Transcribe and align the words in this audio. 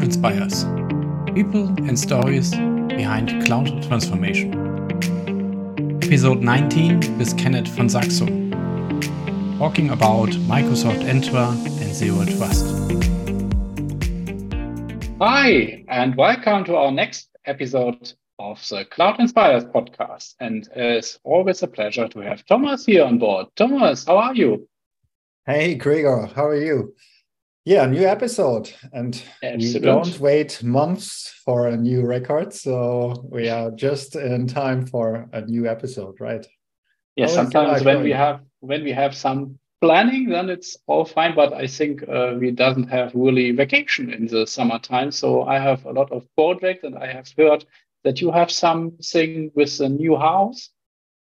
Cloud 0.00 0.04
Inspires 0.04 0.64
People 1.34 1.66
and 1.86 1.98
Stories 1.98 2.52
Behind 2.52 3.44
Cloud 3.44 3.82
Transformation. 3.82 4.50
Episode 6.02 6.40
19 6.40 7.18
with 7.18 7.36
Kenneth 7.36 7.68
van 7.68 7.86
Surksum, 7.86 8.50
talking 9.58 9.90
about 9.90 10.30
Microsoft 10.48 11.02
Entra 11.02 11.52
and 11.82 11.94
Zero 11.94 12.24
Trust. 12.24 12.64
Hi, 15.20 15.84
and 15.88 16.16
welcome 16.16 16.64
to 16.64 16.76
our 16.76 16.90
next 16.90 17.28
episode 17.44 18.14
of 18.38 18.66
the 18.70 18.86
Cloud 18.86 19.20
Inspires 19.20 19.64
podcast. 19.66 20.34
And 20.40 20.66
it's 20.74 21.18
always 21.24 21.62
a 21.62 21.68
pleasure 21.68 22.08
to 22.08 22.20
have 22.20 22.46
Thomas 22.46 22.86
here 22.86 23.04
on 23.04 23.18
board. 23.18 23.48
Thomas, 23.54 24.06
how 24.06 24.16
are 24.16 24.34
you? 24.34 24.66
Hey, 25.44 25.74
Gregor, 25.74 26.24
how 26.34 26.46
are 26.46 26.56
you? 26.56 26.94
Yeah, 27.64 27.84
new 27.86 28.06
episode. 28.06 28.72
And 28.92 29.22
we 29.42 29.78
don't 29.78 30.18
wait 30.18 30.62
months 30.62 31.28
for 31.44 31.68
a 31.68 31.76
new 31.76 32.06
record. 32.06 32.54
So 32.54 33.26
we 33.30 33.48
are 33.48 33.70
just 33.70 34.16
in 34.16 34.46
time 34.46 34.86
for 34.86 35.28
a 35.32 35.42
new 35.42 35.66
episode, 35.68 36.20
right? 36.20 36.46
Yeah, 37.16 37.26
How 37.26 37.32
sometimes 37.32 37.84
when 37.84 38.02
we 38.02 38.12
have 38.12 38.40
when 38.60 38.82
we 38.82 38.92
have 38.92 39.14
some 39.14 39.58
planning, 39.80 40.28
then 40.28 40.48
it's 40.48 40.76
all 40.86 41.04
fine. 41.04 41.34
But 41.34 41.52
I 41.52 41.66
think 41.66 42.02
uh, 42.08 42.34
we 42.38 42.50
doesn't 42.50 42.88
have 42.88 43.14
really 43.14 43.50
vacation 43.50 44.12
in 44.12 44.26
the 44.26 44.46
summertime. 44.46 45.10
So 45.10 45.42
I 45.42 45.58
have 45.58 45.84
a 45.84 45.92
lot 45.92 46.10
of 46.12 46.26
projects 46.36 46.84
and 46.84 46.96
I 46.96 47.12
have 47.12 47.28
heard 47.36 47.64
that 48.04 48.20
you 48.22 48.30
have 48.30 48.50
something 48.50 49.50
with 49.54 49.80
a 49.80 49.88
new 49.88 50.16
house 50.16 50.70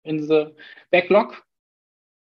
in 0.05 0.27
the 0.27 0.53
backlog. 0.91 1.33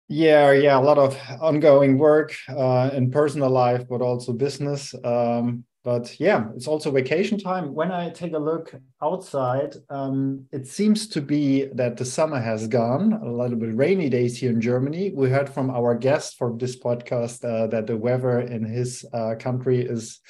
Yeah, 0.09 0.53
yeah, 0.53 0.79
a 0.79 0.81
lot 0.81 0.99
of 0.99 1.19
ongoing 1.41 1.97
work 1.97 2.35
uh, 2.49 2.91
in 2.93 3.11
personal 3.11 3.49
life, 3.49 3.89
but 3.89 4.03
also 4.03 4.33
business. 4.33 4.95
Um, 5.03 5.65
but 5.83 6.19
yeah, 6.19 6.47
it's 6.57 6.67
also 6.67 6.91
vacation 6.91 7.39
time. 7.39 7.75
When 7.75 7.91
I 7.93 8.11
take 8.11 8.33
a 8.33 8.39
look 8.39 8.75
outside, 9.03 9.77
um, 9.91 10.47
it 10.51 10.67
seems 10.67 11.09
to 11.09 11.21
be 11.21 11.67
that 11.75 11.97
the 11.97 12.05
summer 12.05 12.41
has 12.41 12.67
gone. 12.67 13.13
A 13.13 13.31
little 13.31 13.59
bit 13.59 13.75
rainy 13.75 14.09
days 14.09 14.39
here 14.39 14.51
in 14.51 14.61
Germany. 14.61 15.13
We 15.15 15.29
heard 15.29 15.49
from 15.49 15.71
our 15.71 15.95
guest 15.95 16.37
for 16.39 16.55
this 16.57 16.79
podcast 16.79 17.45
uh, 17.45 17.67
that 17.69 17.87
the 17.87 17.97
weather 17.97 18.41
in 18.41 18.65
his 18.65 19.05
uh, 19.13 19.35
country 19.39 19.85
is 19.85 20.21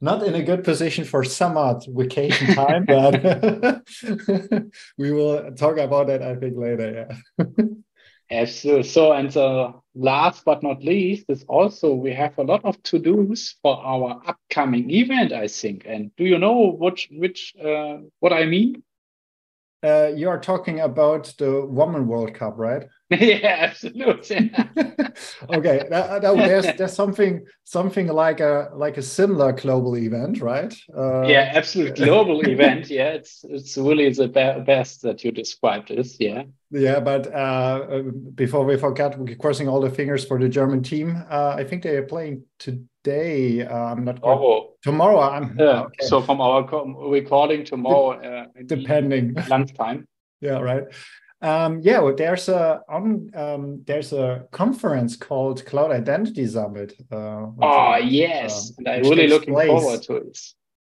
not 0.00 0.24
in 0.24 0.34
a 0.34 0.42
good 0.42 0.64
position 0.64 1.04
for 1.04 1.22
summer 1.22 1.78
vacation 1.88 2.54
time, 2.54 2.84
but 2.86 3.82
we 4.98 5.12
will 5.12 5.52
talk 5.52 5.78
about 5.78 6.08
that, 6.08 6.22
I 6.22 6.34
think, 6.36 6.56
later. 6.56 7.08
Yeah. 7.38 7.44
Absolutely. 8.30 8.84
So, 8.84 9.12
and 9.12 9.34
uh, 9.36 9.72
last 9.94 10.44
but 10.44 10.62
not 10.62 10.82
least 10.82 11.26
is 11.28 11.44
also 11.44 11.94
we 11.94 12.12
have 12.12 12.36
a 12.38 12.42
lot 12.42 12.64
of 12.64 12.82
to 12.84 12.98
dos 12.98 13.54
for 13.62 13.76
our 13.84 14.22
upcoming 14.26 14.90
event, 14.90 15.32
I 15.32 15.46
think. 15.48 15.84
And 15.86 16.14
do 16.16 16.24
you 16.24 16.38
know 16.38 16.70
which 16.72 17.08
which 17.12 17.54
uh, 17.62 17.98
what 18.20 18.32
I 18.32 18.46
mean? 18.46 18.82
Uh, 19.84 20.10
you 20.16 20.30
are 20.30 20.40
talking 20.40 20.80
about 20.80 21.34
the 21.36 21.66
Women 21.66 22.06
World 22.06 22.32
Cup, 22.32 22.54
right? 22.56 22.88
yeah, 23.10 23.56
absolutely. 23.60 24.50
okay, 25.50 25.86
that, 25.90 26.22
that, 26.22 26.36
there's 26.36 26.76
there's 26.78 26.94
something 26.94 27.44
something 27.64 28.06
like 28.06 28.40
a 28.40 28.70
like 28.74 28.96
a 28.96 29.02
similar 29.02 29.52
global 29.52 29.96
event, 29.98 30.40
right? 30.40 30.74
Uh, 30.96 31.26
yeah, 31.26 31.52
absolute 31.54 31.96
global 31.96 32.40
event. 32.48 32.88
Yeah, 32.88 33.10
it's 33.10 33.44
it's 33.44 33.76
really 33.76 34.10
the 34.10 34.28
be 34.28 34.64
best 34.64 35.02
that 35.02 35.22
you 35.22 35.32
described 35.32 35.88
this. 35.88 36.16
Yeah. 36.18 36.44
Yeah, 36.70 37.00
but 37.00 37.32
uh, 37.32 38.02
before 38.34 38.64
we 38.64 38.76
forget, 38.78 39.18
we're 39.18 39.36
crossing 39.36 39.68
all 39.68 39.80
the 39.80 39.90
fingers 39.90 40.24
for 40.24 40.40
the 40.40 40.48
German 40.48 40.82
team. 40.82 41.22
Uh, 41.30 41.54
I 41.56 41.64
think 41.64 41.82
they 41.82 41.96
are 41.96 42.06
playing 42.06 42.44
today. 43.04 43.66
Uh, 43.66 43.92
I'm 43.92 44.04
not 44.04 44.16
tomorrow. 44.16 44.70
Tomorrow, 44.82 45.20
I'm. 45.20 45.56
Yeah. 45.58 45.82
Okay. 45.82 46.06
So 46.06 46.20
from 46.20 46.40
our 46.40 46.62
recording 47.10 47.64
tomorrow, 47.64 48.20
uh, 48.20 48.46
depending 48.66 49.34
lunchtime. 49.48 50.08
yeah. 50.40 50.58
Right. 50.58 50.84
Um, 51.42 51.80
yeah, 51.82 52.00
well, 52.00 52.14
there's 52.16 52.48
a 52.48 52.80
on 52.88 53.30
um, 53.34 53.82
there's 53.86 54.14
a 54.14 54.46
conference 54.50 55.14
called 55.14 55.64
Cloud 55.66 55.90
Identity 55.90 56.46
Summit. 56.46 56.94
Uh, 57.12 57.48
oh 57.60 57.96
yes, 57.96 58.70
uh, 58.70 58.74
and 58.78 58.88
I'm 58.88 59.02
really 59.02 59.28
looking 59.28 59.54
forward 59.54 60.02
to 60.04 60.16
it. 60.16 60.38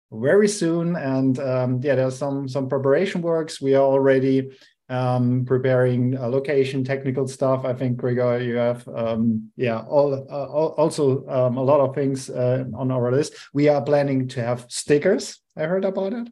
Very 0.09 0.47
soon, 0.47 0.96
and 0.96 1.38
um, 1.40 1.81
yeah, 1.84 1.96
there's 1.96 2.18
some 2.18 2.47
some 2.47 2.70
preparation 2.70 3.22
works. 3.22 3.59
We 3.59 3.74
are 3.74 3.84
already 3.84 4.52
um, 4.94 5.46
preparing 5.46 6.18
uh, 6.18 6.28
location 6.28 6.84
technical 6.84 7.28
stuff. 7.28 7.66
I 7.66 7.74
think 7.74 7.98
Gregor, 7.98 8.40
you 8.40 8.56
have 8.56 8.88
um, 8.88 9.52
yeah, 9.56 9.81
all, 9.81 10.14
uh, 10.14 10.46
also 10.46 11.28
um, 11.28 11.58
a 11.58 11.64
lot 11.64 11.80
of 11.80 11.96
things 11.96 12.30
uh, 12.30 12.66
on 12.76 12.92
our 12.92 13.12
list. 13.12 13.34
We 13.53 13.70
are 13.70 13.82
planning 13.82 14.28
to 14.30 14.44
have 14.44 14.66
stickers. 14.70 15.40
I 15.58 15.64
heard 15.64 15.86
about 15.86 16.14
it. 16.14 16.30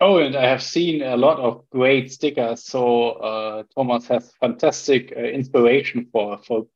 Oh, 0.00 0.18
and 0.18 0.36
I 0.36 0.46
have 0.46 0.62
seen 0.62 1.02
a 1.02 1.16
lot 1.16 1.38
of 1.38 1.68
great 1.70 2.12
stickers. 2.12 2.64
So 2.64 3.10
uh, 3.10 3.62
Thomas 3.74 4.06
has 4.08 4.32
fantastic 4.40 5.12
uh, 5.16 5.20
inspiration 5.20 6.08
for 6.12 6.38
for 6.38 6.66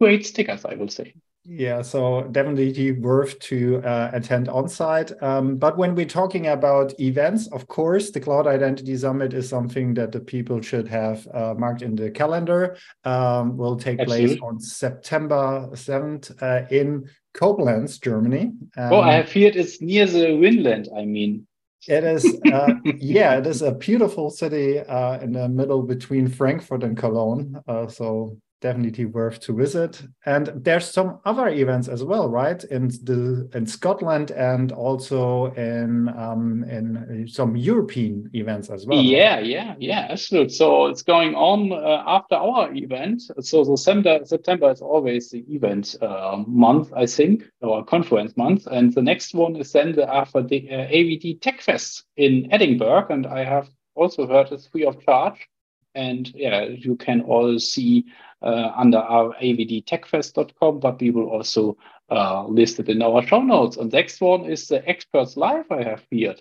great 0.00 0.26
stickers, 0.26 0.64
I 0.64 0.74
will 0.74 0.88
say. 0.88 1.14
Yeah, 1.44 1.82
so 1.82 2.22
definitely 2.30 2.92
worth 2.92 3.38
to 3.40 3.82
uh, 3.82 4.10
attend 4.12 4.48
on 4.48 4.68
site. 4.68 5.10
Um, 5.20 5.56
but 5.56 5.76
when 5.76 5.96
we're 5.96 6.06
talking 6.06 6.46
about 6.46 6.98
events, 7.00 7.48
of 7.48 7.66
course, 7.66 8.10
the 8.10 8.20
Cloud 8.20 8.46
Identity 8.46 8.96
Summit 8.96 9.34
is 9.34 9.48
something 9.48 9.92
that 9.94 10.12
the 10.12 10.20
people 10.20 10.60
should 10.60 10.86
have 10.86 11.26
uh, 11.34 11.54
marked 11.58 11.82
in 11.82 11.96
the 11.96 12.12
calendar. 12.12 12.76
Um, 13.04 13.56
will 13.56 13.76
take 13.76 13.98
Absolutely. 13.98 14.36
place 14.36 14.40
on 14.40 14.60
September 14.60 15.68
7th 15.72 16.40
uh, 16.40 16.66
in 16.70 17.08
Koblenz, 17.34 18.00
Germany. 18.00 18.52
Um, 18.76 18.92
oh, 18.92 19.00
I 19.00 19.14
have 19.14 19.32
heard 19.32 19.56
it's 19.56 19.80
near 19.80 20.06
the 20.06 20.38
Vinland, 20.38 20.88
I 20.96 21.04
mean. 21.04 21.48
It 21.88 22.04
is, 22.04 22.40
uh, 22.52 22.74
yeah, 22.84 23.38
it 23.38 23.46
is 23.48 23.62
a 23.62 23.72
beautiful 23.72 24.30
city 24.30 24.78
uh, 24.78 25.18
in 25.18 25.32
the 25.32 25.48
middle 25.48 25.82
between 25.82 26.28
Frankfurt 26.28 26.84
and 26.84 26.96
Cologne. 26.96 27.60
Uh, 27.66 27.88
so 27.88 28.38
definitely 28.62 29.04
worth 29.04 29.40
to 29.40 29.54
visit. 29.54 30.02
And 30.24 30.50
there's 30.54 30.86
some 30.86 31.18
other 31.26 31.48
events 31.48 31.88
as 31.88 32.02
well, 32.02 32.30
right? 32.30 32.62
In 32.64 32.88
the 32.88 33.50
in 33.52 33.66
Scotland 33.66 34.30
and 34.30 34.72
also 34.72 35.52
in 35.52 36.08
um, 36.16 36.64
in 36.64 37.26
some 37.28 37.56
European 37.56 38.30
events 38.32 38.70
as 38.70 38.86
well. 38.86 39.02
Yeah, 39.02 39.40
yeah, 39.40 39.74
yeah, 39.78 40.06
absolutely. 40.08 40.54
So 40.54 40.86
it's 40.86 41.02
going 41.02 41.34
on 41.34 41.72
uh, 41.72 42.04
after 42.06 42.36
our 42.36 42.72
event. 42.72 43.22
So 43.40 43.64
the 43.64 43.76
September 43.76 44.24
September 44.24 44.70
is 44.70 44.80
always 44.80 45.30
the 45.30 45.44
event 45.48 45.96
uh, 46.00 46.42
month, 46.46 46.92
I 46.96 47.06
think, 47.06 47.44
or 47.60 47.84
conference 47.84 48.36
month, 48.36 48.66
and 48.66 48.94
the 48.94 49.02
next 49.02 49.34
one 49.34 49.56
is 49.56 49.72
then 49.72 49.92
the 49.92 50.08
after 50.08 50.42
the 50.42 50.70
uh, 50.70 50.86
AVD 50.86 51.40
Tech 51.40 51.60
Fest 51.60 52.04
in 52.16 52.48
Edinburgh, 52.52 53.08
and 53.10 53.26
I 53.26 53.44
have 53.44 53.68
also 53.94 54.26
heard 54.26 54.52
it's 54.52 54.68
free 54.68 54.86
of 54.86 55.04
charge. 55.04 55.48
And 55.94 56.32
yeah, 56.34 56.64
you 56.64 56.96
can 56.96 57.20
all 57.20 57.58
see 57.58 58.06
under 58.42 58.98
our 58.98 59.34
avdtechfest.com, 59.42 60.80
but 60.80 61.00
we 61.00 61.10
will 61.10 61.28
also 61.28 61.76
uh, 62.10 62.46
list 62.46 62.78
it 62.78 62.88
in 62.88 63.02
our 63.02 63.26
show 63.26 63.40
notes. 63.40 63.76
And 63.76 63.92
next 63.92 64.20
one 64.20 64.44
is 64.44 64.68
the 64.68 64.86
Experts 64.88 65.36
Live 65.36 65.70
I 65.70 65.82
have 65.82 66.04
here. 66.10 66.34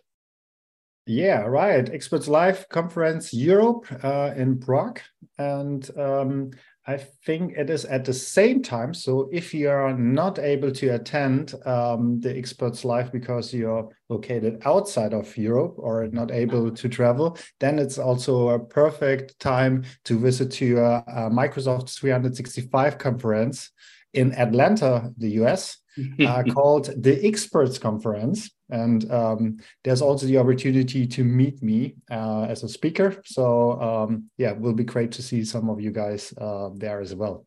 Yeah, 1.07 1.41
right. 1.41 1.89
Experts 1.89 2.27
Live 2.27 2.69
Conference 2.69 3.33
Europe 3.33 3.85
uh, 4.03 4.33
in 4.35 4.59
Prague. 4.59 4.99
And 5.37 5.89
um, 5.97 6.51
I 6.87 6.97
think 6.97 7.53
it 7.57 7.69
is 7.69 7.85
at 7.85 8.05
the 8.05 8.13
same 8.13 8.63
time. 8.63 8.93
So 8.93 9.29
if 9.31 9.53
you 9.53 9.69
are 9.69 9.93
not 9.95 10.39
able 10.39 10.71
to 10.71 10.89
attend 10.89 11.53
um, 11.65 12.19
the 12.19 12.35
Experts 12.35 12.83
Live 12.83 13.11
because 13.11 13.53
you're 13.53 13.87
located 14.09 14.63
outside 14.65 15.13
of 15.13 15.37
Europe 15.37 15.75
or 15.77 16.07
not 16.07 16.31
able 16.31 16.71
to 16.71 16.89
travel, 16.89 17.37
then 17.59 17.77
it's 17.77 17.99
also 17.99 18.49
a 18.49 18.59
perfect 18.59 19.39
time 19.39 19.83
to 20.05 20.17
visit 20.17 20.51
to 20.53 20.79
a 20.79 21.29
Microsoft 21.31 21.95
365 21.99 22.97
conference 22.97 23.69
in 24.13 24.33
Atlanta, 24.33 25.11
the 25.17 25.29
US, 25.41 25.77
uh, 26.25 26.43
called 26.43 26.89
the 27.03 27.25
Experts 27.25 27.77
Conference. 27.77 28.51
And 28.69 29.09
um, 29.11 29.57
there's 29.83 30.01
also 30.01 30.25
the 30.25 30.37
opportunity 30.37 31.05
to 31.07 31.23
meet 31.23 31.61
me 31.61 31.95
uh, 32.09 32.43
as 32.43 32.63
a 32.63 32.69
speaker. 32.69 33.21
So 33.25 33.81
um, 33.81 34.29
yeah, 34.37 34.51
it 34.51 34.59
will 34.59 34.73
be 34.73 34.83
great 34.83 35.11
to 35.13 35.21
see 35.21 35.43
some 35.43 35.69
of 35.69 35.81
you 35.81 35.91
guys 35.91 36.33
uh, 36.37 36.69
there 36.75 37.01
as 37.01 37.13
well. 37.13 37.45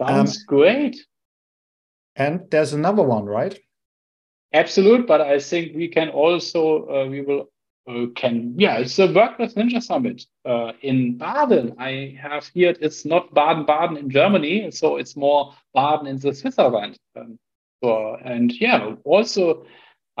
Sounds 0.00 0.38
um, 0.38 0.42
great. 0.46 0.96
And 2.16 2.50
there's 2.50 2.72
another 2.72 3.02
one, 3.02 3.26
right? 3.26 3.58
Absolute, 4.52 5.06
but 5.06 5.20
I 5.20 5.38
think 5.38 5.76
we 5.76 5.88
can 5.88 6.08
also 6.08 6.88
uh, 6.88 7.06
we 7.06 7.20
will 7.20 7.50
uh, 7.88 8.06
can 8.16 8.54
yeah 8.58 8.78
it's 8.78 8.96
the 8.96 9.12
Workplace 9.12 9.54
Ninja 9.54 9.80
Summit 9.80 10.22
uh, 10.44 10.72
in 10.82 11.18
Baden. 11.18 11.76
I 11.78 12.18
have 12.20 12.50
here 12.52 12.74
it's 12.80 13.04
not 13.04 13.32
Baden 13.32 13.64
Baden 13.64 13.96
in 13.96 14.10
Germany, 14.10 14.70
so 14.72 14.96
it's 14.96 15.16
more 15.16 15.54
Baden 15.72 16.08
in 16.08 16.18
the 16.18 16.34
Switzerland. 16.34 16.98
Um, 17.16 17.38
so 17.82 18.16
and 18.24 18.52
yeah, 18.60 18.94
also 19.04 19.64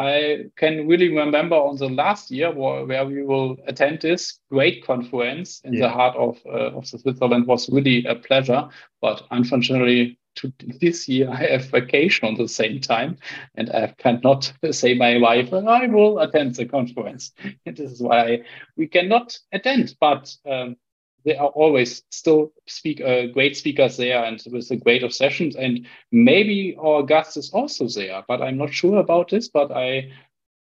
I 0.00 0.44
can 0.56 0.88
really 0.88 1.14
remember 1.14 1.56
on 1.56 1.76
the 1.76 1.90
last 1.90 2.30
year 2.30 2.50
where, 2.50 2.86
where 2.86 3.04
we 3.04 3.22
will 3.22 3.58
attend 3.66 4.00
this 4.00 4.38
great 4.50 4.84
conference 4.86 5.60
in 5.62 5.74
yeah. 5.74 5.80
the 5.80 5.88
heart 5.90 6.16
of, 6.16 6.38
uh, 6.46 6.76
of 6.76 6.90
the 6.90 6.98
Switzerland 6.98 7.46
was 7.46 7.68
really 7.68 8.06
a 8.06 8.14
pleasure. 8.14 8.66
But 9.02 9.22
unfortunately, 9.30 10.18
to 10.36 10.52
this 10.80 11.06
year 11.06 11.28
I 11.28 11.50
have 11.50 11.66
vacation 11.66 12.28
on 12.28 12.36
the 12.36 12.48
same 12.48 12.80
time, 12.80 13.18
and 13.56 13.68
I 13.70 13.94
cannot 13.98 14.50
say 14.70 14.94
my 14.94 15.18
wife 15.18 15.52
I 15.52 15.86
will 15.86 16.20
attend 16.20 16.54
the 16.54 16.66
conference. 16.66 17.32
This 17.66 17.92
is 17.92 18.00
why 18.00 18.42
we 18.76 18.86
cannot 18.86 19.38
attend. 19.52 19.96
But 20.00 20.34
um, 20.46 20.76
there 21.24 21.40
are 21.40 21.48
always 21.48 22.02
still 22.10 22.52
speak 22.66 23.00
uh, 23.00 23.26
great 23.26 23.56
speakers 23.56 23.96
there 23.96 24.24
and 24.24 24.42
with 24.50 24.70
a 24.70 24.76
great 24.76 25.02
of 25.02 25.12
sessions. 25.12 25.56
And 25.56 25.86
maybe 26.12 26.76
our 26.80 27.02
guest 27.02 27.36
is 27.36 27.50
also 27.50 27.88
there, 27.88 28.24
but 28.26 28.42
I'm 28.42 28.56
not 28.56 28.72
sure 28.72 28.98
about 28.98 29.30
this. 29.30 29.48
But 29.48 29.70
I 29.72 30.12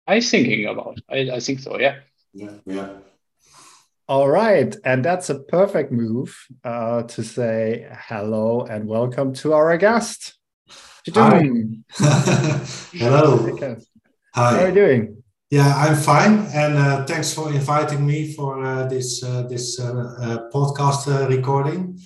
I 0.06 0.20
thinking 0.20 0.66
about. 0.66 0.98
I, 1.10 1.30
I 1.34 1.40
think 1.40 1.60
so. 1.60 1.78
Yeah. 1.78 1.96
Yeah. 2.32 2.54
Yeah. 2.66 2.88
All 4.08 4.28
right, 4.28 4.74
and 4.86 5.04
that's 5.04 5.28
a 5.28 5.38
perfect 5.38 5.92
move 5.92 6.34
uh, 6.64 7.02
to 7.02 7.22
say 7.22 7.86
hello 7.92 8.62
and 8.62 8.88
welcome 8.88 9.34
to 9.34 9.52
our 9.52 9.76
guest. 9.76 10.38
Hi. 11.14 11.42
hello. 12.92 13.56
Hi. 13.60 13.76
How 14.32 14.56
are 14.56 14.68
you 14.68 14.74
doing? 14.74 15.14
Yeah, 15.50 15.74
I'm 15.74 15.96
fine, 15.96 16.46
and 16.52 16.76
uh, 16.76 17.06
thanks 17.06 17.32
for 17.32 17.50
inviting 17.50 18.06
me 18.06 18.34
for 18.34 18.62
uh, 18.62 18.86
this 18.86 19.22
uh, 19.24 19.42
this 19.42 19.80
uh, 19.80 19.92
uh, 20.20 20.50
podcast 20.50 21.28
recording. 21.28 21.98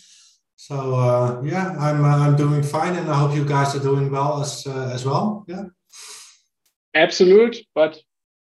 So 0.56 1.42
yeah, 1.44 1.74
I'm 1.78 2.04
I'm 2.04 2.36
doing 2.36 2.62
fine, 2.62 2.94
and 2.96 3.10
I 3.10 3.14
hope 3.14 3.34
you 3.34 3.44
guys 3.44 3.74
are 3.74 3.82
doing 3.82 4.10
well 4.10 4.40
as 4.42 4.66
as 4.66 5.04
well. 5.04 5.44
Yeah. 5.48 5.64
Absolute, 6.94 7.56
but 7.74 7.98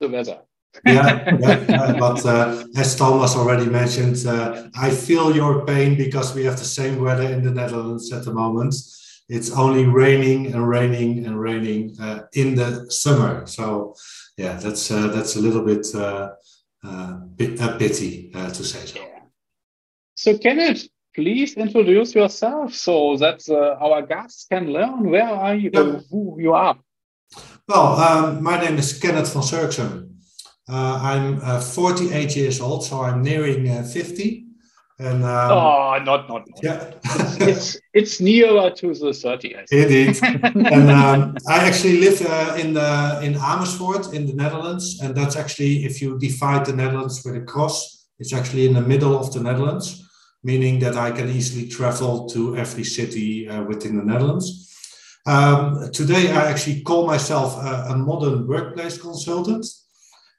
the 0.01 0.09
weather 0.09 0.41
yeah, 0.87 1.37
yeah, 1.41 1.97
but 1.99 2.25
uh, 2.25 2.65
as 2.77 2.97
Thomas 2.97 3.37
already 3.37 3.67
mentioned, 3.67 4.25
uh, 4.27 4.69
I 4.77 4.91
feel 4.91 5.35
your 5.35 5.67
pain 5.67 5.97
because 5.97 6.35
we 6.35 6.45
have 6.45 6.59
the 6.59 6.65
same 6.65 7.01
weather 7.01 7.25
in 7.25 7.45
the 7.45 7.51
Netherlands 7.51 8.13
at 8.13 8.25
the 8.25 8.33
moment. 8.33 8.75
It's 9.29 9.53
only 9.53 9.87
raining 9.87 10.53
and 10.53 10.69
raining 10.69 11.27
and 11.27 11.41
raining 11.41 11.97
uh, 12.01 12.23
in 12.35 12.55
the 12.55 12.91
summer. 12.91 13.47
So, 13.47 13.95
yeah, 14.41 14.55
that's 14.55 14.91
uh, 14.91 15.09
that's 15.09 15.37
a 15.37 15.41
little 15.41 15.65
bit 15.73 15.87
uh, 15.95 16.31
uh, 16.83 17.21
a 17.67 17.69
pity 17.79 18.31
to 18.33 18.63
say 18.65 18.87
so. 18.87 19.01
So, 20.15 20.39
Kenneth, 20.39 20.89
please 21.15 21.55
introduce 21.57 22.15
yourself 22.15 22.75
so 22.75 23.17
that 23.19 23.41
our 23.87 24.03
guests 24.03 24.47
can 24.53 24.73
learn 24.73 25.11
where 25.11 25.29
are 25.29 25.55
you, 25.55 25.71
yeah. 25.73 26.01
who 26.11 26.37
you 26.41 26.53
are. 26.55 26.79
Well, 27.69 27.89
um, 28.07 28.43
my 28.43 28.57
name 28.61 28.79
is 28.79 28.99
Kenneth 28.99 29.33
van 29.33 29.43
Surksum. 29.43 29.93
Uh, 30.69 30.99
I'm 31.03 31.41
uh, 31.43 31.61
48 31.61 32.37
years 32.37 32.61
old, 32.61 32.85
so 32.85 33.03
I'm 33.03 33.23
nearing 33.23 33.69
uh, 33.69 33.83
50. 33.83 34.47
And 35.01 35.25
um, 35.25 35.51
oh, 35.51 35.99
not 36.05 36.29
not. 36.29 36.47
Yeah, 36.63 36.93
it's 37.41 37.79
it's 37.95 38.21
nearer 38.21 38.69
to 38.71 38.93
the 38.93 39.15
30. 39.15 39.57
Indeed, 39.73 40.19
and 40.23 40.91
um, 40.91 41.37
I 41.49 41.67
actually 41.69 42.01
live 42.01 42.21
uh, 42.21 42.57
in 42.59 42.75
the 42.75 43.21
in 43.23 43.35
Amersfoort 43.37 44.13
in 44.13 44.27
the 44.27 44.35
Netherlands, 44.35 45.01
and 45.03 45.15
that's 45.15 45.37
actually 45.37 45.87
if 45.87 46.03
you 46.03 46.19
divide 46.19 46.67
the 46.67 46.75
Netherlands 46.75 47.23
with 47.25 47.35
a 47.35 47.41
cross, 47.41 48.09
it's 48.19 48.35
actually 48.35 48.67
in 48.67 48.75
the 48.75 48.83
middle 48.83 49.19
of 49.19 49.33
the 49.33 49.41
Netherlands, 49.41 50.07
meaning 50.45 50.79
that 50.81 50.97
I 50.97 51.11
can 51.13 51.31
easily 51.31 51.67
travel 51.67 52.29
to 52.29 52.59
every 52.59 52.85
city 52.85 53.49
uh, 53.49 53.63
within 53.63 53.97
the 53.97 54.05
Netherlands. 54.05 54.69
Um, 55.27 55.91
today, 55.93 56.31
I 56.31 56.51
actually 56.51 56.83
call 56.83 57.07
myself 57.07 57.57
a, 57.57 57.93
a 57.93 57.97
modern 57.97 58.47
workplace 58.47 58.99
consultant. 58.99 59.65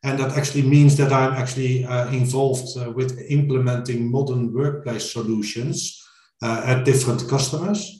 And 0.03 0.17
that 0.19 0.35
actually 0.35 0.63
means 0.63 0.97
that 0.97 1.13
I'm 1.13 1.33
actually 1.33 1.85
uh, 1.85 2.07
involved 2.11 2.75
uh, 2.77 2.91
with 2.91 3.21
implementing 3.29 4.09
modern 4.09 4.51
workplace 4.51 5.11
solutions 5.11 6.03
uh, 6.41 6.63
at 6.65 6.85
different 6.85 7.29
customers. 7.29 7.99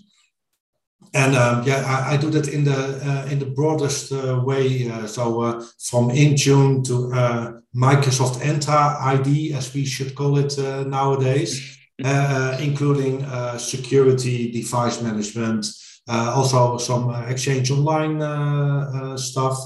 And 1.14 1.36
um, 1.36 1.64
yeah, 1.64 1.84
I, 1.86 2.14
I, 2.14 2.18
do 2.18 2.30
that 2.32 2.48
in 2.48 2.64
the 2.64 2.74
uh, 2.74 3.30
in 3.30 3.38
the 3.38 3.46
broadest 3.46 4.14
uh, 4.14 4.42
way. 4.44 4.90
Uh, 4.90 5.06
so 5.06 5.60
from 5.78 6.10
Intune 6.10 6.84
to 6.86 7.62
Microsoft 7.76 8.40
Entra 8.42 9.00
ID, 9.02 9.54
as 9.54 9.74
we 9.74 9.86
should 9.86 10.16
call 10.16 10.38
it 10.38 10.58
nowadays, 10.88 11.78
including 12.60 13.26
security, 13.58 14.52
device 14.52 15.02
management, 15.02 15.68
also 16.08 16.78
some 16.78 17.10
Exchange 17.28 17.72
Online 17.72 19.18
stuff. 19.18 19.58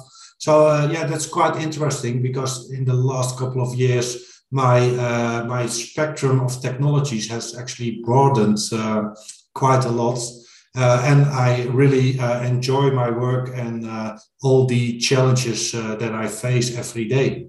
So 0.46 0.68
uh, 0.68 0.88
yeah, 0.92 1.08
that's 1.08 1.26
quite 1.26 1.56
interesting 1.56 2.22
because 2.22 2.70
in 2.70 2.86
the 2.86 2.94
last 2.94 3.36
couple 3.40 3.64
of 3.64 3.74
years, 3.74 4.44
my 4.52 4.78
uh, 4.92 5.44
my 5.48 5.66
spectrum 5.66 6.40
of 6.40 6.62
technologies 6.62 7.28
has 7.30 7.58
actually 7.58 8.04
broadened 8.06 8.60
uh, 8.72 9.16
quite 9.56 9.86
a 9.86 9.90
lot. 9.90 10.20
Uh, 10.78 11.02
and 11.04 11.26
I 11.26 11.64
really 11.82 12.20
uh, 12.20 12.44
enjoy 12.44 12.92
my 12.92 13.10
work 13.10 13.58
and 13.58 13.88
uh, 13.88 14.20
all 14.44 14.68
the 14.68 15.00
challenges 15.00 15.72
that 15.72 16.14
I 16.14 16.28
face 16.28 16.78
every 16.78 17.06
day. 17.06 17.48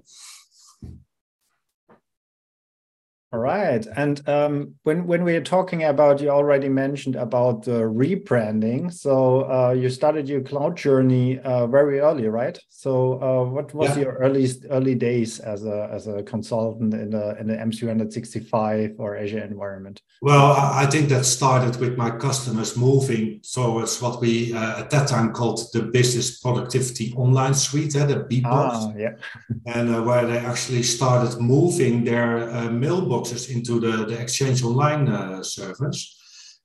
All 3.33 3.39
right. 3.39 3.85
And 3.97 4.27
um, 4.29 4.75
when 4.83 5.05
when 5.05 5.25
we 5.25 5.35
are 5.35 5.41
talking 5.41 5.83
about, 5.83 6.21
you 6.21 6.29
already 6.29 6.69
mentioned 6.69 7.17
about 7.17 7.63
the 7.63 7.81
rebranding. 7.81 8.93
So 8.93 9.51
uh, 9.51 9.71
you 9.71 9.89
started 9.89 10.29
your 10.29 10.39
cloud 10.39 10.77
journey 10.77 11.37
uh, 11.39 11.67
very 11.67 11.99
early, 11.99 12.29
right? 12.29 12.57
So 12.69 13.21
uh, 13.21 13.43
what 13.51 13.73
was 13.73 13.89
yeah. 13.89 14.03
your 14.03 14.13
earliest 14.13 14.65
early 14.69 14.95
days 14.95 15.41
as 15.41 15.65
a 15.65 15.89
as 15.91 16.07
a 16.07 16.23
consultant 16.23 16.93
in 16.93 17.09
the 17.09 17.37
in 17.37 17.47
the 17.47 17.55
M365 17.55 18.95
or 18.97 19.17
Azure 19.17 19.43
environment? 19.43 20.01
Well, 20.21 20.53
I 20.53 20.85
think 20.85 21.09
that 21.09 21.25
started 21.25 21.81
with 21.81 21.97
my 21.97 22.11
customers 22.11 22.77
moving 22.77 23.41
towards 23.41 24.01
what 24.01 24.21
we 24.21 24.53
uh, 24.53 24.79
at 24.79 24.89
that 24.91 25.09
time 25.09 25.33
called 25.33 25.59
the 25.73 25.81
Business 25.81 26.39
Productivity 26.39 27.13
Online 27.17 27.53
Suite, 27.53 27.93
uh, 27.97 28.05
the 28.05 28.23
BPOS. 28.23 28.45
Ah, 28.45 28.93
yeah. 28.97 29.15
and 29.65 29.93
uh, 29.93 30.01
where 30.01 30.25
they 30.25 30.37
actually 30.37 30.83
started 30.83 31.41
moving 31.41 32.05
their 32.05 32.71
mailbox 32.71 33.16
into 33.49 33.79
the, 33.79 34.05
the 34.05 34.19
Exchange 34.19 34.63
Online 34.63 35.07
uh, 35.07 35.43
service. 35.43 36.15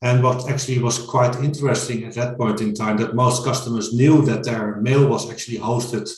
And 0.02 0.22
what 0.22 0.50
actually 0.50 0.81
was 0.81 0.99
quite 0.99 1.37
interesting 1.37 2.04
at 2.04 2.14
that 2.14 2.37
point 2.37 2.60
in 2.60 2.75
time, 2.75 2.96
that 2.96 3.14
most 3.14 3.44
customers 3.44 3.94
knew 3.94 4.22
that 4.22 4.44
their 4.44 4.76
mail 4.76 5.06
was 5.06 5.31
actually 5.31 5.58
hosted 5.58 6.10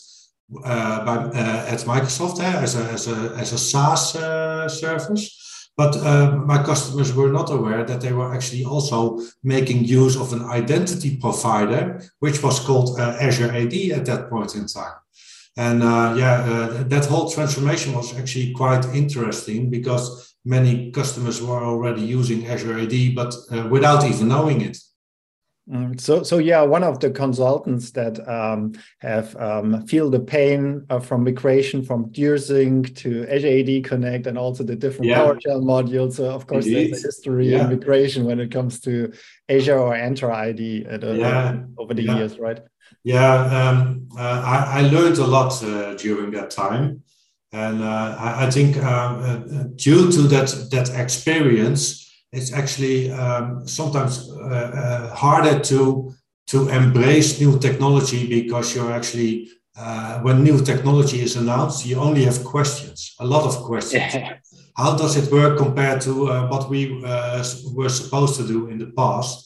uh, 0.64 1.04
by, 1.04 1.16
uh, 1.16 1.66
at 1.68 1.80
Microsoft 1.80 2.38
uh, 2.40 2.58
as, 2.62 2.76
a, 2.76 2.84
as, 2.84 3.08
a, 3.08 3.34
as 3.36 3.52
a 3.52 3.58
SaaS 3.58 4.16
uh, 4.16 4.68
service. 4.68 5.70
But 5.76 5.96
uh, 5.96 6.36
my 6.36 6.62
customers 6.62 7.12
were 7.12 7.32
not 7.32 7.50
aware 7.50 7.84
that 7.84 8.00
they 8.00 8.12
were 8.12 8.32
actually 8.32 8.64
also 8.64 9.20
making 9.42 9.84
use 9.84 10.16
of 10.16 10.32
an 10.32 10.44
identity 10.44 11.16
provider, 11.16 12.00
which 12.20 12.42
was 12.42 12.60
called 12.60 12.98
Azure 12.98 13.50
AD 13.50 13.74
at 13.98 14.06
that 14.06 14.30
point 14.30 14.54
in 14.54 14.66
time. 14.66 14.94
And 15.56 15.82
uh, 15.82 16.14
yeah, 16.16 16.40
uh, 16.40 16.82
that 16.84 17.06
whole 17.06 17.30
transformation 17.30 17.94
was 17.94 18.16
actually 18.18 18.52
quite 18.52 18.84
interesting 18.86 19.70
because 19.70 20.34
many 20.44 20.90
customers 20.90 21.40
were 21.40 21.64
already 21.64 22.02
using 22.02 22.46
Azure 22.46 22.78
AD, 22.78 23.14
but 23.14 23.34
uh, 23.52 23.68
without 23.68 24.04
even 24.04 24.28
knowing 24.28 24.62
it. 24.62 24.78
Mm, 25.70 25.98
so, 25.98 26.22
so 26.22 26.36
yeah, 26.38 26.60
one 26.60 26.84
of 26.84 27.00
the 27.00 27.10
consultants 27.10 27.92
that 27.92 28.28
um, 28.28 28.72
have 28.98 29.34
um, 29.36 29.86
feel 29.86 30.10
the 30.10 30.20
pain 30.20 30.84
uh, 30.90 31.00
from 31.00 31.24
migration 31.24 31.82
from 31.82 32.10
DirSync 32.10 32.94
to 32.96 33.26
Azure 33.28 33.60
AD 33.60 33.84
Connect 33.84 34.26
and 34.26 34.36
also 34.36 34.62
the 34.62 34.76
different 34.76 35.06
yeah. 35.06 35.20
PowerShell 35.20 35.62
modules. 35.62 36.14
So, 36.14 36.30
of 36.30 36.46
course, 36.46 36.66
Indeed. 36.66 36.92
there's 36.92 37.04
a 37.04 37.06
history 37.06 37.48
yeah. 37.48 37.64
in 37.64 37.70
migration 37.70 38.24
when 38.24 38.40
it 38.40 38.50
comes 38.50 38.78
to 38.80 39.12
Azure 39.48 39.78
or 39.78 39.94
Entra 39.94 40.34
ID 40.34 40.86
uh, 40.86 41.12
yeah. 41.12 41.62
over 41.78 41.94
the 41.94 42.02
years, 42.02 42.38
right? 42.38 42.60
Yeah, 43.04 43.44
um, 43.44 44.08
uh, 44.16 44.42
I, 44.44 44.80
I, 44.80 44.88
learned 44.88 45.18
a 45.18 45.26
lot 45.26 45.62
uh, 45.62 45.94
during 45.94 46.30
that 46.30 46.50
time, 46.50 47.02
and 47.52 47.82
uh, 47.82 48.16
I, 48.18 48.46
I, 48.46 48.50
think 48.50 48.78
um, 48.78 49.22
uh, 49.22 49.64
due 49.76 50.10
to 50.10 50.22
that 50.22 50.68
that 50.70 50.88
experience, 50.98 52.10
it's 52.32 52.50
actually 52.54 53.12
um, 53.12 53.68
sometimes 53.68 54.30
uh, 54.30 54.44
uh, 54.44 55.14
harder 55.14 55.60
to 55.60 56.14
to 56.46 56.68
embrace 56.70 57.38
new 57.38 57.58
technology 57.58 58.26
because 58.26 58.74
you're 58.74 58.92
actually 58.92 59.50
when 60.22 60.42
new 60.42 60.64
technology 60.64 61.20
is 61.20 61.36
announced, 61.36 61.84
you 61.84 61.98
only 61.98 62.24
have 62.24 62.42
questions, 62.42 63.14
a 63.20 63.26
lot 63.26 63.44
of 63.44 63.56
questions. 63.64 64.14
How 64.76 64.96
does 64.96 65.16
it 65.16 65.30
work 65.30 65.58
compared 65.58 66.00
to 66.02 66.26
what 66.48 66.70
we 66.70 67.00
were 67.02 67.88
supposed 67.90 68.36
to 68.36 68.46
do 68.46 68.68
in 68.68 68.78
the 68.78 68.92
past? 68.96 69.43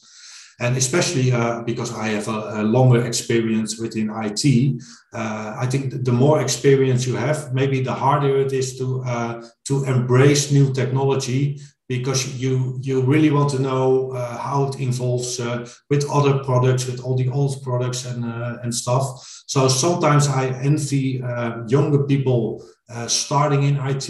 And 0.60 0.76
especially 0.76 1.30
uh, 1.30 1.62
because 1.62 1.96
I 1.96 2.08
have 2.08 2.26
a, 2.26 2.60
a, 2.60 2.62
longer 2.62 3.06
experience 3.06 3.78
within 3.78 4.10
IT, 4.10 4.82
uh, 5.12 5.54
I 5.56 5.66
think 5.66 6.04
the 6.04 6.12
more 6.12 6.40
experience 6.40 7.06
you 7.06 7.14
have, 7.14 7.54
maybe 7.54 7.80
the 7.80 7.94
harder 7.94 8.40
it 8.40 8.52
is 8.52 8.76
to 8.78 9.02
uh, 9.04 9.42
to 9.66 9.84
embrace 9.84 10.50
new 10.50 10.72
technology 10.72 11.60
because 11.88 12.36
you 12.36 12.78
you 12.82 13.02
really 13.02 13.30
want 13.30 13.50
to 13.50 13.60
know 13.60 14.10
uh, 14.10 14.36
how 14.36 14.68
it 14.68 14.80
involves 14.80 15.38
uh, 15.38 15.64
with 15.90 16.04
other 16.10 16.42
products, 16.42 16.86
with 16.86 17.00
all 17.04 17.16
the 17.16 17.28
old 17.28 17.62
products 17.62 18.04
and 18.04 18.24
uh, 18.24 18.58
and 18.64 18.74
stuff. 18.74 19.04
So 19.46 19.68
sometimes 19.68 20.26
I 20.26 20.48
envy 20.48 21.22
younger 21.68 22.02
people 22.02 22.64
starting 23.06 23.62
in 23.62 23.76
IT, 23.76 24.08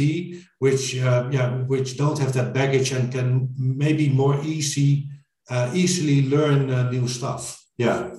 which 0.61 0.95
yeah, 0.95 1.51
which 1.67 1.99
don't 1.99 2.19
have 2.19 2.33
that 2.33 2.55
baggage 2.55 2.93
and 2.93 3.13
can 3.13 3.51
maybe 3.59 4.09
more 4.09 4.41
easy 4.43 5.11
uh, 5.51 5.71
easily 5.75 6.29
learn 6.29 6.71
uh, 6.71 6.91
new 6.91 7.09
stuff. 7.09 7.65
Yeah. 7.77 8.11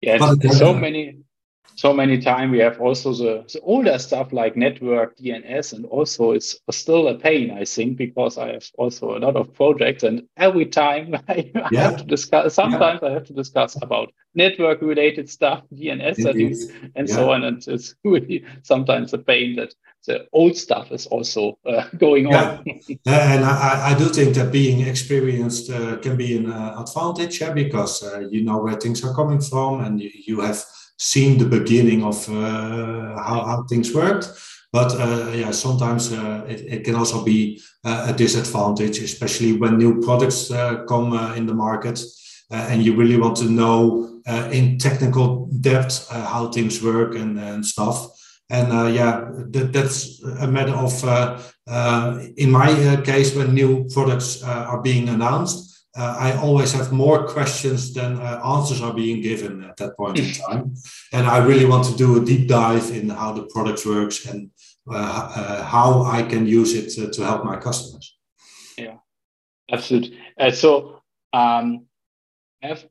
Yeah, 0.00 0.18
so 0.50 0.74
many 0.74 1.22
so 1.82 1.92
many 1.92 2.16
time 2.16 2.52
we 2.52 2.60
have 2.60 2.80
also 2.80 3.12
the, 3.12 3.44
the 3.52 3.60
older 3.62 3.98
stuff 3.98 4.32
like 4.32 4.56
network 4.56 5.18
DNS 5.18 5.72
and 5.72 5.84
also 5.86 6.30
it's 6.30 6.60
still 6.70 7.08
a 7.08 7.18
pain 7.18 7.50
I 7.50 7.64
think 7.64 7.96
because 7.96 8.38
I 8.38 8.52
have 8.52 8.66
also 8.78 9.16
a 9.16 9.20
lot 9.26 9.34
of 9.34 9.52
projects 9.52 10.04
and 10.04 10.22
every 10.36 10.66
time 10.66 11.16
I, 11.28 11.50
yeah. 11.72 11.90
have 11.90 11.96
to 11.96 12.04
discuss 12.04 12.54
sometimes 12.54 13.00
yeah. 13.02 13.08
I 13.08 13.12
have 13.14 13.24
to 13.24 13.32
discuss 13.32 13.74
about 13.82 14.12
network 14.32 14.80
related 14.80 15.28
stuff 15.28 15.64
DNS 15.74 16.16
settings 16.22 16.60
and 16.94 17.08
yeah. 17.08 17.14
so 17.16 17.32
on 17.32 17.42
and 17.42 17.66
it's 17.66 17.96
really 18.04 18.44
sometimes 18.62 19.12
a 19.12 19.18
pain 19.18 19.56
that 19.56 19.74
the 20.06 20.28
old 20.32 20.56
stuff 20.56 20.92
is 20.92 21.06
also 21.06 21.58
uh, 21.66 21.84
going 21.96 22.26
on. 22.26 22.64
Yeah, 22.88 23.34
and 23.34 23.44
I, 23.44 23.90
I, 23.90 23.98
do 23.98 24.06
think 24.06 24.34
that 24.34 24.50
being 24.50 24.80
experienced 24.80 25.70
uh, 25.70 25.96
can 25.98 26.16
be 26.16 26.36
an 26.36 26.50
uh, 26.50 26.82
advantage 26.84 27.40
yeah, 27.40 27.52
because 27.52 28.02
uh, 28.02 28.18
you 28.28 28.42
know 28.42 28.58
where 28.58 28.74
things 28.74 29.04
are 29.04 29.14
coming 29.14 29.40
from 29.40 29.84
and 29.84 30.00
you, 30.00 30.10
you 30.26 30.40
have 30.40 30.64
seen 31.02 31.36
the 31.36 31.44
beginning 31.44 32.04
of 32.04 32.28
uh, 32.28 33.18
how, 33.26 33.44
how 33.44 33.64
things 33.68 33.92
worked. 33.92 34.30
But 34.72 34.92
uh, 34.92 35.32
yeah, 35.34 35.50
sometimes 35.50 36.12
uh, 36.12 36.46
it, 36.48 36.60
it, 36.60 36.84
can 36.84 36.94
also 36.94 37.22
be 37.22 37.60
a 37.84 38.14
disadvantage, 38.14 38.98
especially 39.00 39.52
when 39.52 39.76
new 39.76 40.00
products 40.00 40.48
come 40.88 41.12
in 41.36 41.44
the 41.46 41.52
market 41.52 42.00
and 42.50 42.82
you 42.82 42.96
really 42.96 43.18
want 43.18 43.36
to 43.38 43.50
know 43.50 44.20
in 44.50 44.78
technical 44.78 45.46
depth 45.60 46.08
how 46.08 46.48
things 46.48 46.82
work 46.82 47.14
and, 47.16 47.38
and 47.38 47.66
stuff. 47.66 48.08
And 48.52 48.70
uh, 48.70 48.86
yeah, 48.86 49.30
that, 49.50 49.72
that's 49.72 50.22
a 50.40 50.46
matter 50.46 50.74
of, 50.74 51.02
uh, 51.04 51.40
uh, 51.66 52.20
in 52.36 52.50
my 52.50 53.00
case, 53.02 53.34
when 53.34 53.54
new 53.54 53.88
products 53.92 54.42
are 54.42 54.80
being 54.82 55.08
announced, 55.08 55.71
uh, 55.94 56.16
I 56.18 56.36
always 56.36 56.72
have 56.72 56.90
more 56.90 57.28
questions 57.28 57.92
than 57.92 58.18
uh, 58.18 58.40
answers 58.44 58.80
are 58.80 58.94
being 58.94 59.20
given 59.20 59.62
at 59.64 59.76
that 59.76 59.96
point 59.96 60.18
in 60.18 60.32
time. 60.32 60.74
And 61.12 61.26
I 61.26 61.44
really 61.44 61.66
want 61.66 61.84
to 61.86 61.96
do 61.96 62.20
a 62.20 62.24
deep 62.24 62.48
dive 62.48 62.90
in 62.90 63.10
how 63.10 63.32
the 63.32 63.42
product 63.44 63.84
works 63.84 64.24
and 64.26 64.50
uh, 64.90 64.96
uh 64.96 65.62
how 65.62 66.02
I 66.02 66.22
can 66.22 66.46
use 66.46 66.74
it 66.74 66.90
to, 66.94 67.10
to, 67.10 67.24
help 67.24 67.44
my 67.44 67.56
customers. 67.56 68.16
Yeah, 68.76 68.96
absolutely. 69.70 70.18
Uh, 70.36 70.50
so, 70.50 71.00
um, 71.32 71.86
have 72.62 72.84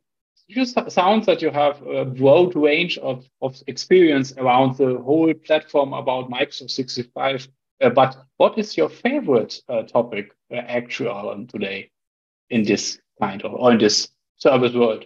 just 0.50 0.78
sounds 0.92 1.26
that 1.26 1.42
you 1.42 1.50
have 1.50 1.82
a 1.86 2.06
broad 2.06 2.56
range 2.56 2.98
of, 3.00 3.26
of 3.42 3.62
experience 3.68 4.34
around 4.38 4.78
the 4.78 4.98
whole 5.00 5.34
platform 5.34 5.94
about 5.94 6.30
Microsoft 6.30 6.72
65. 6.72 7.48
Uh, 7.82 7.90
but 7.90 8.18
what 8.38 8.58
is 8.58 8.78
your 8.78 8.90
favorite 8.90 9.62
topic 9.88 10.32
actually 10.52 11.48
today? 11.48 11.91
In 12.52 12.64
this 12.64 13.00
kind 13.20 13.42
of 13.44 13.54
or 13.54 13.72
in 13.72 13.80
this 13.80 14.10
service 14.38 14.74
world? 14.74 15.06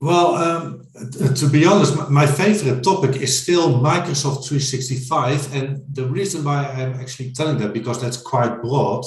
Well, 0.00 0.34
um, 0.34 0.86
to 1.34 1.48
be 1.48 1.64
honest, 1.64 2.10
my 2.10 2.26
favorite 2.26 2.82
topic 2.82 3.16
is 3.22 3.42
still 3.42 3.80
Microsoft 3.80 4.46
365, 4.46 5.54
and 5.54 5.82
the 5.90 6.04
reason 6.04 6.44
why 6.44 6.66
I'm 6.66 6.94
actually 7.00 7.32
telling 7.32 7.58
that 7.58 7.72
because 7.72 8.02
that's 8.02 8.18
quite 8.18 8.60
broad, 8.60 9.04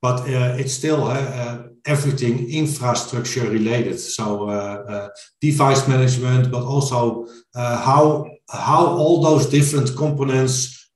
but 0.00 0.20
uh, 0.20 0.56
it's 0.58 0.74
still 0.74 1.04
uh, 1.04 1.14
uh, 1.14 1.62
everything 1.86 2.48
infrastructure 2.50 3.48
related. 3.48 3.98
So 3.98 4.48
uh, 4.48 4.52
uh, 4.52 5.08
device 5.40 5.88
management, 5.88 6.52
but 6.52 6.62
also 6.62 7.26
uh, 7.54 7.82
how 7.82 8.26
how 8.48 8.86
all 8.86 9.22
those 9.22 9.46
different 9.46 9.96
components 9.96 10.88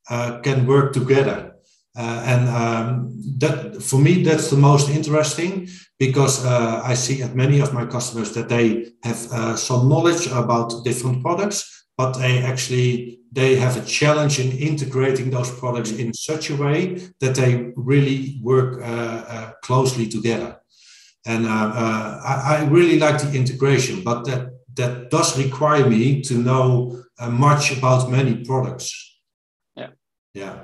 can 0.45 0.67
work 0.67 0.93
together. 0.93 1.56
Uh, 1.97 2.23
and 2.27 2.49
um, 2.51 3.11
that 3.39 3.83
for 3.83 3.99
me 3.99 4.23
that's 4.23 4.51
the 4.51 4.57
most 4.57 4.91
interesting 4.91 5.67
because 5.99 6.45
uh, 6.45 6.83
I 6.85 6.93
see 6.93 7.23
at 7.23 7.35
many 7.35 7.61
of 7.61 7.73
my 7.73 7.87
customers 7.87 8.33
that 8.35 8.51
they 8.51 8.93
have 9.03 9.33
uh, 9.33 9.57
some 9.57 9.89
knowledge 9.89 10.27
about 10.27 10.85
different 10.85 11.23
products, 11.23 11.87
but 11.97 12.13
they 12.13 12.43
actually 12.43 13.21
they 13.33 13.57
have 13.57 13.79
a 13.79 13.87
challenge 13.87 14.39
in 14.39 14.53
integrating 14.59 15.31
those 15.31 15.51
products 15.59 15.91
in 15.91 16.13
such 16.13 16.51
a 16.51 16.57
way 16.57 17.01
that 17.21 17.35
they 17.35 17.73
really 17.77 18.39
work 18.43 18.83
uh, 18.83 19.25
uh, 19.29 19.53
closely 19.63 20.07
together. 20.07 20.61
And 21.25 21.47
uh, 21.47 22.21
I, 22.25 22.59
I, 22.59 22.65
really 22.67 23.01
like 23.01 23.21
the 23.21 23.33
integration, 23.35 24.05
but 24.05 24.25
that 24.27 24.51
that 24.75 25.11
does 25.11 25.37
require 25.39 25.89
me 25.89 26.21
to 26.23 26.35
know 26.35 27.03
much 27.31 27.77
about 27.77 28.11
many 28.11 28.45
products. 28.45 29.19
Yeah. 29.75 29.89
Yeah. 30.35 30.57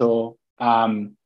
So 0.00 0.38
um, 0.64 1.16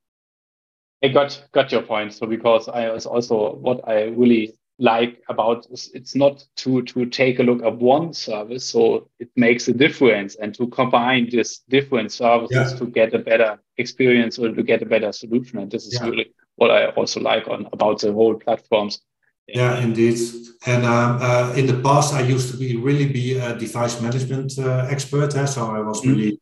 I 1.02 1.08
got 1.08 1.42
got 1.52 1.70
your 1.72 1.82
point. 1.82 2.12
So 2.12 2.26
because 2.26 2.68
I 2.68 2.90
was 2.90 3.06
also 3.06 3.54
what 3.54 3.88
I 3.88 4.04
really 4.04 4.54
like 4.80 5.22
about 5.28 5.66
is 5.70 5.90
it's 5.94 6.14
not 6.14 6.44
to 6.56 6.82
to 6.82 7.06
take 7.06 7.38
a 7.38 7.42
look 7.42 7.62
at 7.62 7.76
one 7.78 8.12
service, 8.12 8.64
so 8.64 9.08
it 9.18 9.30
makes 9.36 9.68
a 9.68 9.72
difference, 9.72 10.34
and 10.36 10.54
to 10.54 10.66
combine 10.68 11.28
these 11.30 11.62
different 11.68 12.12
services 12.12 12.72
yeah. 12.72 12.78
to 12.78 12.86
get 12.86 13.14
a 13.14 13.18
better 13.18 13.58
experience 13.76 14.38
or 14.38 14.54
to 14.54 14.62
get 14.62 14.82
a 14.82 14.86
better 14.86 15.12
solution. 15.12 15.58
And 15.58 15.70
this 15.70 15.86
is 15.86 15.94
yeah. 15.94 16.08
really 16.08 16.26
what 16.56 16.70
I 16.70 16.86
also 16.90 17.20
like 17.20 17.46
on 17.48 17.68
about 17.72 18.00
the 18.00 18.12
whole 18.12 18.34
platforms. 18.34 19.00
Yeah, 19.46 19.80
indeed. 19.80 20.18
And 20.66 20.84
um, 20.84 21.18
uh, 21.22 21.54
in 21.56 21.66
the 21.66 21.80
past, 21.80 22.12
I 22.12 22.20
used 22.20 22.50
to 22.50 22.56
be 22.58 22.76
really 22.76 23.06
be 23.06 23.38
a 23.38 23.56
device 23.56 24.00
management 24.00 24.58
uh, 24.58 24.86
expert. 24.90 25.34
Eh? 25.36 25.46
So 25.46 25.70
I 25.70 25.80
was 25.80 26.00
mm-hmm. 26.00 26.10
really 26.10 26.40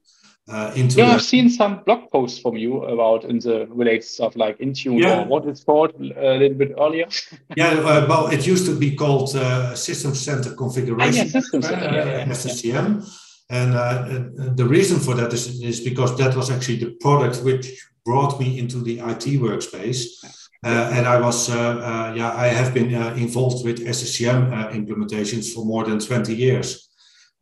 uh, 0.49 0.73
into. 0.77 0.99
Yeah, 0.99 1.15
I've 1.15 1.23
seen 1.23 1.51
some 1.51 1.83
blog 1.85 2.11
posts 2.11 2.39
from 2.39 2.57
you 2.57 2.83
about 2.85 3.25
in 3.25 3.39
the 3.39 3.67
related 3.71 4.05
stuff 4.05 4.37
like 4.37 4.59
Intune 4.59 5.03
yeah. 5.03 5.21
or 5.21 5.27
what 5.27 5.47
it's 5.47 5.65
called 5.65 5.95
a 5.99 6.39
little 6.39 6.57
bit 6.57 6.75
earlier. 6.79 7.07
yeah, 7.57 7.71
uh, 7.71 8.07
well, 8.09 8.29
it 8.29 8.47
used 8.47 8.67
to 8.67 8.79
be 8.79 8.95
called 8.95 9.35
uh, 9.35 9.75
System 9.75 10.15
Center 10.15 10.55
Configuration. 10.55 11.21
Ah, 11.21 11.25
yeah, 11.25 11.41
System 11.41 11.63
Center, 11.63 11.85
yeah, 11.85 12.05
yeah, 12.05 12.25
SCCM. 12.27 13.23
And 13.49 13.75
uh, 13.75 14.55
the 14.55 14.67
reason 14.67 14.99
for 14.99 15.15
that 15.15 15.33
is, 15.33 15.63
is 15.63 15.81
because 15.81 16.17
that 16.19 16.35
was 16.35 16.51
actually 16.51 16.79
the 16.79 16.91
product 17.01 17.43
which 17.45 17.81
brought 18.05 18.41
me 18.41 18.59
into 18.59 18.79
the 18.79 18.99
IT 18.99 19.41
workspace. 19.41 20.25
Uh, 20.65 20.91
and 20.93 21.07
I 21.07 21.21
was, 21.21 21.49
uh, 21.49 21.59
uh, 21.59 22.15
yeah, 22.17 22.33
I 22.35 22.49
have 22.49 22.75
been 22.75 22.93
involved 23.17 23.65
with 23.65 23.87
SCCM 23.87 24.51
implementations 24.73 25.55
for 25.55 25.65
more 25.65 25.85
than 25.85 26.01
20 26.01 26.35
years. 26.35 26.86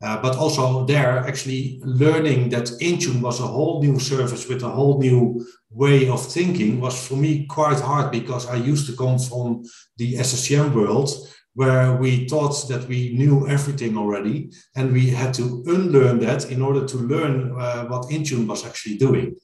Uh, 0.03 0.21
but 0.21 0.37
also 0.37 0.85
there, 0.85 1.19
actually 1.19 1.81
learning 1.85 2.51
that 2.51 2.65
Intune 2.81 3.23
was 3.23 3.41
a 3.41 3.47
whole 3.47 3.83
new 3.83 3.99
service 3.99 4.49
with 4.49 4.63
a 4.63 4.69
whole 4.69 4.99
new 5.01 5.47
way 5.71 6.09
of 6.09 6.25
thinking 6.25 6.81
was 6.81 7.07
for 7.07 7.17
me 7.17 7.47
quite 7.47 7.81
hard 7.81 8.11
because 8.11 8.47
I 8.47 8.57
used 8.57 8.87
to 8.87 8.97
come 8.97 9.19
from 9.19 9.65
the 9.97 10.15
SCCM 10.15 10.75
world 10.75 11.11
where 11.55 11.97
we 11.97 12.29
thought 12.29 12.69
that 12.69 12.87
we 12.89 13.15
knew 13.17 13.49
everything 13.49 13.97
already 13.97 14.51
and 14.75 14.93
we 14.93 15.11
had 15.11 15.33
to 15.35 15.63
unlearn 15.67 16.19
that 16.19 16.51
in 16.51 16.61
order 16.61 16.85
to 16.85 16.97
learn 16.97 17.55
uh, 17.59 17.85
what 17.85 18.11
Intune 18.11 18.47
was 18.47 18.67
actually 18.67 18.97
doing. 18.97 19.37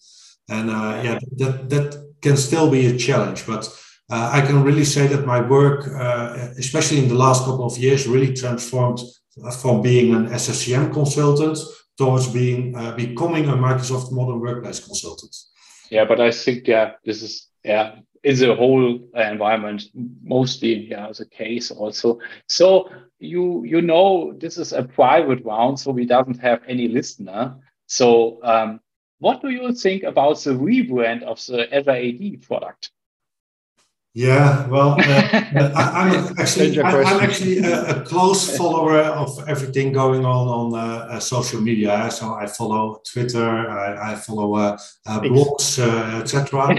And 0.48 0.70
uh, 0.70 1.00
yeah, 1.04 1.18
that, 1.36 1.70
that 1.70 2.04
can 2.20 2.36
still 2.36 2.68
be 2.68 2.86
a 2.86 2.98
challenge, 2.98 3.46
but 3.46 3.68
uh, 4.10 4.30
I 4.32 4.40
can 4.40 4.64
really 4.64 4.84
say 4.84 5.06
that 5.06 5.24
my 5.24 5.40
work, 5.40 5.86
uh, 5.86 6.48
especially 6.58 6.98
in 6.98 7.08
the 7.08 7.14
last 7.14 7.44
couple 7.44 7.64
of 7.64 7.78
years, 7.78 8.08
really 8.08 8.34
transformed 8.34 8.98
from 9.60 9.82
being 9.82 10.14
an 10.14 10.28
SCCM 10.28 10.92
consultant 10.92 11.58
towards 11.96 12.28
being 12.32 12.74
uh, 12.76 12.92
becoming 12.96 13.48
a 13.48 13.52
Microsoft 13.52 14.12
Modern 14.12 14.40
Workplace 14.40 14.80
consultant. 14.80 15.36
Yeah, 15.90 16.04
but 16.04 16.20
I 16.20 16.30
think 16.30 16.66
yeah, 16.66 16.92
this 17.04 17.22
is 17.22 17.48
yeah 17.64 17.96
is 18.22 18.42
a 18.42 18.54
whole 18.54 19.00
environment 19.14 19.82
mostly 20.22 20.88
yeah 20.90 21.10
the 21.16 21.26
case 21.26 21.70
also. 21.70 22.18
So 22.48 22.90
you 23.18 23.64
you 23.64 23.80
know 23.82 24.32
this 24.32 24.58
is 24.58 24.72
a 24.72 24.82
private 24.82 25.44
round, 25.44 25.78
so 25.78 25.90
we 25.90 26.06
doesn't 26.06 26.40
have 26.40 26.60
any 26.66 26.88
listener. 26.88 27.56
So 27.86 28.38
um, 28.42 28.80
what 29.18 29.42
do 29.42 29.50
you 29.50 29.74
think 29.74 30.02
about 30.02 30.38
the 30.38 30.52
rebrand 30.52 31.22
of 31.22 31.44
the 31.46 31.72
Azure 31.74 31.90
AD 31.90 32.42
product? 32.42 32.90
Yeah, 34.12 34.66
well, 34.66 34.96
uh, 34.98 34.98
I, 35.76 36.16
am 36.16 36.34
actually 36.36 36.80
I, 36.80 36.90
am 36.90 37.20
actually 37.20 37.58
a, 37.58 38.00
a, 38.00 38.04
close 38.04 38.56
follower 38.56 38.98
of 38.98 39.48
everything 39.48 39.92
going 39.92 40.24
on 40.24 40.48
on 40.48 40.74
uh, 40.74 41.04
uh, 41.04 41.20
social 41.20 41.60
media. 41.60 42.10
So 42.10 42.34
I 42.34 42.46
follow 42.46 43.00
Twitter, 43.04 43.48
I, 43.70 44.12
I 44.12 44.14
follow 44.16 44.56
uh, 44.56 44.76
uh, 45.06 45.20
blogs, 45.20 45.78
uh, 45.78 46.22
etc. 46.22 46.70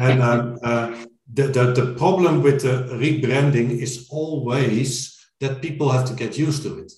and 0.00 0.22
um, 0.22 1.06
the, 1.30 1.48
the 1.48 1.72
the 1.72 1.94
problem 1.98 2.42
with 2.42 2.62
the 2.62 2.88
rebranding 2.94 3.70
is 3.70 4.08
always 4.10 5.14
that 5.40 5.60
people 5.60 5.90
have 5.90 6.06
to 6.06 6.14
get 6.14 6.38
used 6.38 6.62
to 6.62 6.78
it. 6.78 6.92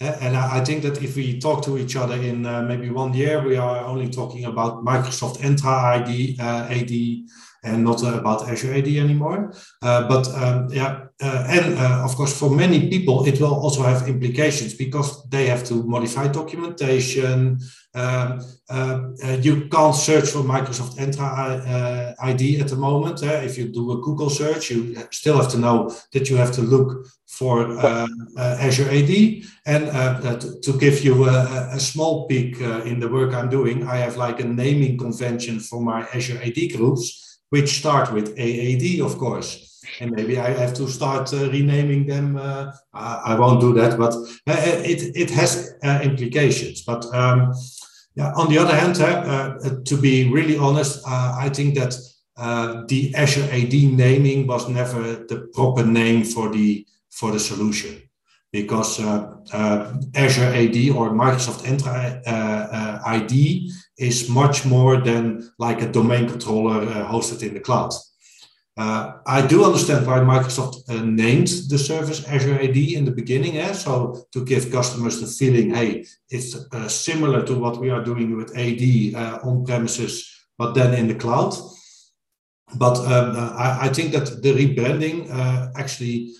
And 0.00 0.36
I 0.36 0.64
think 0.64 0.82
that 0.82 1.02
if 1.02 1.14
we 1.16 1.40
talk 1.40 1.64
to 1.64 1.76
each 1.78 1.96
other 1.96 2.14
in 2.14 2.42
maybe 2.42 2.90
one 2.90 3.14
year, 3.14 3.42
we 3.42 3.56
are 3.56 3.84
only 3.84 4.08
talking 4.08 4.44
about 4.44 4.84
Microsoft 4.84 5.38
Entra 5.38 6.00
ID, 6.00 6.36
AD 6.38 7.28
and 7.64 7.84
not 7.84 8.02
about 8.02 8.48
Azure 8.48 8.74
AD 8.74 8.88
anymore. 8.88 9.52
but 9.80 10.28
um, 10.34 10.68
yeah, 10.70 11.06
and 11.20 11.78
of 11.78 12.14
course, 12.16 12.38
for 12.38 12.50
many 12.50 12.88
people, 12.88 13.26
it 13.26 13.40
will 13.40 13.54
also 13.54 13.82
have 13.82 14.08
implications 14.08 14.74
because 14.74 15.28
they 15.28 15.46
have 15.46 15.64
to 15.64 15.82
modify 15.84 16.28
documentation. 16.28 17.58
Um, 17.94 18.40
uh, 18.70 19.00
uh, 19.24 19.38
you 19.40 19.66
can't 19.68 19.94
search 19.94 20.28
for 20.28 20.40
Microsoft 20.40 20.98
Entra 20.98 21.28
uh, 21.66 22.14
ID 22.20 22.60
at 22.60 22.68
the 22.68 22.76
moment. 22.76 23.22
if 23.22 23.56
you 23.56 23.68
do 23.68 23.92
a 23.92 24.00
Google 24.02 24.30
search, 24.30 24.70
you 24.70 24.94
still 25.10 25.38
have 25.38 25.50
to 25.52 25.58
know 25.58 25.90
that 26.12 26.28
you 26.28 26.36
have 26.36 26.52
to 26.52 26.62
look 26.62 27.06
for 27.26 27.78
Azure 28.38 28.90
AD. 28.90 29.42
And 29.66 30.40
to, 30.40 30.60
to, 30.60 30.72
give 30.78 31.02
you 31.02 31.28
a, 31.28 31.70
a 31.72 31.80
small 31.80 32.26
peek 32.28 32.60
in 32.60 33.00
the 33.00 33.08
work 33.08 33.34
I'm 33.34 33.48
doing, 33.48 33.86
I 33.86 33.96
have 33.96 34.16
like 34.16 34.40
a 34.40 34.44
naming 34.44 34.98
convention 34.98 35.60
for 35.60 35.80
my 35.80 36.06
Azure 36.14 36.40
AD 36.42 36.58
groups, 36.76 37.27
which 37.50 37.78
start 37.78 38.12
with 38.12 38.38
AAD, 38.38 39.00
of 39.00 39.18
course 39.18 39.68
and 40.00 40.10
maybe 40.12 40.38
I 40.38 40.50
have 40.50 40.74
to 40.74 40.88
start 40.88 41.32
uh, 41.32 41.50
renaming 41.50 42.06
them. 42.06 42.36
Uh, 42.36 42.72
I, 42.92 43.34
won't 43.38 43.60
do 43.60 43.72
that, 43.74 43.98
but 43.98 44.14
uh, 44.14 44.82
it 44.84 45.16
it 45.16 45.30
has 45.30 45.74
implications. 45.82 46.82
But 46.82 47.04
um, 47.14 47.52
yeah, 48.14 48.32
on 48.36 48.48
the 48.48 48.58
other 48.58 48.74
hand, 48.74 49.00
uh, 49.00 49.58
to 49.84 49.96
be 49.96 50.30
really 50.30 50.58
honest, 50.58 51.02
uh, 51.06 51.36
I 51.38 51.48
think 51.48 51.74
that 51.76 51.96
uh, 52.36 52.82
the 52.88 53.14
Azure 53.14 53.48
AD 53.50 53.72
naming 53.72 54.46
was 54.46 54.68
never 54.68 55.02
the 55.02 55.48
proper 55.54 55.84
name 55.84 56.24
for 56.24 56.48
the 56.50 56.86
for 57.10 57.32
the 57.32 57.40
solution 57.40 58.07
because 58.52 59.00
uh, 59.00 59.34
uh, 59.52 59.94
Azure 60.14 60.52
AD 60.54 60.76
or 60.96 61.10
Microsoft 61.10 61.64
Entra 61.64 62.22
uh, 62.26 62.98
ID 63.04 63.70
is 63.98 64.28
much 64.28 64.64
more 64.64 65.00
than 65.00 65.50
like 65.58 65.82
a 65.82 65.92
domain 65.92 66.28
controller 66.28 66.86
hosted 67.04 67.46
in 67.46 67.54
the 67.54 67.60
cloud. 67.60 67.92
Uh, 68.78 69.14
I 69.26 69.44
do 69.44 69.64
understand 69.64 70.06
why 70.06 70.18
Microsoft 70.20 70.88
uh, 70.88 71.02
named 71.04 71.48
the 71.68 71.76
service 71.76 72.24
Azure 72.28 72.60
AD 72.60 72.76
in 72.76 73.04
the 73.04 73.10
beginning. 73.10 73.58
Eh? 73.58 73.72
So 73.72 74.26
to 74.30 74.44
give 74.44 74.70
customers 74.70 75.20
the 75.20 75.26
feeling, 75.26 75.74
hey, 75.74 76.06
it's 76.30 76.54
uh, 76.72 76.86
similar 76.86 77.44
to 77.44 77.54
what 77.58 77.78
we 77.78 77.90
are 77.90 78.04
doing 78.04 78.36
with 78.36 78.56
AD 78.56 79.42
on 79.42 79.64
premises, 79.64 80.32
but 80.56 80.74
then 80.74 80.94
in 80.94 81.08
the 81.08 81.16
cloud. 81.16 81.54
But 82.76 82.98
um, 82.98 83.34
I, 83.58 83.78
I, 83.86 83.88
think 83.88 84.12
that 84.12 84.42
the 84.42 84.52
rebranding 84.52 85.28
actually 85.74 86.34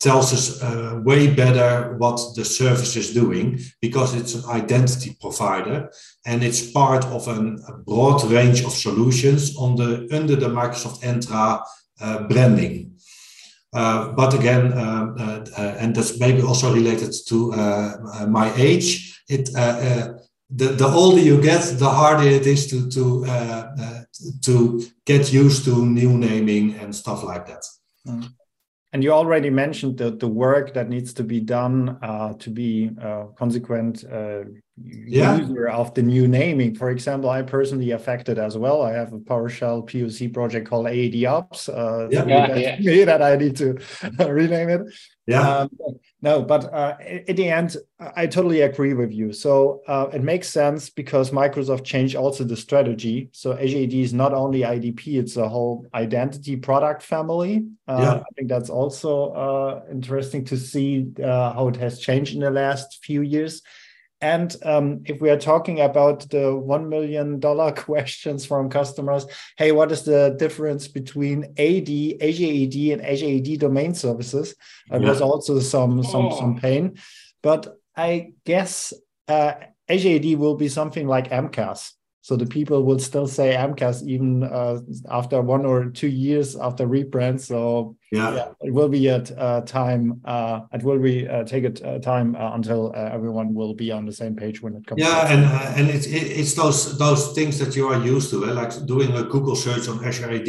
tells 0.00 0.32
us 0.32 0.62
uh, 0.62 1.00
way 1.04 1.34
better 1.34 1.96
what 1.98 2.20
the 2.36 2.44
service 2.44 2.96
is 2.96 3.12
doing 3.12 3.58
because 3.80 4.14
it's 4.14 4.34
an 4.34 4.44
identity 4.50 5.16
provider 5.20 5.90
and 6.26 6.44
it's 6.44 6.70
part 6.70 7.04
of 7.06 7.26
an, 7.28 7.58
a 7.68 7.72
broad 7.72 8.22
range 8.30 8.64
of 8.64 8.72
solutions 8.72 9.56
on 9.56 9.76
the, 9.76 10.08
under 10.12 10.36
the 10.36 10.48
Microsoft 10.48 11.02
Entra 11.02 11.60
branding. 12.28 12.94
Uh, 13.74 14.12
but 14.12 14.32
again, 14.34 14.72
uh, 14.72 15.44
uh, 15.56 15.60
and 15.80 15.96
that's 15.96 16.20
maybe 16.20 16.40
also 16.42 16.72
related 16.72 17.12
to 17.26 17.50
my 18.28 18.52
age. 18.56 19.20
It 19.28 19.50
the, 20.50 20.68
the 20.68 20.86
older 20.86 21.20
you 21.20 21.40
get, 21.42 21.62
the 21.78 21.90
harder 21.90 22.28
it 22.28 22.46
is 22.46 22.68
to 22.70 22.88
to 22.90 23.26
to 24.42 24.84
get 25.04 25.32
used 25.32 25.64
to 25.64 25.84
new 25.84 26.16
naming 26.16 26.74
and 26.74 26.94
stuff 26.94 27.24
like 27.24 27.46
that. 27.46 27.64
Mm. 28.06 28.28
And 28.94 29.02
you 29.02 29.10
already 29.10 29.50
mentioned 29.50 29.98
the, 29.98 30.12
the 30.12 30.28
work 30.28 30.72
that 30.74 30.88
needs 30.88 31.12
to 31.14 31.24
be 31.24 31.40
done 31.40 31.98
uh, 32.00 32.34
to 32.34 32.48
be 32.48 32.92
a 33.02 33.26
consequent 33.36 34.04
uh, 34.04 34.44
yeah. 34.80 35.36
user 35.36 35.66
of 35.66 35.92
the 35.94 36.02
new 36.02 36.28
naming. 36.28 36.76
For 36.76 36.90
example, 36.90 37.28
I 37.28 37.42
personally 37.42 37.90
affected 37.90 38.38
as 38.38 38.56
well. 38.56 38.82
I 38.82 38.92
have 38.92 39.12
a 39.12 39.18
PowerShell 39.18 39.90
POC 39.90 40.32
project 40.32 40.68
called 40.68 40.86
AAD 40.86 41.24
Ops. 41.24 41.68
Uh, 41.68 42.06
yeah, 42.08 42.24
yeah, 42.24 42.76
yeah. 42.78 43.04
that 43.06 43.20
I 43.20 43.34
need 43.34 43.56
to 43.56 43.80
rename 44.28 44.68
it. 44.68 44.82
Yeah. 45.26 45.40
Um, 45.40 45.70
no, 46.24 46.40
but 46.40 46.72
uh, 46.72 46.96
at 47.28 47.36
the 47.36 47.50
end, 47.50 47.76
I 48.00 48.26
totally 48.26 48.62
agree 48.62 48.94
with 48.94 49.12
you. 49.12 49.34
So 49.34 49.82
uh, 49.86 50.08
it 50.10 50.22
makes 50.22 50.48
sense 50.48 50.88
because 50.88 51.32
Microsoft 51.32 51.84
changed 51.84 52.16
also 52.16 52.44
the 52.44 52.56
strategy. 52.56 53.28
So 53.32 53.52
Azure 53.52 53.82
AD 53.82 53.92
is 53.92 54.14
not 54.14 54.32
only 54.32 54.60
IDP; 54.60 55.18
it's 55.18 55.36
a 55.36 55.46
whole 55.46 55.86
identity 55.92 56.56
product 56.56 57.02
family. 57.02 57.66
Uh, 57.86 57.98
yeah. 58.00 58.14
I 58.14 58.30
think 58.36 58.48
that's 58.48 58.70
also 58.70 59.32
uh, 59.32 59.82
interesting 59.90 60.46
to 60.46 60.56
see 60.56 61.12
uh, 61.22 61.52
how 61.52 61.68
it 61.68 61.76
has 61.76 62.00
changed 62.00 62.32
in 62.32 62.40
the 62.40 62.50
last 62.50 63.04
few 63.04 63.20
years. 63.20 63.60
And 64.20 64.56
um, 64.62 65.02
if 65.04 65.20
we 65.20 65.28
are 65.30 65.38
talking 65.38 65.80
about 65.80 66.28
the 66.30 66.52
$1 66.52 66.88
million 66.88 67.40
questions 67.76 68.46
from 68.46 68.70
customers, 68.70 69.26
hey, 69.58 69.72
what 69.72 69.92
is 69.92 70.04
the 70.04 70.34
difference 70.38 70.88
between 70.88 71.44
AD, 71.58 71.90
Azure 72.22 72.64
AD, 72.64 72.74
and 72.74 73.02
Azure 73.04 73.36
AD 73.36 73.58
domain 73.58 73.94
services? 73.94 74.54
Uh, 74.90 74.98
yeah. 74.98 75.06
There's 75.06 75.20
also 75.20 75.60
some, 75.60 76.02
some, 76.02 76.26
oh. 76.26 76.38
some 76.38 76.56
pain. 76.56 76.98
But 77.42 77.76
I 77.96 78.32
guess 78.44 78.92
uh, 79.28 79.54
Azure 79.88 80.16
AD 80.16 80.38
will 80.38 80.56
be 80.56 80.68
something 80.68 81.06
like 81.06 81.30
MCAS. 81.30 81.92
So 82.24 82.36
the 82.36 82.46
people 82.46 82.84
will 82.84 82.98
still 82.98 83.26
say 83.26 83.52
MCAS 83.54 84.02
even 84.06 84.44
uh, 84.44 84.80
after 85.10 85.42
one 85.42 85.66
or 85.66 85.90
two 85.90 86.08
years 86.08 86.56
after 86.56 86.86
rebrand. 86.86 87.38
So 87.38 87.96
yeah, 88.10 88.34
yeah 88.34 88.48
it 88.62 88.72
will 88.72 88.88
be 88.88 89.10
at 89.10 89.30
uh, 89.36 89.60
time. 89.60 90.22
Uh, 90.24 90.60
it 90.72 90.82
will 90.82 90.98
be 90.98 91.28
uh, 91.28 91.44
take 91.44 91.64
it 91.64 91.84
uh, 91.84 91.98
time 91.98 92.34
uh, 92.34 92.54
until 92.54 92.94
everyone 92.96 93.52
will 93.52 93.74
be 93.74 93.92
on 93.92 94.06
the 94.06 94.12
same 94.12 94.36
page 94.36 94.62
when 94.62 94.74
it 94.74 94.86
comes. 94.86 95.02
Yeah, 95.02 95.30
and 95.30 95.44
and 95.78 95.90
it's 95.90 96.06
it's 96.06 96.54
those 96.54 96.96
those 96.96 97.34
things 97.34 97.58
that 97.58 97.76
you 97.76 97.88
are 97.88 98.00
used 98.02 98.30
to, 98.30 98.46
eh? 98.46 98.52
like 98.52 98.72
doing 98.86 99.12
a 99.12 99.24
Google 99.24 99.54
search 99.54 99.86
on 99.86 100.02
Azure 100.02 100.30
AD, 100.30 100.48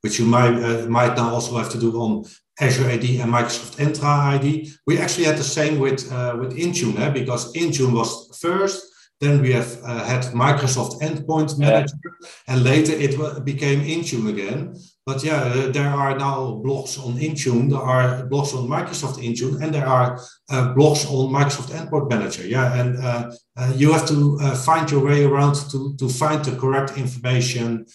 which 0.00 0.18
you 0.18 0.26
might 0.26 0.88
might 0.88 1.14
now 1.16 1.30
also 1.30 1.56
have 1.58 1.70
to 1.70 1.78
do 1.78 1.92
on 1.92 2.24
Azure 2.58 2.90
AD 2.90 3.04
and 3.04 3.32
Microsoft 3.32 3.76
Entra 3.76 4.34
ID. 4.34 4.68
We 4.88 4.98
actually 4.98 5.26
had 5.26 5.38
the 5.38 5.44
same 5.58 5.78
with 5.78 6.10
with 6.40 6.58
Intune, 6.58 6.98
eh? 6.98 7.10
because 7.10 7.52
Intune 7.52 7.92
was 7.92 8.36
first 8.42 8.93
then 9.24 9.40
we 9.40 9.52
have 9.52 9.70
uh, 9.82 10.04
had 10.04 10.22
Microsoft 10.44 11.00
Endpoint 11.00 11.58
Manager, 11.58 11.96
yeah. 12.04 12.28
and 12.48 12.62
later 12.62 12.92
it 12.92 13.44
became 13.44 13.80
Intune 13.80 14.28
again. 14.28 14.76
But 15.06 15.22
yeah, 15.22 15.42
uh, 15.42 15.70
there 15.70 15.88
are 15.88 16.16
now 16.16 16.62
blogs 16.64 16.98
on 17.04 17.18
Intune, 17.18 17.68
there 17.70 17.86
are 17.94 18.26
blogs 18.28 18.54
on 18.56 18.68
Microsoft 18.68 19.16
Intune, 19.26 19.62
and 19.62 19.74
there 19.74 19.86
are 19.86 20.18
uh, 20.50 20.74
blogs 20.74 21.02
on 21.10 21.32
Microsoft 21.38 21.70
Endpoint 21.76 22.08
Manager. 22.10 22.46
Yeah, 22.46 22.74
and 22.80 22.90
uh, 22.98 23.30
uh, 23.56 23.72
you 23.76 23.92
have 23.92 24.06
to 24.08 24.38
uh, 24.40 24.54
find 24.54 24.90
your 24.90 25.04
way 25.04 25.24
around 25.24 25.54
to, 25.70 25.94
to 25.96 26.08
find 26.08 26.44
the 26.44 26.56
correct 26.56 26.96
information 26.96 27.86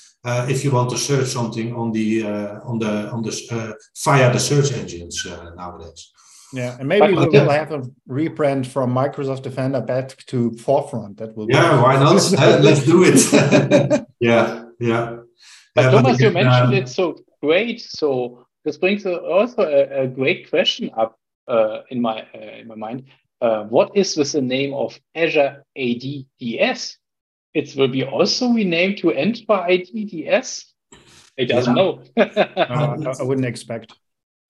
if 0.53 0.63
you 0.63 0.71
want 0.71 0.89
to 0.91 0.97
search 0.97 1.27
something 1.27 1.75
on 1.75 1.91
the 1.91 2.23
on 2.69 2.77
the 2.77 3.09
on 3.09 3.21
the 3.23 3.75
via 4.05 4.31
the 4.31 4.39
search 4.39 4.71
engines 4.73 5.25
nowadays. 5.55 6.11
Yeah, 6.51 6.77
and 6.79 6.87
maybe 6.87 7.13
but, 7.13 7.31
we 7.31 7.39
will 7.39 7.49
have 7.49 7.71
a 7.71 7.81
rebrand 8.09 8.65
from 8.65 8.93
Microsoft 8.93 9.43
Defender 9.43 9.81
back 9.81 10.17
to 10.27 10.51
Forefront. 10.51 11.17
That 11.17 11.35
will. 11.35 11.47
Yeah, 11.49 11.81
why 11.81 11.95
not? 11.99 12.13
Let's 12.61 12.85
do 12.85 13.03
it. 13.05 14.05
yeah, 14.19 14.65
yeah. 14.79 15.17
But 15.75 15.85
yeah, 15.85 15.91
Thomas, 15.91 16.17
but 16.17 16.19
you 16.21 16.31
mentioned 16.31 16.73
it 16.73 16.89
so 16.89 17.17
great. 17.41 17.81
So 17.81 18.47
this 18.65 18.77
brings 18.77 19.05
also 19.05 19.61
a, 19.61 20.03
a 20.03 20.07
great 20.07 20.49
question 20.49 20.89
up 20.97 21.19
uh, 21.47 21.81
in 21.89 22.01
my 22.01 22.21
uh, 22.33 22.59
in 22.59 22.67
my 22.67 22.75
mind. 22.75 23.05
Uh, 23.41 23.63
what 23.65 23.95
is 23.95 24.17
with 24.17 24.31
the 24.31 24.41
name 24.41 24.73
of 24.73 24.99
Azure 25.15 25.63
ADDS? 25.77 26.97
It 27.53 27.75
will 27.75 27.87
be 27.87 28.03
also 28.03 28.49
renamed 28.49 28.97
to 28.99 29.07
Entra 29.07 29.65
IDDS. 29.69 30.65
It 31.37 31.45
doesn't 31.45 31.75
yeah. 31.75 31.81
know. 31.81 32.03
uh, 32.17 33.15
I 33.19 33.23
wouldn't 33.23 33.47
expect. 33.47 33.93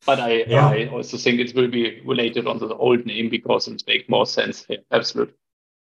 But 0.06 0.20
I, 0.20 0.44
yeah. 0.48 0.70
I 0.70 0.88
also 0.88 1.18
think 1.18 1.40
it 1.40 1.56
will 1.56 1.68
be 1.68 2.02
related 2.06 2.48
on 2.48 2.58
the 2.60 2.74
old 2.76 3.06
name 3.06 3.30
because 3.30 3.68
it 3.68 3.84
makes 3.86 4.08
more 4.10 4.26
sense. 4.26 4.66
Yeah, 4.70 4.78
absolutely. 4.92 5.36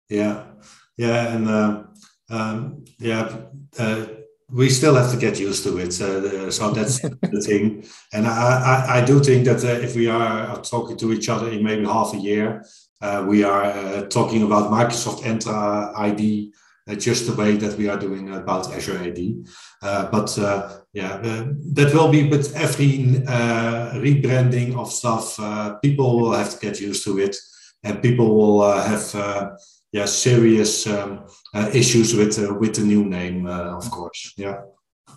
Yeah, 0.09 0.43
yeah, 0.97 1.35
and 1.35 1.49
uh, 1.49 1.83
um, 2.29 2.85
yeah, 2.99 3.35
uh, 3.77 4.05
we 4.51 4.69
still 4.69 4.95
have 4.95 5.11
to 5.11 5.17
get 5.17 5.39
used 5.39 5.63
to 5.63 5.77
it. 5.79 5.99
Uh, 5.99 6.51
so 6.51 6.71
that's 6.71 6.99
the 7.33 7.41
thing. 7.45 7.85
And 8.13 8.27
I, 8.27 8.87
I, 8.87 8.97
I 9.01 9.05
do 9.05 9.19
think 9.19 9.45
that 9.45 9.63
uh, 9.63 9.83
if 9.83 9.95
we 9.95 10.07
are 10.07 10.61
talking 10.61 10.97
to 10.97 11.13
each 11.13 11.29
other 11.29 11.49
in 11.49 11.63
maybe 11.63 11.85
half 11.85 12.13
a 12.13 12.17
year, 12.17 12.63
uh, 13.01 13.25
we 13.27 13.43
are 13.43 13.63
uh, 13.63 14.01
talking 14.03 14.43
about 14.43 14.71
Microsoft 14.71 15.23
Entra 15.23 15.93
ID 15.97 16.53
uh, 16.87 16.95
just 16.95 17.27
the 17.27 17.33
way 17.33 17.57
that 17.57 17.77
we 17.77 17.89
are 17.89 17.97
doing 17.97 18.33
about 18.33 18.71
Azure 18.73 18.97
AD. 18.99 19.19
Uh, 19.81 20.09
but 20.11 20.37
uh, 20.95 20.99
yeah, 20.99 21.17
that 21.73 21.93
will 21.93 22.09
be 22.09 22.29
with 22.29 22.55
every 22.55 23.21
rebranding 24.05 24.77
of 24.77 24.91
stuff. 24.91 25.37
people 25.81 26.19
will 26.19 26.33
have 26.33 26.51
to 26.51 26.59
get 26.59 26.79
used 26.79 27.03
to 27.03 27.19
it, 27.19 27.35
and 27.83 28.01
people 28.01 28.35
will 28.35 28.61
have 28.81 29.55
yeah 29.91 30.05
serious 30.05 30.87
um, 30.87 31.25
issues 31.73 32.13
with 32.15 32.37
with 32.59 32.75
the 32.75 32.81
new 32.81 33.05
name, 33.05 33.47
of 33.47 33.89
course. 33.91 34.33
Yeah. 34.37 34.61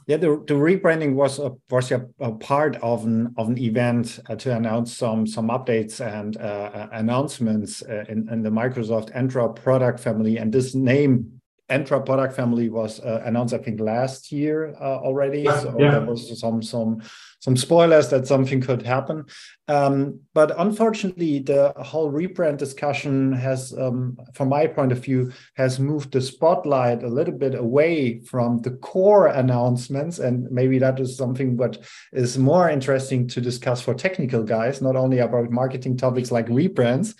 Yeah, 0.08 0.16
the, 0.16 0.42
the 0.46 0.54
rebranding 0.54 1.14
was 1.14 1.38
a, 1.38 1.52
was 1.68 1.92
a, 1.92 2.06
a 2.18 2.32
part 2.32 2.76
of 2.76 3.04
an 3.04 3.34
of 3.36 3.48
an 3.48 3.58
event 3.58 4.18
uh, 4.30 4.36
to 4.36 4.56
announce 4.56 4.96
some 4.96 5.26
some 5.26 5.48
updates 5.48 6.00
and 6.00 6.34
uh, 6.38 6.88
announcements 6.92 7.82
uh, 7.82 8.04
in, 8.08 8.26
in 8.30 8.42
the 8.42 8.48
Microsoft 8.48 9.14
Entra 9.14 9.54
product 9.54 10.00
family. 10.00 10.38
And 10.38 10.50
this 10.50 10.74
name 10.74 11.37
Entra 11.70 12.04
product 12.04 12.34
family 12.34 12.70
was 12.70 13.00
uh, 13.00 13.22
announced, 13.24 13.52
I 13.52 13.58
think, 13.58 13.78
last 13.78 14.32
year 14.32 14.74
uh, 14.80 14.98
already. 14.98 15.42
Yeah, 15.42 15.60
so 15.60 15.76
yeah. 15.78 15.90
there 15.90 16.06
was 16.06 16.40
some 16.40 16.62
some 16.62 17.02
some 17.40 17.56
spoilers 17.56 18.08
that 18.08 18.26
something 18.26 18.60
could 18.60 18.82
happen. 18.82 19.24
Um, 19.68 20.20
but 20.34 20.58
unfortunately, 20.58 21.38
the 21.38 21.72
whole 21.76 22.10
rebrand 22.10 22.56
discussion 22.56 23.32
has, 23.32 23.72
um, 23.78 24.16
from 24.34 24.48
my 24.48 24.66
point 24.66 24.92
of 24.92 24.98
view, 24.98 25.32
has 25.54 25.78
moved 25.78 26.12
the 26.12 26.20
spotlight 26.20 27.02
a 27.02 27.08
little 27.08 27.34
bit 27.34 27.54
away 27.54 28.20
from 28.22 28.62
the 28.62 28.70
core 28.70 29.28
announcements, 29.28 30.18
and 30.18 30.50
maybe 30.50 30.78
that 30.78 30.98
is 30.98 31.16
something 31.16 31.56
what 31.56 31.78
is 32.12 32.38
more 32.38 32.68
interesting 32.68 33.28
to 33.28 33.40
discuss 33.40 33.80
for 33.80 33.94
technical 33.94 34.42
guys, 34.42 34.82
not 34.82 34.96
only 34.96 35.18
about 35.18 35.50
marketing 35.50 35.96
topics 35.96 36.32
like 36.32 36.46
rebrands. 36.46 37.14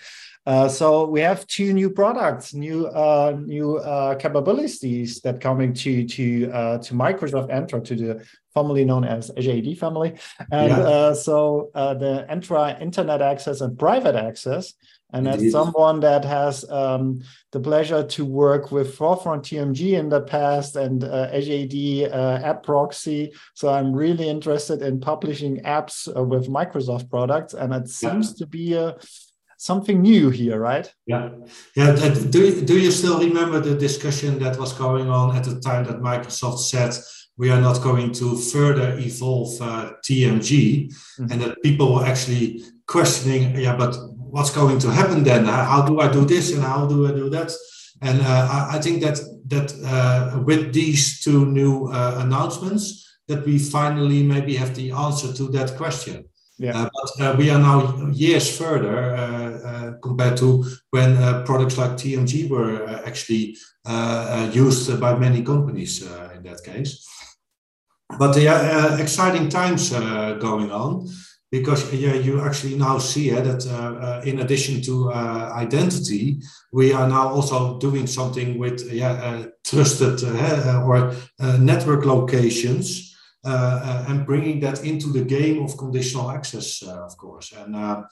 Uh, 0.49 0.67
so 0.67 1.05
we 1.05 1.19
have 1.21 1.45
two 1.45 1.73
new 1.73 1.89
products, 1.91 2.55
new 2.55 2.87
uh, 2.87 3.31
new 3.55 3.77
uh, 3.77 4.15
capabilities 4.15 5.21
that 5.21 5.39
coming 5.39 5.71
to 5.73 5.91
to 6.07 6.25
uh, 6.59 6.77
to 6.85 6.91
Microsoft 6.95 7.49
Entra 7.57 7.79
to 7.89 7.95
the 7.95 8.11
formerly 8.55 8.83
known 8.83 9.03
as 9.05 9.29
Azure 9.37 9.57
AD 9.59 9.77
family, 9.77 10.11
and 10.51 10.69
Yeah. 10.69 10.79
uh, 10.93 11.13
so 11.13 11.69
uh, 11.75 11.93
the 11.93 12.25
Entra 12.33 12.81
Internet 12.81 13.21
Access 13.21 13.61
and 13.61 13.77
Private 13.77 14.15
Access. 14.15 14.73
And 15.11 15.27
as 15.27 15.51
someone 15.51 15.97
that 16.01 16.23
has 16.23 16.55
um, 16.69 17.21
the 17.51 17.59
pleasure 17.59 18.03
to 18.15 18.21
work 18.25 18.71
with 18.71 18.93
Forefront 18.99 19.41
TMG 19.43 19.81
in 20.01 20.07
the 20.09 20.21
past 20.21 20.75
and 20.75 21.03
uh, 21.03 21.29
Azure 21.37 21.63
AD 21.63 21.77
uh, 22.13 22.47
App 22.49 22.59
Proxy, 22.63 23.21
so 23.55 23.69
I'm 23.69 23.91
really 23.91 24.27
interested 24.29 24.81
in 24.83 24.99
publishing 24.99 25.55
apps 25.77 25.95
uh, 26.07 26.23
with 26.23 26.47
Microsoft 26.47 27.09
products, 27.09 27.53
and 27.55 27.73
it 27.73 27.87
seems 27.89 28.35
to 28.39 28.45
be 28.45 28.73
a 28.85 28.97
something 29.59 30.01
new 30.01 30.29
here, 30.29 30.57
right? 30.57 30.91
Yeah, 31.05 31.29
yeah. 31.75 31.93
Do 32.31 32.39
you, 32.45 32.61
do 32.61 32.79
you 32.79 32.91
still 32.91 33.19
remember 33.19 33.59
the 33.59 33.75
discussion 33.75 34.39
that 34.39 34.57
was 34.57 34.71
going 34.73 35.09
on 35.09 35.35
at 35.35 35.43
the 35.43 35.59
time 35.59 35.83
that 35.85 35.99
Microsoft 35.99 36.59
said 36.59 36.93
we 37.37 37.49
are 37.51 37.61
not 37.61 37.81
going 37.83 38.11
to 38.13 38.37
further 38.37 38.97
evolve 38.99 39.61
uh, 39.61 39.91
TMG, 40.05 40.49
Mhm. 41.19 41.31
and 41.31 41.41
that 41.41 41.61
people 41.61 41.87
were 41.93 42.05
actually 42.05 42.63
questioning, 42.87 43.41
yeah, 43.59 43.75
but 43.75 43.93
what's 44.33 44.51
going 44.51 44.79
to 44.79 44.89
happen 44.91 45.23
then? 45.23 45.45
How 45.45 45.81
do 45.89 45.99
I 45.99 46.07
do 46.11 46.25
this 46.25 46.53
and 46.53 46.63
how 46.63 46.87
do 46.87 47.07
I 47.07 47.11
do 47.11 47.29
that? 47.29 47.51
And 48.01 48.21
uh, 48.21 48.67
I, 48.75 48.79
think 48.79 49.01
that 49.01 49.17
that 49.53 49.67
uh, 49.93 50.39
with 50.49 50.71
these 50.73 51.19
two 51.23 51.45
new 51.45 51.73
uh, 51.91 52.15
announcements, 52.23 52.83
that 53.27 53.45
we 53.45 53.59
finally 53.59 54.23
maybe 54.23 54.55
have 54.55 54.73
the 54.73 54.91
answer 54.91 55.33
to 55.33 55.43
that 55.57 55.75
question. 55.75 56.25
Yeah. 56.57 56.75
Uh, 56.77 56.89
but 56.97 57.11
uh, 57.25 57.35
we 57.37 57.49
are 57.49 57.59
now 57.59 57.79
years 58.11 58.47
further 58.57 59.15
uh, 59.15 59.48
compared 60.01 60.37
to 60.37 60.65
when 60.91 61.17
uh, 61.17 61.43
products 61.43 61.77
like 61.77 61.91
TMG 61.91 62.49
were 62.49 62.83
uh, 62.83 63.01
actually 63.05 63.57
uh, 63.85 64.49
used 64.53 64.99
by 64.99 65.17
many 65.17 65.43
companies 65.43 66.01
in 66.35 66.43
that 66.43 66.63
case. 66.63 67.05
But 68.17 68.35
yeah, 68.37 68.55
uh, 68.55 68.97
exciting 68.97 69.49
times 69.49 69.91
going 69.91 70.71
on 70.71 71.07
because 71.51 71.91
yeah, 71.93 72.13
you 72.13 72.41
actually 72.41 72.75
now 72.75 72.99
see 72.99 73.31
uh, 73.31 73.41
that 73.41 73.65
uh, 73.65 73.71
uh, 73.71 74.21
in 74.23 74.39
addition 74.39 74.81
to 74.83 75.11
identity, 75.11 76.39
we 76.71 76.93
are 76.93 77.07
now 77.07 77.29
also 77.29 77.79
doing 77.79 78.05
something 78.07 78.59
with 78.59 78.91
yeah, 78.91 79.45
trusted 79.63 80.23
or 80.23 81.15
network 81.59 82.05
locations 82.05 83.08
and 83.43 84.25
bringing 84.25 84.59
that 84.59 84.83
into 84.83 85.07
the 85.11 85.23
game 85.23 85.63
of 85.63 85.77
conditional 85.77 86.31
access, 86.31 86.83
uh, 86.83 87.05
of 87.05 87.15
course. 87.17 87.53
And 87.53 87.75
uh, 87.75 88.03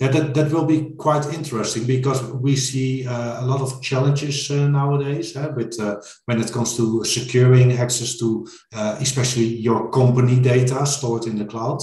yeah, 0.00 0.08
that, 0.08 0.34
that 0.34 0.50
will 0.50 0.64
be 0.64 0.92
quite 0.96 1.26
interesting 1.34 1.86
because 1.86 2.22
we 2.32 2.56
see 2.56 3.06
uh, 3.06 3.44
a 3.44 3.46
lot 3.46 3.60
of 3.60 3.82
challenges 3.82 4.50
uh, 4.50 4.66
nowadays 4.66 5.36
uh, 5.36 5.52
with 5.54 5.78
uh, 5.78 5.96
when 6.24 6.40
it 6.40 6.50
comes 6.50 6.74
to 6.78 7.04
securing 7.04 7.72
access 7.72 8.16
to 8.18 8.46
uh, 8.74 8.96
especially 9.00 9.44
your 9.44 9.90
company 9.90 10.40
data 10.40 10.86
stored 10.86 11.26
in 11.26 11.36
the 11.36 11.44
cloud 11.44 11.82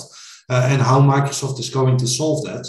uh, 0.49 0.67
and 0.71 0.81
how 0.81 0.99
Microsoft 0.99 1.59
is 1.59 1.69
going 1.69 1.97
to 1.97 2.07
solve 2.07 2.43
that. 2.45 2.65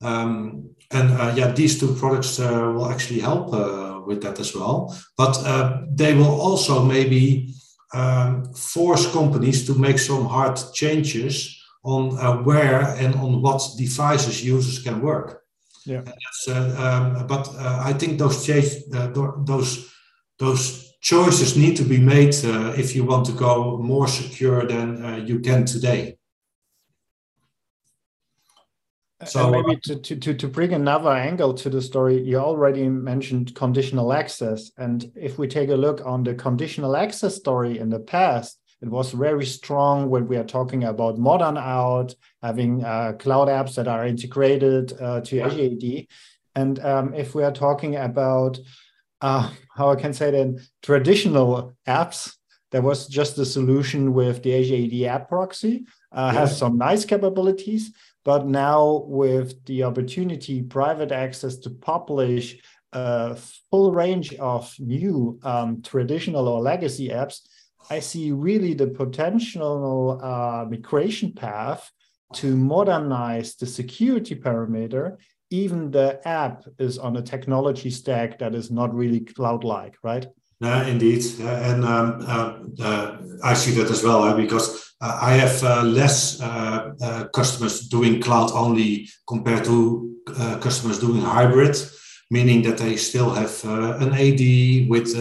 Um, 0.00 0.70
and 0.90 1.10
uh, 1.12 1.34
yeah, 1.36 1.52
these 1.52 1.78
two 1.78 1.94
products 1.94 2.38
uh, 2.40 2.72
will 2.74 2.90
actually 2.90 3.20
help 3.20 3.52
uh, 3.52 4.00
with 4.06 4.22
that 4.22 4.40
as 4.40 4.54
well. 4.54 4.96
But 5.18 5.36
uh, 5.44 5.82
they 5.90 6.14
will 6.14 6.40
also 6.40 6.82
maybe 6.82 7.54
um, 7.94 8.44
force 8.54 9.10
companies 9.12 9.66
to 9.66 9.74
make 9.74 9.98
some 9.98 10.26
hard 10.26 10.58
changes 10.74 11.62
on 11.84 12.18
uh, 12.18 12.42
where 12.42 12.82
and 12.98 13.14
on 13.14 13.40
what 13.42 13.62
devices 13.78 14.44
users 14.44 14.82
can 14.82 15.00
work. 15.00 15.42
Yeah. 15.84 16.02
Uh, 16.48 16.52
um, 16.52 17.26
but 17.26 17.48
uh, 17.54 17.82
I 17.84 17.92
think 17.92 18.18
those 18.18 18.44
change, 18.44 18.66
uh, 18.92 19.08
those 19.44 19.92
those 20.38 20.92
choices 21.00 21.56
need 21.56 21.76
to 21.76 21.84
be 21.84 21.98
made 21.98 22.34
uh, 22.44 22.74
if 22.76 22.96
you 22.96 23.04
want 23.04 23.26
to 23.26 23.32
go 23.32 23.78
more 23.78 24.08
secure 24.08 24.66
than 24.66 25.04
uh, 25.04 25.16
you 25.16 25.38
can 25.38 25.64
today. 25.64 26.18
So 29.24 29.50
maybe 29.50 29.80
to, 29.84 29.96
to, 29.96 30.34
to, 30.34 30.46
bring 30.46 30.74
another 30.74 31.10
angle 31.10 31.54
to 31.54 31.70
the 31.70 31.80
story, 31.80 32.20
you 32.20 32.36
already 32.36 32.86
mentioned 32.88 33.54
conditional 33.54 34.12
access. 34.12 34.70
And 34.76 35.10
if 35.16 35.38
we 35.38 35.48
take 35.48 35.70
a 35.70 35.74
look 35.74 36.04
on 36.04 36.22
the 36.22 36.34
conditional 36.34 36.96
access 36.96 37.34
story 37.34 37.78
in 37.78 37.88
the 37.88 38.00
past, 38.00 38.60
it 38.82 38.90
was 38.90 39.12
very 39.12 39.46
strong 39.46 40.10
when 40.10 40.28
we 40.28 40.36
are 40.36 40.44
talking 40.44 40.84
about 40.84 41.18
modern 41.18 41.56
out, 41.56 42.14
having 42.42 42.84
uh, 42.84 43.14
cloud 43.18 43.48
apps 43.48 43.76
that 43.76 43.88
are 43.88 44.06
integrated 44.06 44.92
uh, 45.00 45.22
to. 45.22 45.40
Azure 45.40 45.72
AD. 45.72 46.06
And 46.54 46.78
um, 46.84 47.14
if 47.14 47.34
we 47.34 47.42
are 47.42 47.52
talking 47.52 47.96
about 47.96 48.58
uh, 49.22 49.50
how 49.74 49.90
I 49.90 49.96
can 49.96 50.12
say 50.12 50.30
then 50.30 50.60
traditional 50.82 51.74
apps, 51.86 52.36
there 52.70 52.82
was 52.82 53.06
just 53.06 53.38
a 53.38 53.46
solution 53.46 54.12
with 54.12 54.42
the 54.42 54.58
Azure 54.58 54.84
AD 54.84 55.14
App 55.14 55.28
Proxy, 55.30 55.86
uh, 56.12 56.30
Yeah. 56.32 56.40
has 56.40 56.58
some 56.58 56.76
nice 56.76 57.06
capabilities, 57.06 57.92
but 58.26 58.44
now 58.44 59.04
with 59.06 59.64
the 59.66 59.84
opportunity, 59.84 60.60
private 60.60 61.12
access 61.12 61.54
to 61.58 61.70
publish 61.70 62.58
a 62.92 63.36
full 63.70 63.92
range 63.92 64.34
of 64.34 64.74
new 64.80 65.38
um, 65.44 65.80
traditional 65.80 66.48
or 66.48 66.60
legacy 66.60 67.10
apps, 67.10 67.42
I 67.88 68.00
see 68.00 68.32
really 68.32 68.74
the 68.74 68.88
potential 68.88 70.18
uh, 70.20 70.66
migration 70.68 71.34
path 71.34 71.88
to 72.34 72.56
modernize 72.56 73.54
the 73.54 73.66
security 73.66 74.34
parameter. 74.34 75.18
Even 75.50 75.92
the 75.92 76.20
app 76.26 76.64
is 76.80 76.98
on 76.98 77.16
a 77.16 77.22
technology 77.22 77.90
stack 77.90 78.40
that 78.40 78.56
is 78.56 78.72
not 78.72 78.92
really 78.92 79.20
cloud-like, 79.20 79.98
right? 80.02 80.26
Yeah, 80.60 80.86
indeed, 80.86 81.22
Uh, 81.40 81.44
and 81.70 81.84
um, 81.84 82.24
uh, 82.26 82.52
uh, 82.82 83.16
I 83.44 83.54
see 83.54 83.72
that 83.72 83.90
as 83.90 84.02
well 84.02 84.22
uh, 84.22 84.34
because 84.36 84.94
I 85.00 85.32
have 85.34 85.62
uh, 85.62 85.82
less 85.82 86.40
uh, 86.40 86.92
uh, 87.02 87.24
customers 87.28 87.88
doing 87.88 88.22
cloud 88.22 88.50
only 88.52 89.08
compared 89.26 89.64
to 89.64 90.10
customers 90.60 90.98
doing 90.98 91.20
hybrid, 91.20 91.76
meaning 92.30 92.62
that 92.62 92.78
they 92.78 92.96
still 92.96 93.30
have 93.30 93.52
an 94.00 94.12
AD 94.14 94.88
with 94.88 95.14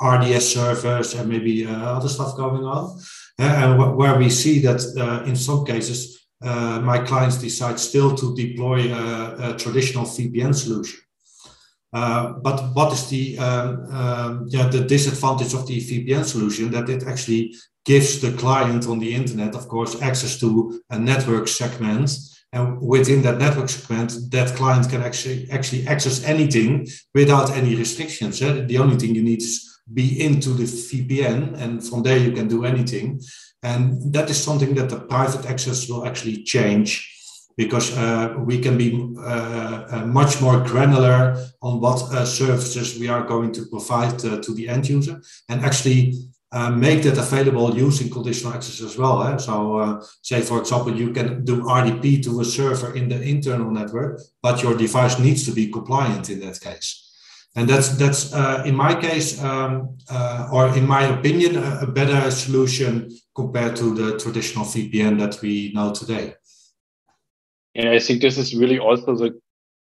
RDS 0.00 0.48
servers 0.48 1.14
and 1.14 1.28
maybe 1.28 1.66
other 1.66 2.08
stuff 2.08 2.36
going 2.36 2.64
on, 2.64 2.98
and 3.38 3.78
wh- 3.80 3.96
where 3.96 4.18
we 4.18 4.30
see 4.30 4.60
that 4.60 4.80
in 5.26 5.36
some 5.36 5.64
cases 5.66 6.18
my 6.40 6.98
clients 7.06 7.36
decide 7.36 7.78
still 7.78 8.16
to 8.16 8.34
deploy 8.34 8.92
a, 8.92 9.50
a 9.50 9.56
traditional 9.56 10.04
VPN 10.04 10.54
solution. 10.54 10.98
Uh, 11.92 12.34
but 12.42 12.60
what 12.74 12.92
is 12.92 13.08
the 13.08 13.38
um, 13.38 13.86
um, 13.90 14.44
yeah 14.48 14.68
the 14.68 14.84
disadvantage 14.84 15.54
of 15.54 15.66
the 15.66 15.78
VPN 15.78 16.24
solution 16.24 16.70
that 16.70 16.88
it 16.88 17.04
actually 17.06 17.54
gives 17.84 18.20
the 18.20 18.32
client 18.32 18.86
on 18.86 18.98
the 18.98 19.14
internet, 19.14 19.54
of 19.54 19.66
course, 19.68 20.00
access 20.02 20.38
to 20.38 20.78
a 20.90 20.98
network 20.98 21.48
segment, 21.48 22.10
and 22.52 22.78
within 22.82 23.22
that 23.22 23.38
network 23.38 23.70
segment, 23.70 24.12
that 24.30 24.54
client 24.56 24.90
can 24.90 25.02
actually 25.02 25.50
actually 25.50 25.86
access 25.86 26.22
anything 26.24 26.86
without 27.14 27.50
any 27.56 27.74
restrictions. 27.74 28.42
eh? 28.42 28.64
The 28.66 28.78
only 28.78 28.96
thing 28.96 29.14
you 29.14 29.22
need 29.22 29.40
is 29.40 29.66
be 29.92 30.22
into 30.22 30.50
the 30.50 30.64
VPN, 30.64 31.54
and 31.58 31.82
from 31.82 32.02
there 32.02 32.18
you 32.18 32.32
can 32.32 32.48
do 32.48 32.64
anything. 32.66 33.20
And 33.62 34.12
that 34.12 34.28
is 34.28 34.42
something 34.42 34.74
that 34.74 34.90
the 34.90 35.00
private 35.00 35.46
access 35.46 35.88
will 35.88 36.06
actually 36.06 36.42
change 36.44 37.17
because 37.58 37.98
uh, 37.98 38.36
we 38.38 38.56
can 38.60 38.78
be 38.78 38.88
uh, 39.18 39.84
uh, 39.90 40.06
much 40.06 40.40
more 40.40 40.60
granular 40.60 41.36
on 41.60 41.80
what 41.80 42.00
uh, 42.02 42.24
services 42.24 42.98
we 43.00 43.08
are 43.08 43.24
going 43.24 43.50
to 43.52 43.66
provide 43.66 44.14
uh, 44.24 44.40
to 44.40 44.54
the 44.54 44.68
end 44.68 44.88
user 44.88 45.20
and 45.48 45.64
actually 45.64 46.14
make 46.86 47.02
that 47.02 47.18
available 47.18 47.76
using 47.76 48.08
conditional 48.08 48.54
access 48.54 48.80
as 48.80 48.96
well. 48.96 49.22
eh? 49.24 49.36
So, 49.36 50.00
say 50.22 50.40
for 50.40 50.60
example, 50.60 50.94
you 50.96 51.10
can 51.12 51.44
do 51.44 51.62
RDP 51.64 52.22
to 52.24 52.40
a 52.40 52.44
server 52.44 52.94
in 52.94 53.08
the 53.08 53.20
internal 53.20 53.70
network, 53.70 54.20
but 54.40 54.62
your 54.62 54.74
device 54.74 55.18
needs 55.18 55.44
to 55.46 55.52
be 55.52 55.66
compliant 55.68 56.30
in 56.30 56.38
that 56.40 56.58
case. 56.60 56.88
And 57.56 57.68
that's 57.68 57.88
that's 58.02 58.32
uh, 58.32 58.62
in 58.64 58.74
my 58.76 58.94
case, 58.94 59.42
um, 59.42 59.96
uh, 60.08 60.48
or 60.52 60.64
in 60.76 60.86
my 60.86 61.04
opinion, 61.18 61.56
a, 61.56 61.80
a 61.82 61.86
better 61.86 62.30
solution 62.30 63.10
compared 63.34 63.74
to 63.76 63.94
the 63.94 64.16
traditional 64.18 64.64
VPN 64.64 65.18
that 65.18 65.42
we 65.42 65.72
know 65.74 65.92
today. 65.92 66.34
And 67.78 67.88
I 67.88 68.00
think 68.00 68.20
this 68.20 68.36
is 68.36 68.56
really 68.56 68.80
also 68.80 69.14
the 69.14 69.40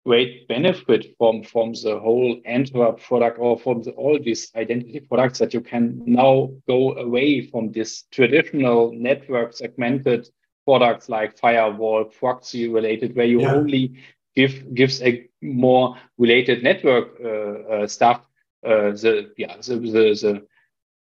great 0.05 0.49
benefit 0.49 1.15
from 1.19 1.43
from 1.43 1.75
the 1.75 2.01
whole 2.01 2.41
Entra 2.49 2.99
product 2.99 3.39
or 3.39 3.59
from 3.59 3.83
the, 3.83 3.91
all 3.93 4.19
these 4.19 4.51
identity 4.57 5.01
products 5.01 5.39
that 5.39 5.53
you 5.55 5.61
can 5.61 6.03
now 6.07 6.51
go 6.67 6.95
away 6.97 7.47
from 7.47 7.71
this 7.71 8.05
traditional 8.11 8.93
network 8.93 9.53
segmented 9.53 10.29
products 10.65 11.09
like 11.09 11.39
firewall, 11.39 12.05
proxy 12.05 12.67
related, 12.67 13.15
where 13.15 13.27
you 13.27 13.43
yeah. 13.43 13.55
only 13.55 13.95
give 14.35 14.75
gives 14.75 15.03
a 15.03 15.29
more 15.43 15.97
related 16.17 16.63
network 16.63 17.21
uh, 17.23 17.29
uh, 17.75 17.87
stuff. 17.87 18.27
Uh, 18.65 18.93
the 18.93 19.33
yeah 19.37 19.57
the, 19.57 19.77
the 19.77 20.05
the 20.23 20.47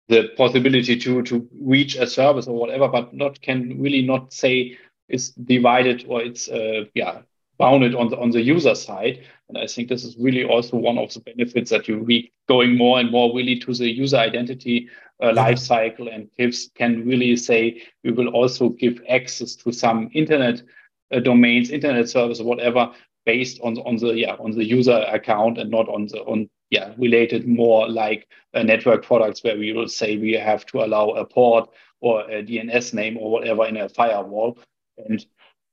the 0.08 0.28
possibility 0.36 0.96
to 0.96 1.22
to 1.22 1.48
reach 1.60 1.94
a 1.94 2.08
service 2.08 2.48
or 2.48 2.56
whatever, 2.58 2.88
but 2.88 3.14
not 3.14 3.40
can 3.40 3.80
really 3.80 4.02
not 4.02 4.32
say 4.32 4.76
it's 5.12 5.28
divided 5.30 6.04
or 6.08 6.20
it's 6.22 6.48
uh, 6.48 6.84
yeah 6.94 7.22
bounded 7.58 7.94
on 7.94 8.08
the 8.08 8.18
on 8.18 8.30
the 8.30 8.42
user 8.42 8.74
side. 8.74 9.24
And 9.48 9.58
I 9.58 9.66
think 9.66 9.88
this 9.88 10.04
is 10.04 10.16
really 10.18 10.44
also 10.44 10.76
one 10.76 10.98
of 10.98 11.12
the 11.12 11.20
benefits 11.20 11.70
that 11.70 11.86
you 11.86 12.02
be 12.02 12.32
going 12.48 12.76
more 12.76 12.98
and 12.98 13.10
more 13.10 13.36
really 13.36 13.58
to 13.60 13.74
the 13.74 13.88
user 13.88 14.16
identity 14.16 14.88
uh, 15.22 15.32
life 15.32 15.58
cycle 15.58 16.08
and 16.08 16.28
gives 16.38 16.70
can 16.74 17.06
really 17.06 17.36
say 17.36 17.82
we 18.02 18.10
will 18.10 18.28
also 18.28 18.70
give 18.70 19.00
access 19.08 19.54
to 19.56 19.72
some 19.72 20.10
internet 20.14 20.62
uh, 21.12 21.20
domains, 21.20 21.70
internet 21.70 22.08
service, 22.08 22.40
whatever, 22.40 22.90
based 23.26 23.60
on 23.62 23.78
on 23.78 23.96
the 23.96 24.14
yeah 24.14 24.34
on 24.40 24.50
the 24.52 24.64
user 24.64 25.04
account 25.08 25.58
and 25.58 25.70
not 25.70 25.88
on 25.88 26.06
the 26.06 26.20
on 26.22 26.48
yeah 26.70 26.92
related 26.98 27.46
more 27.46 27.88
like 27.88 28.26
uh, 28.54 28.62
network 28.62 29.04
products 29.04 29.44
where 29.44 29.58
we 29.58 29.72
will 29.72 29.88
say 29.88 30.16
we 30.16 30.32
have 30.32 30.66
to 30.66 30.82
allow 30.82 31.10
a 31.10 31.24
port 31.24 31.68
or 32.00 32.22
a 32.22 32.42
DNS 32.42 32.94
name 32.94 33.16
or 33.16 33.30
whatever 33.30 33.66
in 33.66 33.76
a 33.76 33.88
firewall. 33.88 34.58
And 34.98 35.24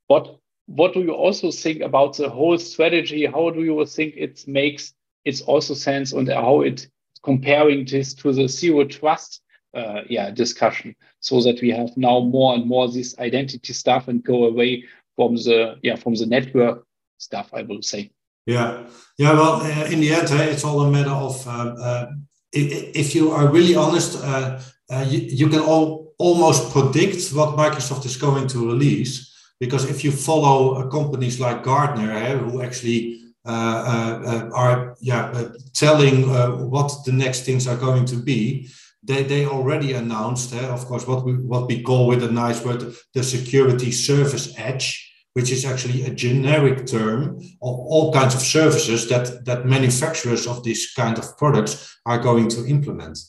what 0.07 0.37
what 0.67 0.93
do 0.93 1.01
you 1.01 1.13
also 1.13 1.51
think 1.51 1.81
about 1.81 2.17
the 2.17 2.29
whole 2.29 2.57
strategy? 2.57 3.25
How 3.25 3.49
do 3.49 3.63
you 3.63 3.85
think 3.85 4.13
it 4.15 4.47
makes 4.47 4.93
its 5.25 5.41
also 5.41 5.73
sense 5.73 6.13
and 6.13 6.27
how 6.29 6.61
it 6.61 6.87
comparing 7.23 7.85
this 7.85 8.13
to 8.15 8.31
the 8.31 8.47
zero 8.47 8.85
trust 8.85 9.41
uh, 9.75 10.01
yeah 10.09 10.31
discussion? 10.31 10.95
So 11.21 11.41
that 11.41 11.61
we 11.61 11.69
have 11.71 11.95
now 11.97 12.19
more 12.19 12.53
and 12.53 12.65
more 12.65 12.87
this 12.87 13.17
identity 13.19 13.73
stuff 13.73 14.07
and 14.07 14.23
go 14.23 14.45
away 14.45 14.85
from 15.15 15.35
the 15.35 15.77
yeah 15.81 15.95
from 15.95 16.15
the 16.15 16.25
network 16.25 16.85
stuff 17.17 17.49
i 17.53 17.61
will 17.63 17.81
say. 17.81 18.11
Yeah. 18.45 18.87
Yeah 19.17 19.33
well 19.33 19.61
uh, 19.61 19.85
in 19.85 19.99
the 19.99 20.13
end 20.13 20.27
it's 20.31 20.63
all 20.63 20.81
a 20.81 20.91
matter 20.91 21.11
of 21.11 21.47
uh, 21.47 21.75
uh 21.87 22.05
if 22.51 23.13
you 23.13 23.31
are 23.31 23.47
really 23.47 23.75
honest 23.75 24.23
uh, 24.23 24.59
uh, 24.91 25.05
you, 25.07 25.19
you 25.19 25.49
can 25.49 25.59
all, 25.59 25.98
almost 26.19 26.71
predict 26.71 27.29
what 27.31 27.57
microsoft 27.57 28.05
is 28.05 28.17
going 28.17 28.47
to 28.47 28.67
release 28.67 29.29
because 29.59 29.89
if 29.89 30.03
you 30.03 30.11
follow 30.11 30.89
companies 30.89 31.39
like 31.39 31.63
Gartner, 31.63 32.11
eh, 32.11 32.37
who 32.37 32.61
actually 32.61 33.21
uh, 33.45 33.49
uh, 33.49 34.49
are 34.53 34.95
yeah 35.01 35.49
telling 35.73 36.29
what 36.69 36.91
the 37.05 37.11
next 37.11 37.41
things 37.41 37.67
are 37.67 37.77
going 37.77 38.05
to 38.05 38.15
be, 38.15 38.69
they, 39.03 39.23
they 39.23 39.45
already 39.45 39.93
announced, 39.93 40.53
uh, 40.53 40.67
of 40.67 40.85
course, 40.85 41.07
what 41.07 41.25
we 41.25 41.33
what 41.33 41.67
we 41.67 41.81
call 41.81 42.07
with 42.07 42.23
a 42.23 42.31
nice 42.31 42.63
word 42.63 42.93
the 43.13 43.23
security 43.23 43.91
service 43.91 44.53
edge, 44.57 45.11
which 45.33 45.51
is 45.51 45.65
actually 45.65 46.05
a 46.05 46.13
generic 46.13 46.85
term 46.85 47.37
of 47.61 47.75
all 47.91 48.13
kinds 48.13 48.35
of 48.35 48.41
services 48.41 49.09
that 49.09 49.45
that 49.45 49.65
manufacturers 49.65 50.47
of 50.47 50.63
these 50.63 50.93
kind 50.93 51.17
of 51.17 51.37
products 51.37 51.99
are 52.05 52.19
going 52.19 52.47
to 52.49 52.65
implement. 52.65 53.19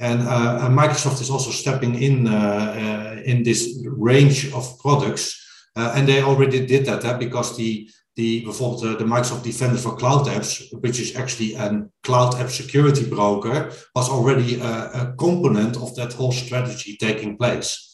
And 0.00 0.22
uh, 0.22 0.68
Microsoft 0.70 1.20
is 1.20 1.30
also 1.30 1.50
stepping 1.50 1.94
in 2.02 2.26
uh, 2.26 3.22
in 3.24 3.42
this 3.42 3.84
range 3.86 4.52
of 4.52 4.78
products 4.80 5.44
uh, 5.76 5.92
and 5.96 6.08
they 6.08 6.22
already 6.22 6.64
did 6.66 6.86
that 6.86 7.04
uh, 7.04 7.18
because 7.18 7.56
the 7.56 7.88
the 8.16 8.44
bijvoorbeeld 8.44 8.84
uh, 8.84 8.96
the 8.96 9.04
Microsoft 9.04 9.42
Defender 9.42 9.76
for 9.76 9.96
Cloud 9.96 10.26
Apps, 10.28 10.72
which 10.82 11.00
is 11.00 11.16
actually 11.16 11.54
a 11.54 11.84
cloud 12.04 12.36
app 12.36 12.48
security 12.48 13.04
broker, 13.08 13.72
was 13.96 14.08
already 14.08 14.60
a, 14.60 14.90
a 15.02 15.14
component 15.18 15.76
of 15.76 15.96
that 15.96 16.12
whole 16.12 16.30
strategy 16.30 16.96
taking 16.96 17.36
place. 17.36 17.90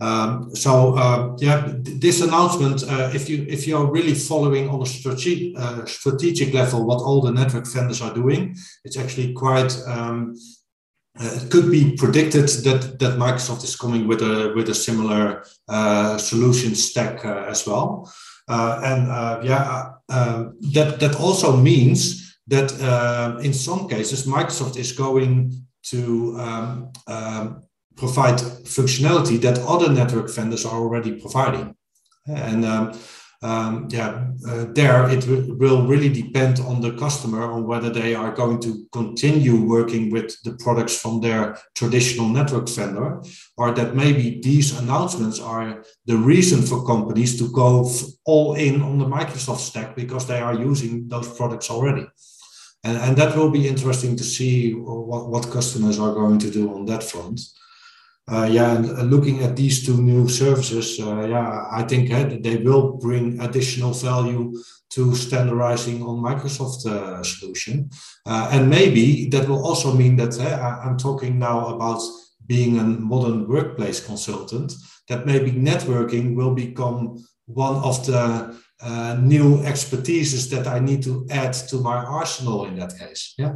Um, 0.00 0.54
so 0.54 0.94
uh, 0.96 1.34
yeah, 1.38 1.72
this 1.78 2.20
announcement, 2.20 2.82
uh, 2.82 3.10
if 3.14 3.30
you 3.30 3.46
if 3.48 3.66
you're 3.66 3.90
really 3.90 4.14
following 4.14 4.68
on 4.68 4.82
a 4.82 4.86
strategic 4.86 5.58
uh, 5.58 5.86
strategic 5.86 6.52
level 6.52 6.84
what 6.84 7.00
all 7.00 7.22
the 7.22 7.32
network 7.32 7.66
vendors 7.68 8.02
are 8.02 8.12
doing, 8.12 8.54
it's 8.84 8.98
actually 8.98 9.32
quite 9.32 9.72
um, 9.86 10.34
uh, 10.34 10.61
it 11.20 11.50
could 11.50 11.70
be 11.70 11.94
predicted 11.96 12.48
that 12.64 12.98
that 12.98 13.18
Microsoft 13.18 13.64
is 13.64 13.76
coming 13.76 14.06
with 14.08 14.22
a 14.22 14.52
with 14.56 14.68
a 14.68 14.74
similar 14.74 15.44
uh, 15.68 16.16
solution 16.18 16.74
stack 16.74 17.24
uh, 17.24 17.44
as 17.48 17.66
well, 17.66 18.10
uh, 18.48 18.80
and 18.82 19.10
uh, 19.10 19.40
yeah, 19.42 19.90
uh, 20.08 20.44
that 20.72 21.00
that 21.00 21.20
also 21.20 21.56
means 21.56 22.38
that 22.46 22.72
in 23.42 23.52
some 23.52 23.88
cases 23.88 24.26
Microsoft 24.26 24.76
is 24.76 24.92
going 24.92 25.52
to 25.82 26.36
um, 26.38 26.92
um, 27.06 27.62
provide 27.96 28.38
functionality 28.64 29.40
that 29.40 29.58
other 29.60 29.92
network 29.92 30.30
vendors 30.30 30.64
are 30.64 30.80
already 30.80 31.20
providing, 31.20 31.76
and 32.26 32.64
um, 32.64 32.92
um, 33.42 33.88
yeah, 33.90 34.28
uh, 34.48 34.66
there 34.72 35.10
it 35.10 35.26
will 35.26 35.86
really 35.86 36.08
depend 36.08 36.60
on 36.60 36.80
the 36.80 36.92
customer 36.92 37.42
on 37.50 37.66
whether 37.66 37.90
they 37.90 38.14
are 38.14 38.32
going 38.32 38.60
to 38.60 38.86
continue 38.92 39.60
working 39.60 40.10
with 40.10 40.40
the 40.44 40.52
products 40.62 40.96
from 40.96 41.20
their 41.20 41.58
traditional 41.74 42.28
network 42.28 42.68
vendor, 42.68 43.20
or 43.56 43.72
that 43.72 43.96
maybe 43.96 44.40
these 44.40 44.78
announcements 44.78 45.40
are 45.40 45.82
the 46.06 46.16
reason 46.16 46.62
for 46.62 46.86
companies 46.86 47.36
to 47.38 47.50
go 47.52 47.90
all 48.24 48.54
in 48.54 48.80
on 48.80 48.98
the 48.98 49.06
Microsoft 49.06 49.58
stack 49.58 49.96
because 49.96 50.26
they 50.26 50.38
are 50.38 50.54
using 50.54 51.08
those 51.08 51.28
products 51.36 51.68
already. 51.68 52.06
And, 52.84 52.96
and 52.98 53.16
that 53.16 53.36
will 53.36 53.50
be 53.50 53.68
interesting 53.68 54.16
to 54.16 54.24
see 54.24 54.72
what, 54.72 55.28
what 55.28 55.50
customers 55.50 55.98
are 55.98 56.14
going 56.14 56.38
to 56.40 56.50
do 56.50 56.72
on 56.74 56.84
that 56.86 57.02
front. 57.02 57.40
Uh, 58.30 58.48
yeah, 58.50 58.76
and 58.76 59.10
looking 59.10 59.42
at 59.42 59.56
these 59.56 59.84
two 59.84 60.00
new 60.00 60.28
services, 60.28 61.00
uh, 61.00 61.26
yeah, 61.26 61.66
I 61.72 61.82
think 61.82 62.12
uh, 62.12 62.36
they 62.40 62.56
will 62.56 62.92
bring 62.92 63.40
additional 63.40 63.92
value 63.92 64.54
to 64.90 65.14
standardizing 65.16 66.02
on 66.02 66.22
Microsoft 66.22 66.86
uh, 66.86 67.22
solution. 67.24 67.90
Uh, 68.24 68.48
and 68.52 68.70
maybe 68.70 69.28
that 69.30 69.48
will 69.48 69.66
also 69.66 69.92
mean 69.92 70.16
that 70.16 70.38
I'm 70.40 70.98
talking 70.98 71.38
now 71.38 71.74
about 71.74 72.00
being 72.46 72.78
a 72.78 72.84
modern 72.84 73.48
workplace 73.48 74.04
consultant, 74.04 74.72
that 75.08 75.26
maybe 75.26 75.50
networking 75.50 76.36
will 76.36 76.54
become 76.54 77.24
one 77.46 77.76
of 77.76 78.06
the 78.06 78.56
uh, 78.80 79.16
new 79.20 79.58
expertises 79.58 80.48
that 80.50 80.66
I 80.66 80.78
need 80.78 81.02
to 81.04 81.26
add 81.30 81.54
to 81.70 81.76
my 81.76 81.96
arsenal 81.96 82.66
in 82.66 82.76
that 82.76 82.96
case. 82.98 83.34
Yeah. 83.36 83.54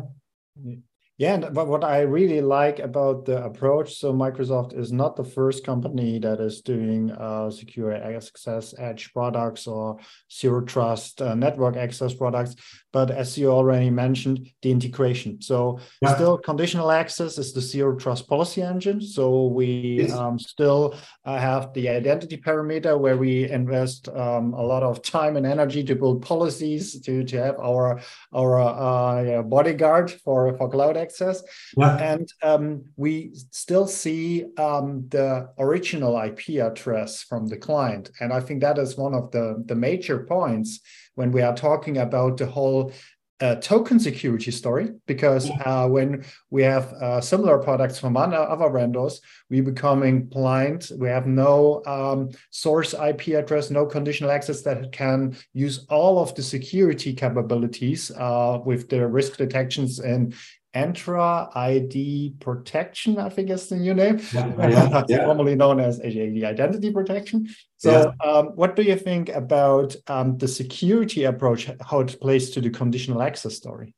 Yeah, 1.19 1.33
and 1.33 1.55
but 1.55 1.67
what 1.67 1.83
I 1.83 2.03
really 2.03 2.43
like 2.43 2.79
about 2.79 3.25
the 3.25 3.43
approach, 3.43 3.95
so 3.95 4.13
Microsoft 4.13 4.79
is 4.79 4.93
not 4.93 5.17
the 5.17 5.25
first 5.25 5.65
company 5.65 6.19
that 6.19 6.41
is 6.41 6.61
doing 6.61 7.11
uh, 7.11 7.51
secure 7.51 7.95
access 7.95 8.75
edge 8.79 9.15
products 9.15 9.67
or 9.67 9.99
zero 10.31 10.61
trust 10.61 11.23
uh, 11.23 11.35
network 11.35 11.77
access 11.77 12.13
products, 12.13 12.57
but 12.97 13.11
as 13.11 13.37
you 13.37 13.51
already 13.51 13.91
mentioned, 13.91 14.39
the 14.63 14.71
integration. 14.71 15.43
So 15.43 15.79
yeah. 16.01 16.15
still 16.15 16.39
conditional 16.39 16.91
access 16.91 17.37
is 17.37 17.53
the 17.53 17.61
zero 17.61 17.95
trust 17.95 18.27
policy 18.27 18.63
engine. 18.63 19.03
So 19.03 19.49
we 19.49 19.67
yes. 20.01 20.13
um, 20.15 20.39
still 20.39 20.95
uh, 21.27 21.39
have 21.39 21.75
the 21.75 21.91
identity 21.91 22.39
parameter 22.39 22.99
where 22.99 23.19
we 23.19 23.51
invest 23.51 24.09
um, 24.09 24.55
a 24.55 24.63
lot 24.63 24.83
of 24.83 25.03
time 25.03 25.37
and 25.37 25.45
energy 25.45 25.85
to 25.85 25.95
build 25.95 26.23
policies 26.23 26.99
to 27.03 27.23
to 27.23 27.37
have 27.37 27.57
our 27.61 28.01
our 28.33 28.53
uh, 28.61 29.23
yeah, 29.23 29.43
bodyguard 29.43 30.11
for 30.25 30.57
for 30.57 30.71
cloud 30.71 30.97
access. 30.97 31.43
Yeah. 31.77 31.97
And 32.13 32.27
um, 32.43 32.65
we 32.97 33.13
still 33.51 33.87
see 33.87 34.47
um, 34.57 34.87
the 35.11 35.51
original 35.59 36.13
IP 36.29 36.43
address 36.69 37.23
from 37.23 37.47
the 37.47 37.59
client. 37.59 38.11
And 38.21 38.33
I 38.33 38.41
think 38.41 38.63
that 38.63 38.79
is 38.79 38.97
one 38.97 39.13
of 39.13 39.31
the, 39.33 39.63
the 39.67 39.75
major 39.75 40.21
points 40.25 40.81
when 41.17 41.33
we 41.33 41.43
are 41.43 41.57
talking 41.57 41.99
about 41.99 42.37
the 42.37 42.47
whole 42.47 42.93
uh, 43.41 43.57
token 43.57 44.01
security 44.01 44.51
story 44.51 44.93
because 45.07 45.51
uh, 45.67 45.87
when 45.87 46.25
we 46.49 46.63
have 46.63 46.93
uh, 46.95 47.21
similar 47.21 47.59
products 47.59 47.99
from 47.99 48.17
other 48.17 48.71
vendors, 48.71 49.21
we 49.51 49.61
becoming 49.61 50.25
blind. 50.25 50.89
We 50.97 51.09
have 51.09 51.27
no 51.27 51.83
um, 51.85 52.31
source 52.51 52.95
IP 52.95 53.29
address, 53.29 53.71
no 53.71 53.85
conditional 53.85 54.31
access 54.31 54.63
that 54.63 54.91
can 54.91 55.37
use 55.53 55.85
all 55.91 56.19
of 56.19 56.35
the 56.35 56.43
security 56.43 57.13
capabilities 57.13 58.11
uh, 58.11 58.61
with 58.65 58.89
the 58.89 59.07
risk 59.07 59.37
detections 59.37 59.99
and 59.99 60.35
Entra 60.77 61.51
ID 61.57 62.35
Protection, 62.39 63.19
I 63.19 63.31
think 63.31 63.49
is 63.51 63.69
the 63.69 63.77
new 63.77 63.95
name, 63.95 64.21
yeah, 64.35 64.53
yeah, 64.59 65.05
yeah. 65.09 65.25
formerly 65.25 65.55
known 65.55 65.81
as 65.81 66.01
AD 66.01 66.45
Identity 66.55 66.93
Protection. 66.93 67.49
So, 67.79 68.13
um, 68.23 68.47
what 68.55 68.77
do 68.77 68.83
you 68.83 68.97
think 68.97 69.31
about 69.31 69.97
um, 70.07 70.37
the 70.37 70.49
security 70.49 71.25
approach, 71.25 71.71
how 71.81 72.01
it 72.01 72.21
plays 72.21 72.51
to 72.51 72.61
the 72.61 72.71
conditional 72.71 73.23
access 73.23 73.57
story? 73.57 73.95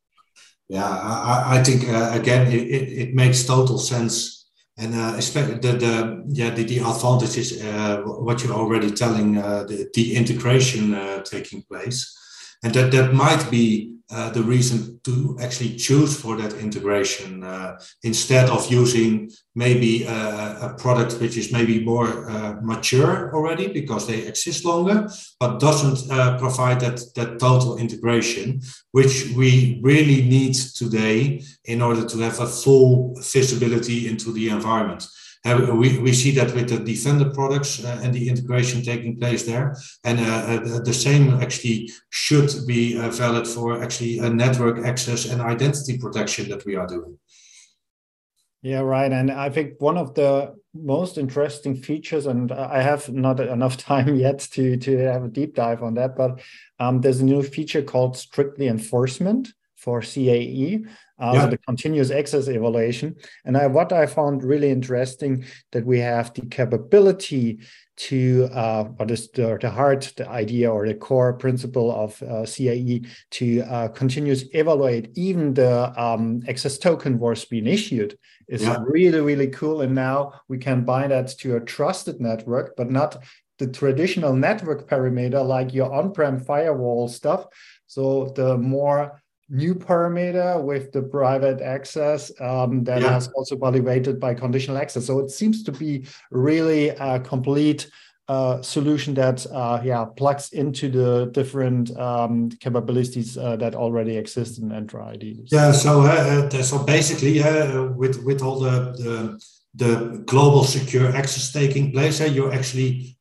Yeah, 0.69 0.88
I, 0.88 1.59
I 1.59 1.64
think 1.64 1.88
uh, 1.88 2.12
again 2.14 2.47
it, 2.47 2.62
it, 2.62 2.88
it, 3.03 3.14
makes 3.14 3.45
total 3.45 3.79
sense, 3.79 4.47
and 4.77 4.95
uh, 4.95 5.14
especially 5.17 5.59
the, 5.59 5.73
the 5.73 6.25
yeah 6.29 6.51
the, 6.51 6.64
the 6.64 6.79
advantages 6.79 7.61
uh, 7.62 8.03
what 8.05 8.45
you're 8.45 8.55
already 8.55 8.91
telling 8.91 9.38
uh, 9.38 9.64
the, 9.64 9.88
the 9.95 10.14
integration 10.14 10.95
uh, 10.95 11.23
taking 11.23 11.62
place 11.62 12.14
and 12.62 12.75
that 12.75 12.91
that 12.91 13.12
might 13.14 13.51
be 13.51 13.98
uh, 14.11 14.31
the 14.31 14.42
reason 14.42 14.99
to 15.05 15.37
actually 15.40 15.77
choose 15.77 16.18
for 16.18 16.35
that 16.37 16.55
integration 16.55 17.44
uh, 17.44 17.79
instead 18.03 18.49
of 18.49 18.71
using 18.73 19.31
maybe 19.55 20.05
a, 20.05 20.59
a, 20.62 20.75
product 20.79 21.21
which 21.21 21.37
is 21.37 21.53
maybe 21.53 21.85
more 21.85 22.31
uh, 22.31 22.57
mature 22.62 23.31
already 23.35 23.68
because 23.68 24.07
they 24.07 24.27
exist 24.27 24.64
longer, 24.64 25.09
but 25.38 25.61
doesn't 25.61 26.11
uh, 26.11 26.38
provide 26.38 26.81
that, 26.81 27.01
that 27.16 27.38
total 27.38 27.77
integration, 27.77 28.62
which 28.92 29.31
we 29.37 29.79
really 29.83 30.23
need 30.23 30.55
today 30.55 31.42
in 31.66 31.83
order 31.83 32.05
to 32.07 32.18
have 32.18 32.40
a 32.40 32.47
full 32.47 33.14
visibility 33.21 34.09
into 34.09 34.33
the 34.33 34.49
environment. 34.49 35.07
Uh, 35.44 35.74
we, 35.74 35.98
we 35.98 36.12
see 36.12 36.33
that 36.33 36.55
with 36.55 36.68
the 36.68 36.79
Defender 36.79 37.31
products 37.31 37.85
uh, 37.85 38.01
and 38.03 38.12
the 38.12 38.29
integration 38.29 38.83
taking 38.83 39.18
place 39.18 39.44
there. 39.44 39.77
And 40.05 40.18
uh, 40.20 40.81
the 40.81 40.92
same 40.92 41.40
actually 41.40 41.90
should 42.11 42.51
be 42.66 42.98
valid 43.11 43.46
for 43.46 43.83
actually 43.83 44.18
a 44.18 44.29
network 44.29 44.85
access 44.85 45.27
and 45.27 45.40
identity 45.40 45.98
protection 45.98 46.48
that 46.51 46.64
we 46.66 46.74
are 46.77 46.87
doing. 46.87 47.18
Yeah, 48.62 48.81
right. 48.81 49.12
And 49.12 49.31
I 49.31 49.51
think 49.51 49.74
one 49.79 49.96
of 49.96 50.14
the 50.14 50.57
most 50.74 51.16
interesting 51.16 51.77
features, 51.77 52.27
and 52.27 52.51
I 52.51 52.83
have 52.83 53.09
not 53.09 53.38
enough 53.40 53.77
time 53.92 54.16
yet 54.16 54.40
to, 54.53 54.77
to 54.77 54.98
have 54.98 55.24
a 55.24 55.29
deep 55.29 55.55
dive 55.55 55.83
on 55.83 55.94
that, 55.94 56.16
but 56.16 56.40
um, 56.81 57.01
there's 57.01 57.20
a 57.20 57.24
new 57.24 57.42
feature 57.42 57.83
called 57.83 58.16
strictly 58.16 58.66
enforcement 58.66 59.53
for 59.77 60.01
CAE, 60.01 60.87
uh, 61.18 61.33
yeah. 61.35 61.44
so 61.44 61.50
the 61.50 61.59
continuous 61.59 62.11
access 62.11 62.48
evaluation. 62.48 63.16
And 63.44 63.57
I, 63.57 63.66
what 63.66 63.92
I 63.92 64.07
found 64.07 64.42
really 64.42 64.70
interesting 64.70 65.44
that 65.72 65.85
we 65.85 65.98
have 66.00 66.33
the 66.35 66.46
capability 66.46 67.61
to 67.96 68.48
uh, 68.52 68.85
what 68.85 69.11
is 69.11 69.28
the, 69.33 69.59
the 69.61 69.70
heart, 69.70 70.12
the 70.16 70.28
idea 70.28 70.70
or 70.70 70.87
the 70.87 70.94
core 70.94 71.33
principle 71.33 71.90
of 71.90 72.22
uh, 72.22 72.46
CAE 72.46 73.07
to 73.33 73.62
uh, 73.62 73.88
continuous 73.88 74.44
evaluate 74.52 75.11
even 75.16 75.54
the 75.54 75.92
um, 76.00 76.40
access 76.46 76.78
token 76.78 77.18
was 77.18 77.44
being 77.44 77.66
issued 77.66 78.16
is 78.46 78.62
yeah. 78.62 78.78
really 78.87 79.20
really 79.20 79.48
cool. 79.48 79.81
And 79.81 79.94
now 79.94 80.33
we 80.48 80.59
can 80.59 80.85
bind 80.85 81.11
that 81.11 81.28
to 81.38 81.57
a 81.57 81.61
trusted 81.61 82.20
network, 82.20 82.76
but 82.76 82.88
not 82.90 83.16
the 83.59 83.66
traditional 83.66 84.33
network 84.33 84.88
parameter 84.88 85.44
like 85.44 85.74
your 85.74 85.92
on-prem 85.92 86.38
firewall 86.38 87.09
stuff. 87.09 87.46
So 87.88 88.33
the 88.37 88.57
more 88.57 89.20
new 89.51 89.75
parameter 89.75 90.63
with 90.63 90.93
the 90.93 91.03
private 91.03 91.61
access 91.61 92.31
um, 92.41 92.85
that 92.85 93.03
yeah. 93.03 93.13
has 93.13 93.29
also 93.29 93.57
validated 93.57 94.21
by 94.21 94.35
conditional 94.35 94.77
access. 94.77 95.07
So 95.07 95.21
it 95.21 95.31
seems 95.31 95.63
to 95.65 95.73
be 95.73 96.07
really 96.31 96.91
a 96.91 97.19
complete 97.21 97.91
uh, 98.29 98.61
solution 98.61 99.15
that 99.15 99.47
uh, 99.53 99.81
yeah 99.83 100.05
plugs 100.05 100.53
into 100.53 100.91
the 100.91 101.31
different 101.33 101.97
um, 101.99 102.51
capabilities 102.61 103.39
uh, 103.39 103.57
that 103.57 103.75
already 103.75 104.19
exist 104.19 104.59
in 104.59 104.69
Entra 104.69 105.15
ID. 105.15 105.47
Yeah, 105.51 105.73
so 105.73 106.03
uh, 106.03 106.49
uh, 106.53 106.63
so 106.63 106.83
basically 106.85 107.43
uh, 107.43 107.85
with 107.85 108.23
with 108.25 108.43
all 108.43 108.59
the, 108.59 108.93
the, 108.99 109.43
the 109.75 110.23
global 110.27 110.65
secure 110.65 111.09
access 111.17 111.51
taking 111.53 111.91
place, 111.91 112.21
you're 112.21 112.53
actually 112.53 113.17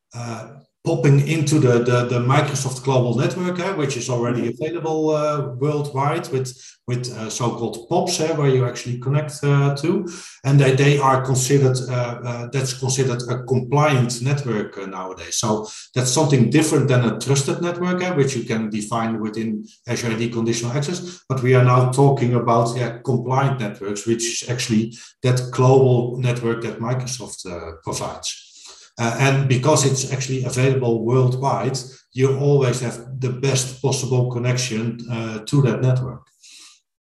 popping 0.88 1.28
into 1.28 1.60
the, 1.60 1.80
the, 1.89 2.06
the, 2.06 2.19
Microsoft 2.19 2.82
Global 2.82 3.13
Network, 3.13 3.60
eh, 3.60 3.73
which 3.73 3.97
is 3.97 4.10
already 4.10 4.43
mm-hmm. 4.43 4.63
available 4.63 5.10
uh, 5.10 5.50
worldwide 5.56 6.30
with, 6.30 6.50
with 6.88 7.12
uh, 7.12 7.30
so-called 7.30 7.89
POPs, 7.89 8.21
eh, 8.21 8.32
where 8.32 8.47
you 8.47 8.65
actually 8.65 8.97
connect 8.97 9.34
uh, 9.43 9.76
to. 9.76 10.08
And 10.45 10.58
they, 10.58 10.76
they 10.76 10.97
are 10.97 11.26
considered, 11.26 11.78
uh, 11.89 12.21
uh, 12.23 12.47
that's 12.54 12.73
considered 12.73 13.21
a 13.30 13.43
compliant 13.43 14.21
network 14.21 14.78
uh, 14.78 14.86
nowadays. 14.86 15.36
So 15.36 15.67
that's 15.93 16.12
something 16.12 16.50
different 16.50 16.88
than 16.88 17.04
a 17.04 17.19
trusted 17.19 17.62
network, 17.62 18.02
eh, 18.02 18.12
which 18.12 18.38
you 18.38 18.43
can 18.45 18.69
define 18.69 19.19
within 19.19 19.67
Azure 19.88 20.13
AD 20.13 20.32
conditional 20.32 20.71
access. 20.71 21.21
But 21.28 21.43
we 21.43 21.54
are 21.54 21.65
now 21.65 21.91
talking 21.91 22.36
about 22.36 22.78
yeah, 22.78 23.00
compliant 23.04 23.60
networks, 23.60 24.08
which 24.08 24.23
is 24.23 24.50
actually 24.50 24.95
that 25.21 25.52
global 25.52 26.17
network 26.17 26.63
that 26.63 26.80
Microsoft 26.80 27.43
provides. 27.84 28.46
Uh, 28.99 29.15
and 29.19 29.47
because 29.47 29.86
it's 29.86 30.12
actually 30.12 30.43
available 30.43 31.05
worldwide, 31.05 31.77
you 32.13 32.36
always 32.38 32.81
have 32.81 33.19
the 33.19 33.29
best 33.29 33.81
possible 33.81 34.31
connection 34.31 34.97
uh, 35.12 35.39
to 35.45 35.62
that 35.62 35.81
network. 35.81 36.25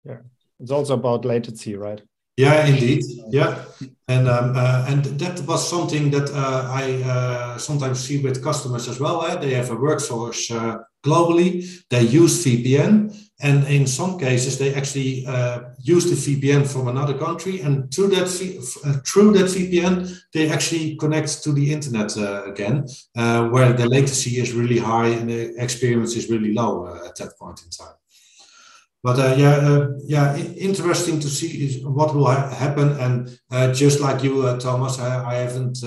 Yeah, 0.03 0.17
it's 0.59 0.71
also 0.71 0.95
about 0.95 1.23
latency, 1.23 1.75
right? 1.75 2.01
Yeah, 2.35 2.65
indeed. 2.65 3.03
Yeah, 3.31 3.65
and 4.07 4.27
um, 4.27 4.53
uh, 4.55 4.85
and 4.87 5.03
that 5.19 5.41
was 5.45 5.69
something 5.69 6.09
that 6.11 6.29
uh, 6.31 6.69
I 6.71 7.03
uh, 7.03 7.57
sometimes 7.57 7.99
see 7.99 8.21
with 8.21 8.43
customers 8.43 8.87
as 8.87 8.99
well. 8.99 9.25
Eh? 9.25 9.35
They 9.35 9.53
have 9.55 9.71
a 9.71 9.75
workforce 9.75 10.49
uh, 10.49 10.77
globally. 11.05 11.65
They 11.89 12.03
use 12.03 12.45
VPN, 12.45 13.13
and 13.41 13.65
in 13.67 13.87
some 13.87 14.19
cases, 14.19 14.57
they 14.57 14.73
actually 14.73 15.25
uh, 15.25 15.61
use 15.77 16.05
the 16.05 16.15
VPN 16.15 16.67
from 16.67 16.89
another 16.89 17.17
country, 17.17 17.61
and 17.61 17.93
through 17.93 18.09
that 18.09 18.27
uh, 18.27 18.93
through 19.05 19.31
that 19.33 19.45
VPN, 19.45 20.13
they 20.33 20.49
actually 20.49 20.97
connect 20.97 21.41
to 21.43 21.53
the 21.53 21.71
internet 21.71 22.17
uh, 22.17 22.43
again, 22.43 22.85
uh, 23.15 23.47
where 23.47 23.71
the 23.71 23.87
latency 23.87 24.41
is 24.41 24.53
really 24.53 24.77
high 24.77 25.07
and 25.07 25.29
the 25.29 25.55
experience 25.57 26.17
is 26.17 26.29
really 26.29 26.53
low 26.53 26.85
uh, 26.85 27.07
at 27.07 27.15
that 27.15 27.37
point 27.39 27.61
in 27.63 27.69
time. 27.69 27.95
But 29.01 29.17
uh, 29.17 29.35
yeah, 29.37 29.87
yeah, 30.03 30.35
interesting 30.35 31.21
to 31.21 31.29
see 31.29 31.65
is 31.65 31.85
what 31.85 32.13
will 32.13 32.25
ha 32.27 32.49
happen. 32.49 32.89
And 32.99 33.73
just 33.73 34.01
like 34.01 34.21
you, 34.21 34.57
Thomas, 34.57 34.99
I, 34.99 35.23
I 35.23 35.35
haven't 35.35 35.81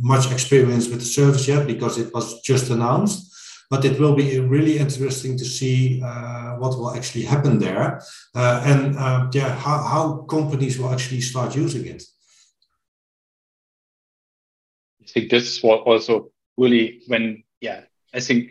much 0.00 0.32
experience 0.32 0.88
with 0.88 0.98
the 0.98 1.04
service 1.04 1.46
yet 1.46 1.68
because 1.68 1.98
it 1.98 2.12
was 2.12 2.40
just 2.42 2.70
announced 2.70 3.31
but 3.72 3.86
it 3.86 3.98
will 3.98 4.14
be 4.14 4.38
really 4.38 4.76
interesting 4.78 5.38
to 5.38 5.46
see 5.46 6.02
uh, 6.04 6.50
what 6.60 6.76
will 6.78 6.94
actually 6.94 7.24
happen 7.24 7.58
there. 7.58 8.02
Uh, 8.34 8.62
and 8.66 8.98
uh, 8.98 9.26
yeah 9.32 9.50
how, 9.64 9.78
how 9.92 10.04
companies 10.36 10.78
will 10.78 10.92
actually 10.92 11.22
start 11.22 11.56
using 11.56 11.86
it. 11.86 12.02
I 15.02 15.06
think 15.12 15.30
this 15.30 15.44
is 15.50 15.62
what 15.62 15.80
also 15.90 16.32
really 16.56 17.02
when 17.06 17.42
yeah 17.60 17.80
i 18.14 18.20
think 18.20 18.50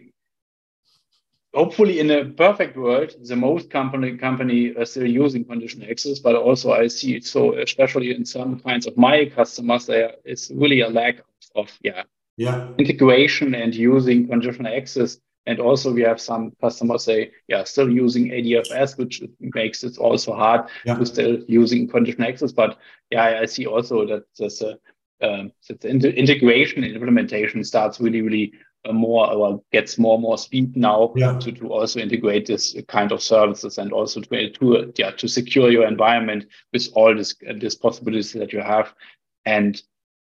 hopefully 1.54 2.00
in 2.00 2.10
a 2.12 2.26
perfect 2.26 2.76
world 2.78 3.14
the 3.24 3.36
most 3.36 3.70
company 3.70 4.18
company 4.18 4.74
are 4.76 4.86
still 4.86 5.08
using 5.08 5.46
conditional 5.46 5.90
access 5.90 6.20
but 6.20 6.36
also 6.36 6.72
i 6.72 6.88
see 6.88 7.16
it 7.16 7.26
so 7.26 7.58
especially 7.58 8.16
in 8.16 8.26
some 8.26 8.60
kinds 8.60 8.88
of 8.88 8.98
my 8.98 9.26
customers 9.26 9.86
there 9.86 10.14
is 10.26 10.52
really 10.56 10.82
a 10.82 10.90
lack 10.90 11.16
of 11.56 11.70
yeah 11.84 12.04
yeah. 12.42 12.68
integration 12.78 13.54
and 13.54 13.76
using 13.76 14.28
conditional 14.28 14.74
access. 14.76 15.20
And 15.46 15.60
also 15.60 15.92
we 15.92 16.02
have 16.02 16.20
some 16.20 16.54
customers 16.62 17.04
say, 17.04 17.32
yeah, 17.48 17.64
still 17.64 17.90
using 17.90 18.30
ADFS, 18.30 18.98
which 18.98 19.24
makes 19.40 19.84
it 19.84 19.98
also 19.98 20.34
hard 20.34 20.70
yeah. 20.86 20.96
to 20.96 21.06
still 21.06 21.38
using 21.48 21.88
conditional 21.88 22.28
access. 22.30 22.52
But 22.52 22.78
yeah, 23.12 23.40
I 23.42 23.46
see 23.46 23.66
also 23.66 24.06
that 24.08 24.24
there's 24.38 24.62
a 24.62 24.78
um, 25.22 25.52
the 25.68 26.14
integration 26.16 26.84
and 26.84 26.96
implementation 26.96 27.64
starts 27.64 28.00
really, 28.00 28.22
really 28.24 28.54
uh, 28.86 28.92
more 28.92 29.32
or 29.32 29.62
gets 29.72 30.00
more 30.00 30.16
and 30.16 30.24
more 30.24 30.38
speed 30.38 30.76
now 30.76 31.14
yeah. 31.16 31.38
to, 31.38 31.52
to 31.52 31.68
also 31.68 32.00
integrate 32.00 32.48
this 32.48 32.76
kind 32.88 33.12
of 33.12 33.22
services 33.22 33.78
and 33.78 33.94
also 33.94 34.20
to, 34.20 34.50
to 34.50 34.92
yeah 34.98 35.12
to 35.12 35.28
secure 35.28 35.70
your 35.70 35.86
environment 35.86 36.46
with 36.74 36.88
all 36.96 37.16
this 37.16 37.36
this 37.60 37.76
possibilities 37.76 38.34
that 38.34 38.52
you 38.52 38.62
have. 38.62 38.96
And 39.46 39.80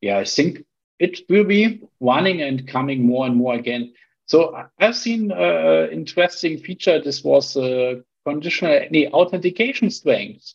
yeah, 0.02 0.18
I 0.18 0.26
think 0.26 0.66
it 1.06 1.20
will 1.30 1.44
be 1.44 1.82
running 2.00 2.42
and 2.42 2.68
coming 2.68 3.06
more 3.06 3.26
and 3.28 3.36
more 3.36 3.56
again. 3.56 3.94
So 4.26 4.38
I've 4.80 4.96
seen 4.96 5.32
uh, 5.32 5.88
interesting 5.92 6.58
feature. 6.60 7.02
This 7.02 7.24
was 7.24 7.58
uh, 7.58 7.96
conditional 8.26 8.72
any 8.72 9.08
authentication 9.10 9.92
strength. 9.92 10.54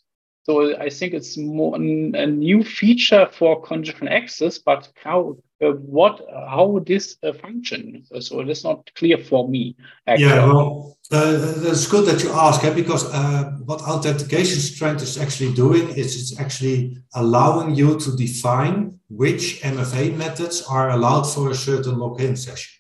So 0.49 0.75
I 0.79 0.89
think 0.89 1.13
it's 1.13 1.37
more 1.37 1.77
a 1.77 2.27
new 2.27 2.65
feature 2.65 3.29
for 3.31 3.61
conditional 3.61 4.11
access, 4.11 4.57
but 4.57 4.89
how 5.05 5.37
uh, 5.63 5.73
what 5.73 6.23
how 6.49 6.83
this 6.87 7.17
uh, 7.23 7.35
function? 7.35 8.07
So 8.21 8.41
it's 8.41 8.65
not 8.65 8.91
clear 8.95 9.19
for 9.19 9.47
me. 9.47 9.77
Actually. 10.07 10.29
Yeah, 10.29 10.47
well, 10.47 10.97
uh, 11.13 11.33
that's 11.63 11.87
good 11.87 12.07
that 12.07 12.23
you 12.23 12.33
ask, 12.33 12.65
eh? 12.65 12.73
because 12.73 13.05
uh, 13.13 13.51
what 13.67 13.83
authentication 13.83 14.59
strength 14.61 15.03
is 15.03 15.19
actually 15.19 15.53
doing 15.53 15.91
is 15.91 16.17
it's 16.17 16.41
actually 16.41 16.97
allowing 17.15 17.75
you 17.75 17.99
to 17.99 18.17
define 18.17 18.99
which 19.11 19.61
MFA 19.63 20.17
methods 20.17 20.63
are 20.63 20.91
allowed 20.91 21.25
for 21.25 21.51
a 21.51 21.55
certain 21.55 21.97
login 21.97 22.39
session. 22.39 22.78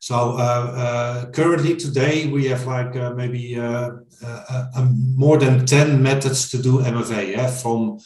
So 0.00 0.14
uh, 0.14 0.38
uh, 0.38 1.30
currently 1.32 1.76
today 1.76 2.26
we 2.26 2.46
have 2.46 2.66
like 2.66 2.94
uh, 2.96 3.14
maybe 3.14 3.58
uh, 3.58 3.90
more 5.16 5.38
than 5.38 5.66
10 5.66 6.02
methods 6.02 6.50
to 6.50 6.62
do 6.62 6.78
MFA, 6.78 7.32
yeah? 7.32 7.48
from 7.48 7.98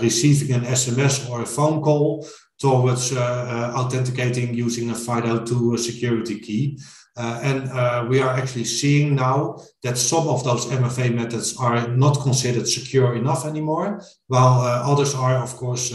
receiving 0.00 0.54
an 0.54 0.62
SMS 0.62 1.28
or 1.30 1.42
a 1.42 1.46
phone 1.46 1.82
call 1.82 2.26
towards 2.58 3.16
authenticating 3.16 4.54
using 4.54 4.90
a 4.90 4.94
FIDO2 4.94 5.78
security 5.78 6.40
key. 6.40 6.78
Uh, 7.18 7.40
and 7.42 7.68
uh, 7.70 8.06
we 8.08 8.20
are 8.20 8.30
actually 8.30 8.64
seeing 8.64 9.16
now 9.16 9.58
that 9.82 9.98
some 9.98 10.28
of 10.28 10.44
those 10.44 10.66
MFA 10.66 11.12
methods 11.12 11.56
are 11.58 11.88
not 11.88 12.20
considered 12.20 12.68
secure 12.68 13.16
enough 13.16 13.44
anymore, 13.44 14.00
while 14.28 14.60
uh, 14.60 14.88
others 14.88 15.16
are, 15.16 15.34
of 15.34 15.56
course, 15.56 15.90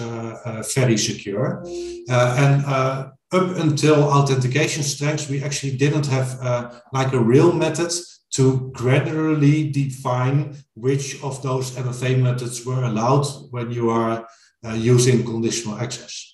very 0.76 0.98
secure. 0.98 1.64
and 2.10 3.13
up 3.34 3.58
until 3.58 4.04
authentication 4.04 4.84
strengths, 4.84 5.30
we 5.30 5.44
actually 5.44 5.76
didn't 5.76 6.06
have 6.08 6.40
uh, 6.42 6.72
like 6.92 7.14
a 7.14 7.20
real 7.20 7.52
method 7.52 7.92
to 8.34 8.72
gradually 8.74 9.70
define 9.70 10.56
which 10.76 11.22
of 11.24 11.42
those 11.44 11.72
MFA 11.72 12.22
methods 12.22 12.66
were 12.66 12.84
allowed 12.84 13.26
when 13.52 13.72
you 13.72 13.90
are 13.90 14.28
uh, 14.66 14.74
using 14.74 15.24
conditional 15.24 15.78
access. 15.78 16.34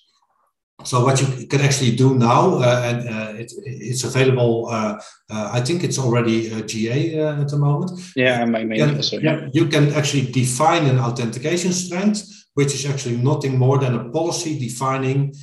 So 0.84 1.04
what 1.04 1.20
you 1.20 1.46
can 1.46 1.60
actually 1.60 1.94
do 1.94 2.14
now, 2.14 2.54
uh, 2.54 2.82
and 2.84 3.08
uh, 3.08 3.32
it, 3.38 3.52
it's 3.66 4.04
available. 4.04 4.68
Uh, 4.70 4.98
uh 5.30 5.50
I 5.52 5.60
think 5.60 5.84
it's 5.84 5.98
already 5.98 6.52
uh, 6.52 6.62
GA 6.62 7.20
at 7.42 7.48
the 7.48 7.58
moment. 7.58 7.90
Yeah, 8.16 8.44
my 8.46 8.64
main 8.64 8.78
can, 8.78 9.22
yeah, 9.22 9.48
you 9.52 9.66
can 9.66 9.92
actually 9.92 10.32
define 10.32 10.86
an 10.86 10.98
authentication 10.98 11.72
strength, 11.72 12.22
which 12.54 12.72
is 12.74 12.86
actually 12.86 13.18
nothing 13.18 13.58
more 13.58 13.78
than 13.78 13.94
a 13.94 14.08
policy 14.10 14.58
defining 14.58 15.34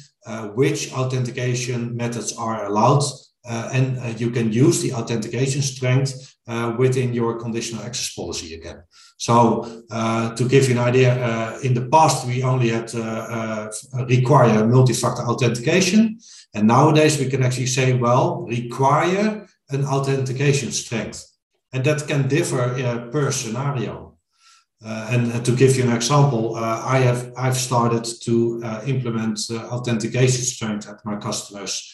which 0.55 0.93
authentication 0.93 1.95
methods 1.95 2.35
are 2.37 2.65
allowed, 2.65 3.03
and 3.45 4.19
you 4.19 4.29
can 4.31 4.51
use 4.51 4.81
the 4.81 4.93
authentication 4.93 5.61
strength 5.61 6.35
within 6.77 7.13
your 7.13 7.39
conditional 7.39 7.83
access 7.83 8.13
policy 8.13 8.55
again. 8.55 8.83
So 9.17 9.83
uh, 9.89 10.35
to 10.35 10.47
give 10.47 10.69
you 10.69 10.75
an 10.79 10.87
idea, 10.87 11.11
uh, 11.13 11.59
in 11.63 11.73
the 11.73 11.87
past 11.87 12.27
we 12.27 12.43
only 12.43 12.69
had 12.69 12.93
uh, 12.93 12.99
uh, 13.01 14.05
require 14.05 14.65
multi-factor 14.67 15.23
authentication, 15.23 16.19
and 16.53 16.67
nowadays 16.67 17.17
we 17.19 17.27
can 17.27 17.43
actually 17.43 17.65
say, 17.65 17.93
well, 17.93 18.45
require 18.47 19.47
an 19.69 19.85
authentication 19.85 20.71
strength, 20.71 21.25
and 21.73 21.83
that 21.83 22.07
can 22.07 22.27
differ 22.27 22.61
uh, 22.61 23.09
per 23.11 23.31
scenario. 23.31 24.06
Uh, 24.85 25.07
and 25.09 25.43
to 25.45 25.51
give 25.55 25.75
you 25.75 25.83
an 25.83 25.91
example, 25.91 26.55
I 26.55 26.99
have 26.99 27.33
I've 27.35 27.57
started 27.57 28.05
to 28.25 28.61
implement 28.85 29.39
authentication 29.49 30.43
strength 30.43 30.87
at 30.87 31.03
my 31.03 31.17
customers. 31.17 31.93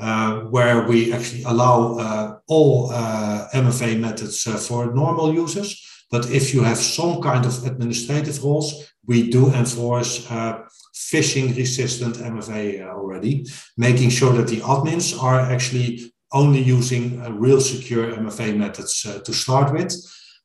Uh, 0.00 0.40
where 0.44 0.88
we 0.88 1.12
actually 1.12 1.42
allow 1.44 1.98
uh, 1.98 2.38
all 2.48 2.90
uh, 2.90 3.46
MFA 3.52 4.00
methods 4.00 4.42
for 4.66 4.92
normal 4.92 5.34
users, 5.34 5.86
but 6.10 6.30
if 6.30 6.52
you 6.54 6.62
have 6.62 6.78
some 6.78 7.22
kind 7.22 7.44
of 7.46 7.66
administrative 7.66 8.42
roles, 8.44 8.92
we 9.06 9.30
do 9.30 9.52
enforce 9.52 10.30
uh, 10.30 10.62
phishing 10.94 11.56
resistant 11.56 12.16
MFA 12.16 12.84
uh, 12.86 12.90
already, 12.90 13.46
making 13.76 14.10
sure 14.10 14.32
that 14.34 14.48
the 14.48 14.60
admins 14.60 15.20
are 15.20 15.40
actually 15.40 16.12
only 16.32 16.60
using 16.60 17.20
uh, 17.22 17.30
real 17.30 17.60
secure 17.60 18.12
MFA 18.12 18.56
methods 18.56 19.04
uh, 19.06 19.20
to 19.20 19.32
start 19.32 19.72
with. 19.72 19.92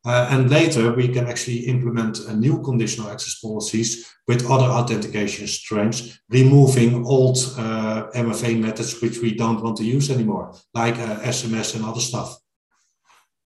Uh, 0.05 0.27
and 0.31 0.49
later 0.49 0.93
we 0.93 1.07
can 1.07 1.27
actually 1.27 1.59
implement 1.67 2.19
a 2.27 2.35
new 2.35 2.61
conditional 2.61 3.09
access 3.09 3.39
policies 3.39 4.09
with 4.27 4.49
other 4.49 4.65
authentication 4.65 5.47
strengths, 5.47 6.19
removing 6.29 7.05
old 7.05 7.37
uh, 7.57 8.07
MFA 8.15 8.59
methods 8.59 9.01
which 9.01 9.19
we 9.19 9.33
don't 9.35 9.61
want 9.61 9.75
to 9.77 9.83
use 9.83 10.09
anymore, 10.09 10.53
like 10.73 10.95
SMS 10.95 11.75
and 11.75 11.83
other 11.83 12.01
stuff 12.01 12.37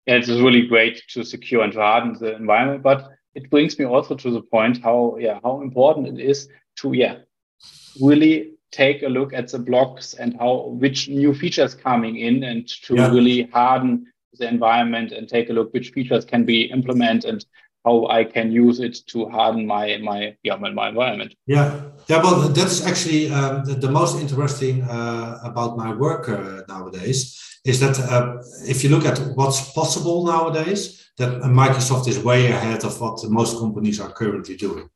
and 0.08 0.18
it's 0.18 0.30
really 0.30 0.68
great 0.68 1.02
to 1.10 1.24
secure 1.24 1.64
and 1.64 1.74
to 1.74 1.80
harden 1.80 2.18
the 2.20 2.36
environment. 2.36 2.84
But 2.84 3.10
it 3.36 3.50
brings 3.50 3.78
me 3.80 3.86
also 3.86 4.16
to 4.16 4.32
the 4.32 4.42
point 4.42 4.82
how 4.84 5.18
yeah 5.20 5.40
how 5.44 5.62
important 5.62 6.20
it 6.20 6.24
is 6.24 6.50
to 6.78 6.94
yeah 6.94 7.18
really 8.02 8.54
take 8.72 9.04
a 9.04 9.08
look 9.08 9.34
at 9.34 9.50
the 9.50 9.60
blocks 9.60 10.14
and 10.14 10.36
how 10.40 10.68
which 10.80 11.10
new 11.10 11.34
features 11.34 11.76
coming 11.76 12.18
in 12.18 12.44
and 12.44 12.68
to 12.68 12.96
yeah. 12.96 13.12
really 13.12 13.44
harden 13.54 14.06
the 14.42 14.48
environment 14.48 15.12
and 15.12 15.28
take 15.28 15.50
a 15.50 15.54
look 15.54 15.74
which 15.74 15.92
features 15.92 16.26
can 16.26 16.44
be 16.44 16.64
implemented 16.78 17.30
and 17.30 17.46
how 17.86 18.08
I 18.08 18.24
can 18.24 18.52
use 18.52 18.80
it 18.80 18.96
to 19.08 19.18
harden 19.30 19.66
my 19.66 19.98
my 20.10 20.20
yeah 20.44 20.58
my, 20.64 20.70
my 20.72 20.90
environment. 20.90 21.32
Yeah, 21.48 21.68
yeah. 22.10 22.22
Well, 22.24 22.50
that's 22.50 22.86
actually 22.86 23.32
um, 23.32 23.64
the, 23.66 23.76
the, 23.86 23.92
most 24.00 24.22
interesting 24.22 24.84
uh, 24.84 25.40
about 25.44 25.78
my 25.78 25.92
work 26.06 26.30
uh, 26.30 26.62
nowadays 26.68 27.20
is 27.66 27.80
that 27.80 27.96
uh, 28.00 28.38
if 28.74 28.84
you 28.84 28.90
look 28.90 29.06
at 29.06 29.18
what's 29.36 29.62
possible 29.72 30.26
nowadays, 30.26 30.82
that 31.18 31.42
Microsoft 31.64 32.08
is 32.08 32.20
way 32.20 32.52
ahead 32.52 32.84
of 32.84 33.00
what 33.02 33.18
most 33.30 33.60
companies 33.60 34.00
are 34.00 34.12
currently 34.12 34.56
doing. 34.56 34.90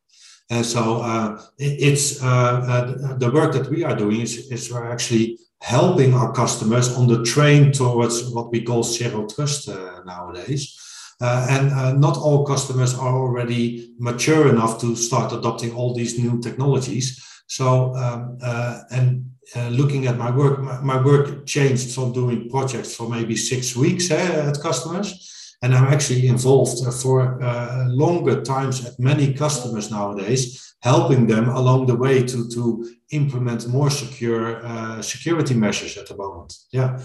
And 0.49 0.65
so 0.65 1.01
uh, 1.01 1.41
it's 1.57 2.21
uh, 2.21 2.27
uh, 2.27 3.17
the 3.17 3.31
work 3.31 3.53
that 3.53 3.67
we 3.69 3.83
are 3.83 3.95
doing 3.95 4.21
is, 4.21 4.51
is 4.51 4.71
actually 4.73 5.39
helping 5.66 6.13
our 6.13 6.32
customers 6.32 6.95
on 6.95 7.07
the 7.07 7.24
train 7.24 7.72
towards 7.72 8.30
what 8.30 8.51
we 8.51 8.61
call 8.61 8.84
zero 8.84 9.26
trust 9.26 9.68
uh, 9.68 9.99
nowadays. 10.05 10.80
Uh, 11.20 11.47
and 11.49 11.72
uh, 11.72 11.91
not 11.93 12.18
all 12.18 12.45
customers 12.45 12.93
are 12.93 13.16
already 13.16 13.91
mature 13.97 14.47
enough 14.47 14.80
to 14.80 14.95
start 14.95 15.34
adopting 15.34 15.74
all 15.74 15.91
these 15.91 16.20
new 16.20 16.39
technologies. 16.39 17.20
So, 17.47 17.95
um, 17.95 18.38
uh, 18.43 18.82
and 18.91 19.32
uh, 19.55 19.70
looking 19.70 20.05
at 20.05 20.18
my 20.18 20.30
work, 20.30 20.59
my, 20.59 20.80
my, 20.82 21.01
work 21.03 21.47
changed 21.47 21.95
from 21.95 22.11
doing 22.11 22.47
projects 22.49 22.93
for 22.95 23.09
maybe 23.09 23.36
six 23.36 23.76
weeks 23.76 24.11
eh, 24.11 24.47
at 24.49 24.61
customers. 24.61 25.32
And 25.61 25.73
I'm 25.73 25.91
actually 25.93 26.27
involved 26.27 26.85
uh, 26.85 26.91
for 26.91 27.41
uh, 27.41 27.85
longer 27.87 28.41
times 28.41 28.85
at 28.85 28.99
many 28.99 29.33
customers 29.33 29.89
nowadays, 29.89 30.75
helping 30.81 31.27
them 31.27 31.49
along 31.49 31.87
the 31.87 31.95
way 31.95 32.23
to, 32.23 32.49
to 32.49 32.89
implement 33.11 33.67
more 33.67 33.89
secure 33.89 34.65
uh, 34.65 35.01
security 35.01 35.53
measures 35.53 35.97
at 35.97 36.07
the 36.07 36.17
moment. 36.17 36.53
Yeah. 36.71 36.99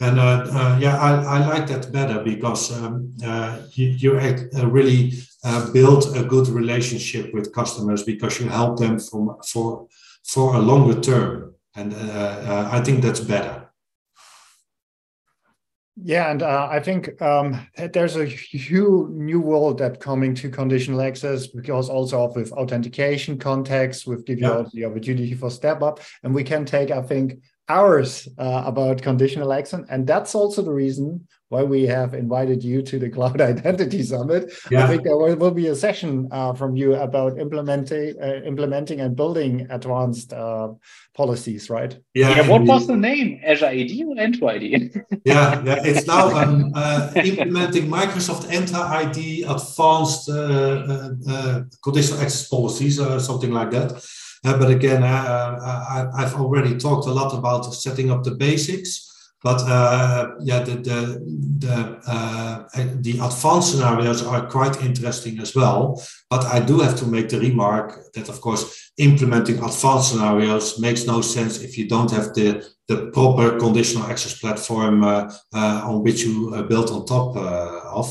And 0.00 0.18
uh, 0.18 0.46
uh, 0.50 0.78
yeah, 0.80 0.96
I, 0.98 1.36
I 1.36 1.46
like 1.46 1.68
that 1.68 1.92
better 1.92 2.24
because 2.24 2.72
um, 2.72 3.14
you, 3.72 3.88
you 3.88 4.18
really 4.64 5.12
build 5.72 6.16
a 6.16 6.24
good 6.24 6.48
relationship 6.48 7.32
with 7.32 7.54
customers 7.54 8.02
because 8.02 8.40
you 8.40 8.48
help 8.48 8.78
them 8.78 8.98
from, 8.98 9.36
for, 9.46 9.86
for 10.24 10.56
a 10.56 10.58
longer 10.58 11.00
term 11.00 11.52
and 11.74 11.94
uh, 11.94 11.96
uh, 11.96 12.68
I 12.70 12.80
think 12.80 13.02
that's 13.02 13.20
better. 13.20 13.61
Yeah, 16.00 16.30
and 16.30 16.42
uh, 16.42 16.68
I 16.70 16.80
think 16.80 17.20
um, 17.20 17.66
there's 17.92 18.16
a 18.16 18.24
huge 18.24 19.10
new 19.10 19.40
world 19.40 19.76
that 19.78 20.00
coming 20.00 20.34
to 20.36 20.48
conditional 20.48 21.02
access 21.02 21.46
because 21.46 21.90
also 21.90 22.18
with 22.34 22.50
authentication 22.52 23.38
context, 23.38 24.06
with 24.06 24.24
give 24.24 24.40
you 24.40 24.46
yeah. 24.46 24.64
the 24.72 24.84
opportunity 24.86 25.34
for 25.34 25.50
step 25.50 25.82
up, 25.82 26.00
and 26.22 26.34
we 26.34 26.44
can 26.44 26.64
take 26.64 26.90
I 26.90 27.02
think 27.02 27.42
hours 27.68 28.28
uh, 28.38 28.62
about 28.66 29.02
conditional 29.02 29.52
access, 29.52 29.84
and 29.88 30.06
that's 30.06 30.34
also 30.34 30.62
the 30.62 30.72
reason 30.72 31.26
why 31.52 31.62
we 31.62 31.82
have 31.86 32.14
invited 32.14 32.64
you 32.64 32.80
to 32.80 32.98
the 32.98 33.10
Cloud 33.10 33.40
Identity 33.54 34.02
Summit. 34.02 34.50
Yeah. 34.70 34.84
I 34.84 34.88
think 34.88 35.04
there 35.04 35.18
will, 35.18 35.36
will 35.36 35.50
be 35.50 35.66
a 35.66 35.74
session 35.74 36.26
uh, 36.32 36.54
from 36.54 36.74
you 36.76 36.94
about 36.94 37.38
implementing, 37.38 38.14
uh, 38.22 38.40
implementing 38.46 39.00
and 39.02 39.14
building 39.14 39.66
advanced 39.68 40.32
uh, 40.32 40.68
policies, 41.14 41.68
right? 41.68 41.98
Yeah. 42.14 42.36
yeah 42.36 42.48
what 42.48 42.62
was 42.62 42.86
the 42.86 42.96
name? 42.96 43.38
Azure 43.44 43.66
AD 43.66 43.92
or 44.08 44.16
Entra 44.16 44.48
ID? 44.54 44.90
yeah, 45.26 45.62
yeah, 45.62 45.82
it's 45.84 46.06
now 46.06 46.34
um, 46.34 46.72
uh, 46.74 47.12
implementing 47.16 47.86
Microsoft 47.86 48.44
Entra 48.50 48.82
ID 49.04 49.42
advanced 49.42 50.30
uh, 50.30 51.10
uh, 51.28 51.60
conditional 51.84 52.20
access 52.22 52.48
policies 52.48 52.98
or 52.98 53.20
something 53.20 53.50
like 53.50 53.70
that. 53.72 54.02
But 54.42 54.70
again, 54.70 55.02
I, 55.02 56.08
I've 56.16 56.34
already 56.34 56.76
talked 56.76 57.06
a 57.06 57.12
lot 57.12 57.32
about 57.32 57.62
setting 57.74 58.10
up 58.10 58.24
the 58.24 58.32
basics. 58.32 59.12
But 59.42 59.60
uh, 59.62 60.36
yeah, 60.40 60.62
the 60.62 60.76
the 60.76 61.00
the, 61.58 61.74
uh, 62.06 62.64
the 63.00 63.18
advanced 63.18 63.72
scenarios 63.72 64.24
are 64.24 64.46
quite 64.46 64.80
interesting 64.82 65.40
as 65.40 65.54
well. 65.54 66.00
But 66.30 66.44
I 66.44 66.60
do 66.60 66.78
have 66.78 66.96
to 66.98 67.06
make 67.06 67.28
the 67.28 67.40
remark 67.40 68.12
that, 68.14 68.28
of 68.28 68.40
course, 68.40 68.92
implementing 68.98 69.56
advanced 69.56 70.10
scenarios 70.10 70.78
makes 70.78 71.06
no 71.06 71.20
sense 71.22 71.60
if 71.60 71.76
you 71.76 71.88
don't 71.88 72.10
have 72.12 72.34
the 72.34 72.64
the 72.86 73.10
proper 73.12 73.58
conditional 73.58 74.06
access 74.06 74.38
platform 74.38 75.02
uh, 75.02 75.32
uh 75.54 75.80
on 75.84 76.02
which 76.02 76.22
you 76.22 76.54
uh, 76.54 76.62
build 76.62 76.90
on 76.90 77.04
top 77.04 77.36
uh, 77.36 77.98
of. 77.98 78.06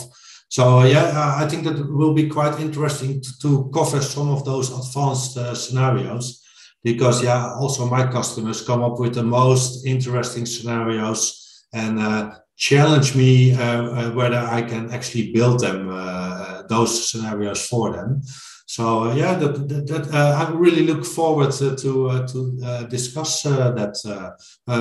So 0.51 0.83
yeah, 0.83 1.37
I 1.37 1.47
think 1.47 1.63
that 1.63 1.89
will 1.89 2.13
be 2.13 2.27
quite 2.27 2.59
interesting 2.59 3.21
to, 3.21 3.39
to 3.39 3.71
cover 3.73 4.01
some 4.01 4.29
of 4.29 4.43
those 4.43 4.69
advanced 4.69 5.35
scenarios 5.55 6.43
because 6.83 7.23
yeah, 7.23 7.53
also 7.53 7.85
my 7.85 8.05
customers 8.11 8.61
come 8.61 8.83
up 8.83 8.99
with 8.99 9.15
the 9.15 9.23
most 9.23 9.85
interesting 9.85 10.45
scenarios 10.45 11.65
and 11.71 11.99
uh, 11.99 12.31
challenge 12.57 13.15
me 13.15 13.53
uh, 13.53 13.83
uh 13.83 14.11
whether 14.11 14.39
I 14.39 14.61
can 14.63 14.91
actually 14.91 15.31
build 15.31 15.61
them 15.61 15.87
uh, 15.89 16.63
those 16.67 17.09
scenarios 17.09 17.65
for 17.65 17.93
them. 17.93 18.21
So 18.65 19.05
uh, 19.05 19.15
yeah, 19.15 19.35
that, 19.35 19.69
that, 19.69 19.87
that 19.87 20.13
I 20.13 20.51
really 20.51 20.85
look 20.85 21.05
forward 21.05 21.51
to 21.59 21.77
to, 21.77 22.27
to 22.27 22.87
discuss 22.89 23.43
that 23.43 23.95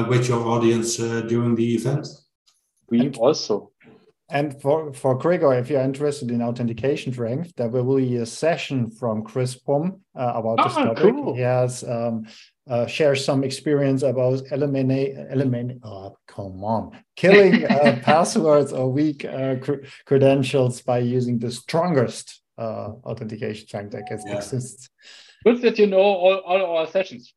with 0.08 0.28
your 0.28 0.48
audience 0.48 0.96
during 0.96 1.54
the 1.54 1.74
event. 1.76 2.08
We 2.88 3.10
also 3.10 3.69
and 4.30 4.60
for, 4.60 4.92
for 4.92 5.16
Gregor, 5.16 5.52
if 5.54 5.68
you're 5.70 5.80
interested 5.80 6.30
in 6.30 6.42
authentication 6.42 7.12
strength, 7.12 7.52
there 7.56 7.68
will 7.68 7.96
be 7.96 8.16
a 8.16 8.26
session 8.26 8.90
from 8.90 9.22
Chris 9.22 9.56
Pom 9.56 10.00
uh, 10.14 10.32
about 10.36 10.58
this 10.58 10.76
ah, 10.76 10.84
topic. 10.84 11.14
Cool. 11.14 11.34
He 11.34 11.40
has 11.40 11.84
um, 11.84 12.26
uh, 12.68 12.86
shares 12.86 13.24
some 13.24 13.42
experience 13.42 14.02
about 14.02 14.42
eliminate, 14.52 15.16
eliminate 15.30 15.78
oh, 15.82 16.16
come 16.26 16.62
on, 16.62 16.96
killing 17.16 17.64
uh, 17.64 17.98
passwords 18.04 18.72
or 18.72 18.90
weak 18.90 19.24
uh, 19.24 19.56
cr 19.56 19.74
credentials 20.06 20.80
by 20.80 20.98
using 20.98 21.38
the 21.38 21.50
strongest 21.50 22.40
uh, 22.58 22.90
authentication 23.04 23.66
strength 23.66 23.92
that 23.92 24.04
yeah. 24.08 24.36
exists. 24.36 24.88
Good 25.44 25.62
that 25.62 25.78
you 25.78 25.86
know 25.86 25.98
all, 25.98 26.36
all 26.46 26.76
our 26.76 26.86
sessions. 26.86 27.32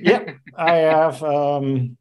yeah, 0.00 0.32
I 0.56 0.72
have. 0.94 1.22
Um, 1.22 1.96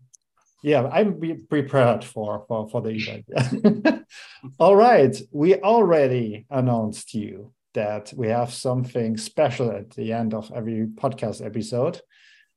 yeah, 0.63 0.87
I'm 0.87 1.19
prepared 1.49 2.03
for 2.03 2.45
for 2.47 2.69
for 2.69 2.81
the 2.81 2.89
event. 2.89 4.05
all 4.59 4.75
right, 4.75 5.15
we 5.31 5.55
already 5.55 6.45
announced 6.49 7.13
you 7.13 7.53
that 7.73 8.11
we 8.15 8.27
have 8.27 8.51
something 8.51 9.17
special 9.17 9.71
at 9.71 9.91
the 9.91 10.11
end 10.11 10.33
of 10.33 10.51
every 10.55 10.87
podcast 10.87 11.45
episode. 11.45 12.01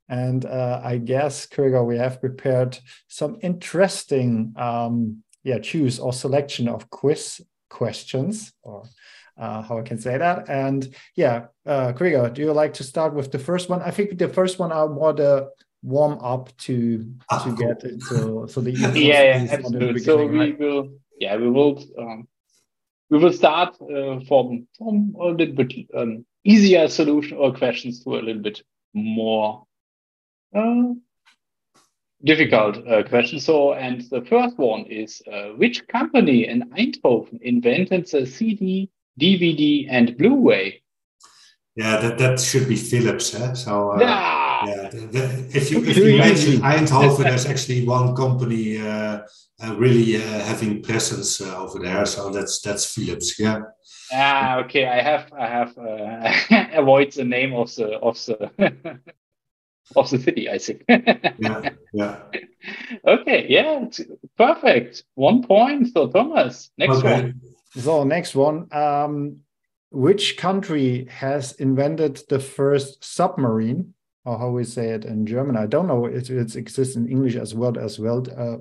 And 0.09 0.45
uh, 0.45 0.81
I 0.83 0.97
guess, 0.97 1.45
Gregor, 1.45 1.83
we 1.83 1.97
have 1.97 2.19
prepared 2.19 2.77
some 3.07 3.37
interesting, 3.41 4.53
um, 4.57 5.23
yeah, 5.43 5.59
choose 5.59 5.99
or 5.99 6.11
selection 6.11 6.67
of 6.67 6.89
quiz 6.89 7.39
questions, 7.69 8.51
or 8.63 8.83
uh, 9.37 9.61
how 9.61 9.77
I 9.79 9.83
can 9.83 9.99
say 9.99 10.17
that. 10.17 10.49
And 10.49 10.93
yeah, 11.15 11.45
uh, 11.65 11.91
Gregor, 11.93 12.29
do 12.29 12.41
you 12.41 12.51
like 12.51 12.73
to 12.75 12.83
start 12.83 13.13
with 13.13 13.31
the 13.31 13.39
first 13.39 13.69
one? 13.69 13.81
I 13.81 13.91
think 13.91 14.17
the 14.17 14.27
first 14.27 14.59
one 14.59 14.71
are 14.71 14.89
more 14.89 15.13
the 15.13 15.49
warm 15.83 16.19
up 16.21 16.55
to 16.57 17.05
Ah, 17.29 17.43
to 17.43 17.55
get 17.55 17.83
it 17.83 18.01
so 18.03 18.45
the 18.45 18.71
yeah, 18.95 19.23
yeah, 19.23 19.47
absolutely. 19.51 19.99
So 20.01 20.25
we 20.25 20.51
will, 20.53 20.89
yeah, 21.19 21.35
we 21.37 21.49
will, 21.49 21.83
um, 21.97 22.27
we 23.09 23.17
will 23.17 23.33
start 23.33 23.75
uh, 23.81 24.19
from 24.27 24.67
from 24.77 25.15
a 25.19 25.25
little 25.25 25.55
bit 25.55 25.73
um, 25.95 26.25
easier 26.43 26.87
solution 26.87 27.37
or 27.37 27.53
questions 27.53 28.03
to 28.03 28.15
a 28.15 28.21
little 28.21 28.41
bit 28.41 28.61
more 28.93 29.65
uh, 30.55 30.93
difficult 32.23 32.77
uh, 32.87 33.03
questions. 33.03 33.45
So, 33.45 33.73
and 33.73 34.01
the 34.09 34.21
first 34.21 34.57
one 34.57 34.85
is, 34.85 35.21
uh, 35.31 35.49
which 35.57 35.87
company 35.87 36.47
in 36.47 36.69
Eindhoven 36.71 37.41
invented 37.41 38.07
the 38.07 38.25
CD, 38.25 38.89
DVD, 39.19 39.87
and 39.89 40.17
Blu-ray? 40.17 40.81
Yeah, 41.75 41.97
that, 42.01 42.17
that 42.17 42.39
should 42.39 42.67
be 42.67 42.75
Philips. 42.75 43.33
Eh? 43.33 43.53
So 43.53 43.91
uh, 43.91 43.99
Ah, 44.01 44.40
yeah, 44.67 44.89
the, 44.89 44.97
the, 44.97 45.23
if 45.53 45.71
you 45.71 45.83
if 45.83 45.95
Too 45.95 46.11
you 46.11 46.17
mention. 46.17 46.61
Eindhoven, 46.61 47.23
there's 47.23 47.45
actually 47.45 47.85
one 47.85 48.15
company 48.15 48.77
uh, 48.77 49.21
uh, 49.63 49.75
really 49.75 50.17
uh, 50.17 50.19
having 50.21 50.81
presence 50.81 51.41
uh, 51.41 51.57
over 51.57 51.79
there. 51.79 52.05
So 52.05 52.29
that's 52.29 52.61
that's 52.61 52.85
Philips. 52.85 53.39
Yeah. 53.39 53.61
Ah, 54.11 54.59
okay. 54.59 54.87
I 54.87 55.01
have 55.01 55.31
I 55.33 55.47
have 55.47 55.77
uh, 55.77 56.67
avoid 56.73 57.11
the 57.13 57.23
name 57.23 57.53
of 57.53 57.73
the 57.75 57.97
of 57.99 58.15
the 58.25 58.51
of 59.95 60.09
the 60.09 60.19
city. 60.19 60.49
I 60.49 60.57
think. 60.57 60.83
Yeah. 61.39 61.69
Yeah. 61.93 62.15
okay. 63.05 63.45
Yeah. 63.49 63.83
it's 63.83 64.01
Perfect. 64.37 65.03
One 65.15 65.43
point. 65.43 65.93
So 65.93 66.07
Thomas, 66.07 66.71
next 66.77 66.97
okay. 66.97 67.21
one. 67.21 67.41
So 67.77 68.03
next 68.03 68.35
one. 68.35 68.67
Um, 68.73 69.37
which 69.91 70.37
country 70.37 71.07
has 71.09 71.51
invented 71.53 72.21
the 72.29 72.39
first 72.39 73.03
submarine? 73.03 73.93
Or 74.23 74.37
how 74.37 74.49
we 74.51 74.63
say 74.63 74.89
it 74.89 75.03
in 75.05 75.25
German? 75.25 75.57
I 75.57 75.65
don't 75.65 75.87
know. 75.87 76.05
It, 76.05 76.29
it 76.29 76.55
exists 76.55 76.95
in 76.95 77.07
English 77.09 77.35
as 77.35 77.55
well 77.55 77.75
as 77.79 77.97
well. 77.97 78.23
Uh, 78.37 78.57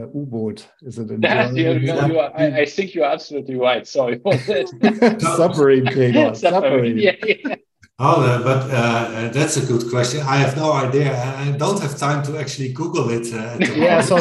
uh, 0.00 0.06
U-boat 0.14 0.64
is 0.82 0.96
it 0.98 1.10
in 1.10 1.20
German? 1.22 1.56
you, 1.56 1.72
you, 1.72 1.92
you 2.06 2.18
are, 2.20 2.30
I, 2.36 2.60
I 2.60 2.64
think 2.66 2.94
you're 2.94 3.04
absolutely 3.16 3.56
right. 3.56 3.84
Sorry 3.84 4.20
for 4.20 4.34
that. 4.46 5.20
submarine, 5.36 5.86
Gregor. 5.86 6.34
Submarine. 6.34 6.36
Submarine. 6.36 6.98
Yeah, 6.98 7.16
yeah. 7.26 7.56
Oh, 7.98 8.22
uh, 8.22 8.42
but 8.42 8.70
uh, 8.70 8.74
uh, 8.76 9.28
that's 9.30 9.56
a 9.56 9.66
good 9.66 9.90
question. 9.90 10.20
I 10.20 10.36
have 10.36 10.56
no 10.56 10.72
idea. 10.72 11.12
I 11.14 11.48
I 11.48 11.50
don't 11.56 11.80
have 11.80 11.96
time 11.98 12.22
to 12.24 12.38
actually 12.38 12.72
Google 12.72 13.10
it. 13.10 13.26
Uh, 13.34 13.58
Yeah. 13.74 14.00
So 14.02 14.18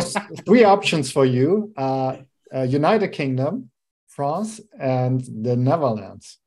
three 0.47 0.63
options 0.65 1.11
for 1.11 1.25
you: 1.25 1.73
uh, 1.77 2.17
uh, 2.55 2.61
United 2.63 3.09
Kingdom, 3.09 3.69
France, 4.07 4.59
and 4.79 5.21
the 5.45 5.55
Netherlands. 5.55 6.37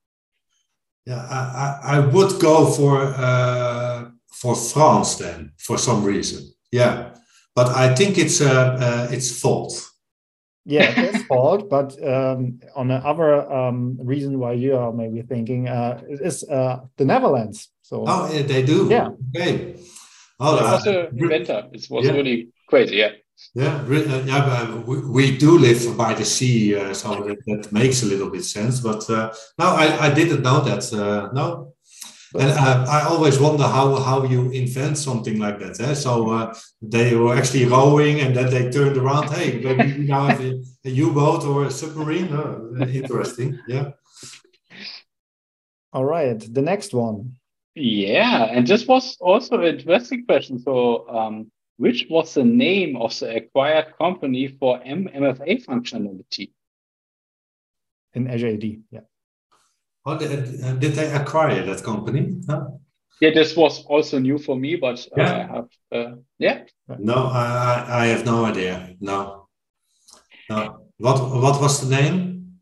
Yeah, 1.07 1.23
I, 1.31 1.41
I, 1.65 1.97
I 1.97 1.99
would 2.01 2.41
go 2.41 2.67
for 2.67 2.99
uh, 3.03 4.11
for 4.41 4.55
France 4.55 5.17
then 5.17 5.53
for 5.59 5.79
some 5.79 6.05
reason. 6.05 6.53
Yeah, 6.73 7.15
but 7.55 7.69
I 7.69 7.95
think 7.95 8.19
it's 8.19 8.41
uh, 8.41 8.77
uh, 8.81 9.09
it's 9.15 9.41
fault. 9.41 9.73
Yeah, 10.67 10.91
it 10.91 11.15
is 11.15 11.23
fault, 11.29 11.69
but 11.69 11.93
um, 12.03 12.61
on 12.75 12.89
the 12.89 12.97
other 12.97 13.51
um, 13.53 13.99
reason 14.03 14.39
why 14.39 14.53
you 14.53 14.77
are 14.77 14.93
maybe 14.93 15.23
thinking 15.23 15.69
uh, 15.69 16.01
is 16.09 16.43
uh, 16.45 16.81
the 16.97 17.05
Netherlands. 17.05 17.69
So 17.83 18.05
Oh, 18.07 18.33
yeah, 18.33 18.43
they 18.43 18.63
do. 18.63 18.89
Yeah. 18.91 19.11
Okay. 19.37 19.77
Oh, 20.41 20.57
It 20.57 20.63
uh, 20.63 20.73
was 20.73 20.87
an 20.87 21.19
inventor. 21.19 21.69
It 21.73 21.87
was 21.91 22.07
Yeah. 22.07 22.13
really 22.13 22.49
crazy. 22.67 22.97
Yeah. 22.97 23.13
yeah, 23.55 23.85
uh, 23.87 24.23
yeah. 24.27 24.67
But 24.67 24.87
we, 24.89 24.97
we 25.01 25.37
do 25.37 25.59
live 25.59 25.97
by 25.97 26.15
the 26.15 26.25
sea, 26.25 26.75
uh, 26.77 26.95
so 26.95 27.09
that, 27.23 27.37
that 27.47 27.71
makes 27.73 28.03
a 28.03 28.07
little 28.07 28.31
bit 28.31 28.45
sense. 28.45 28.81
But 28.81 29.09
uh, 29.11 29.33
no, 29.59 29.67
I, 29.67 30.07
I 30.07 30.15
didn't 30.15 30.43
know 30.43 30.61
that. 30.61 30.93
Uh, 30.93 31.29
no. 31.35 31.74
And 32.35 32.51
uh, 32.51 32.87
I 32.89 33.03
always 33.03 33.39
wonder 33.39 33.65
how, 33.65 33.97
how 33.97 34.25
you 34.25 34.51
invent 34.51 34.99
something 34.99 35.39
like 35.39 35.59
that. 35.61 35.81
Eh? 35.81 35.95
So 35.95 36.31
uh, 36.31 36.55
they 36.83 37.15
were 37.15 37.37
actually 37.37 37.67
rowing 37.67 38.21
and 38.21 38.35
then 38.35 38.51
they 38.51 38.71
turned 38.71 38.97
around. 38.97 39.31
Hey, 39.31 39.61
maybe 39.61 39.99
we 39.99 40.07
now 40.07 40.27
have 40.27 40.41
a, 40.41 40.63
a 40.85 40.91
U-boat 40.91 41.45
or 41.45 41.67
a 41.67 41.71
submarine. 41.71 42.29
Oh, 42.33 42.77
interesting. 42.87 43.59
Yeah. 43.69 43.93
all 45.93 46.05
right, 46.05 46.39
the 46.53 46.63
next 46.63 46.93
one. 46.93 47.37
Yeah, 47.77 48.45
and 48.45 48.67
this 48.67 48.87
was 48.87 49.17
also 49.21 49.61
an 49.61 49.79
interesting 49.79 50.27
question. 50.27 50.59
So, 50.59 51.09
um, 51.09 51.51
which 51.77 52.07
was 52.09 52.35
the 52.35 52.45
name 52.45 52.97
of 52.97 53.19
the 53.19 53.37
acquired 53.37 53.97
company 53.99 54.49
for 54.49 54.81
M- 54.85 55.09
MFA 55.09 55.65
functionality? 55.65 56.51
in 58.15 58.29
Azure 58.29 58.49
AD. 58.49 58.65
Yeah. 58.91 59.01
Did, 60.07 60.63
uh, 60.63 60.73
did 60.75 60.93
they 60.93 61.11
acquire 61.13 61.65
that 61.65 61.83
company? 61.83 62.37
No. 62.47 62.81
Yeah, 63.21 63.31
this 63.35 63.57
was 63.57 63.85
also 63.87 64.19
new 64.19 64.39
for 64.39 64.55
me, 64.57 64.77
but 64.77 65.07
Yeah. 65.17 65.33
I 65.33 65.55
have, 65.55 65.69
uh, 65.93 66.17
yeah. 66.39 66.65
No, 66.99 67.15
I, 67.33 67.45
I 67.89 68.03
I 68.03 68.07
have 68.09 68.27
no 68.27 68.45
idea. 68.45 68.95
No. 69.01 69.49
No. 70.51 70.89
What 70.99 71.19
what 71.43 71.61
was 71.61 71.81
the 71.81 71.89
name? 71.97 72.59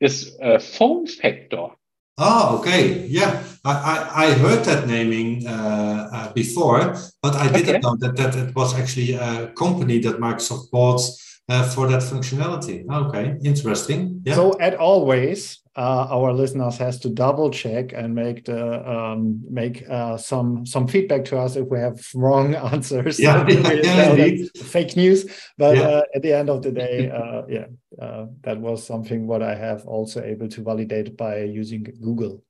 This 0.00 0.32
uh, 0.42 0.58
PhoneFactor. 0.58 1.72
Oh, 2.20 2.58
okay. 2.58 3.06
Yeah, 3.06 3.42
I, 3.64 3.72
I, 3.72 4.24
I 4.26 4.32
heard 4.32 4.64
that 4.64 4.86
naming 4.88 5.46
uh, 5.46 6.08
uh, 6.12 6.32
before, 6.32 6.96
but 7.22 7.34
I 7.36 7.48
didn't 7.52 7.68
Okay. 7.76 7.80
know 7.80 7.96
that, 8.00 8.16
that 8.16 8.34
it 8.34 8.54
was 8.56 8.74
actually 8.74 9.12
a 9.14 9.52
company 9.54 10.00
that 10.00 10.18
Microsoft 10.18 10.70
bought 10.72 11.00
uh, 11.48 11.68
for 11.70 11.86
that 11.88 12.02
functionality. 12.02 12.84
Okay, 12.90 13.36
interesting. 13.42 14.20
Yeah. 14.24 14.34
So 14.34 14.58
at 14.60 14.74
always, 14.74 15.60
uh, 15.76 16.06
our 16.10 16.32
listeners 16.32 16.76
has 16.78 16.98
to 17.00 17.08
double 17.08 17.50
check 17.50 17.92
and 17.92 18.14
make 18.14 18.44
the 18.44 18.88
um, 18.88 19.40
make 19.48 19.84
uh, 19.88 20.16
some 20.18 20.66
some 20.66 20.86
feedback 20.88 21.24
to 21.26 21.38
us 21.38 21.56
if 21.56 21.66
we 21.68 21.78
have 21.78 21.98
wrong 22.14 22.54
answers. 22.72 23.18
Yeah, 23.18 23.44
We 23.46 23.54
yeah, 23.54 23.80
tell 23.82 24.16
them 24.16 24.20
indeed. 24.28 24.50
fake 24.58 24.96
news. 24.96 25.26
But 25.56 25.76
Yeah. 25.76 25.88
uh, 25.88 26.02
at 26.14 26.22
the 26.22 26.32
end 26.32 26.50
of 26.50 26.62
the 26.62 26.72
day, 26.72 27.10
uh, 27.10 27.42
yeah, 27.48 27.66
uh, 28.00 28.26
that 28.42 28.58
was 28.60 28.84
something 28.86 29.26
what 29.26 29.42
I 29.42 29.54
have 29.54 29.86
also 29.86 30.22
able 30.22 30.48
to 30.48 30.62
validate 30.62 31.16
by 31.16 31.44
using 31.44 31.84
Google. 32.02 32.42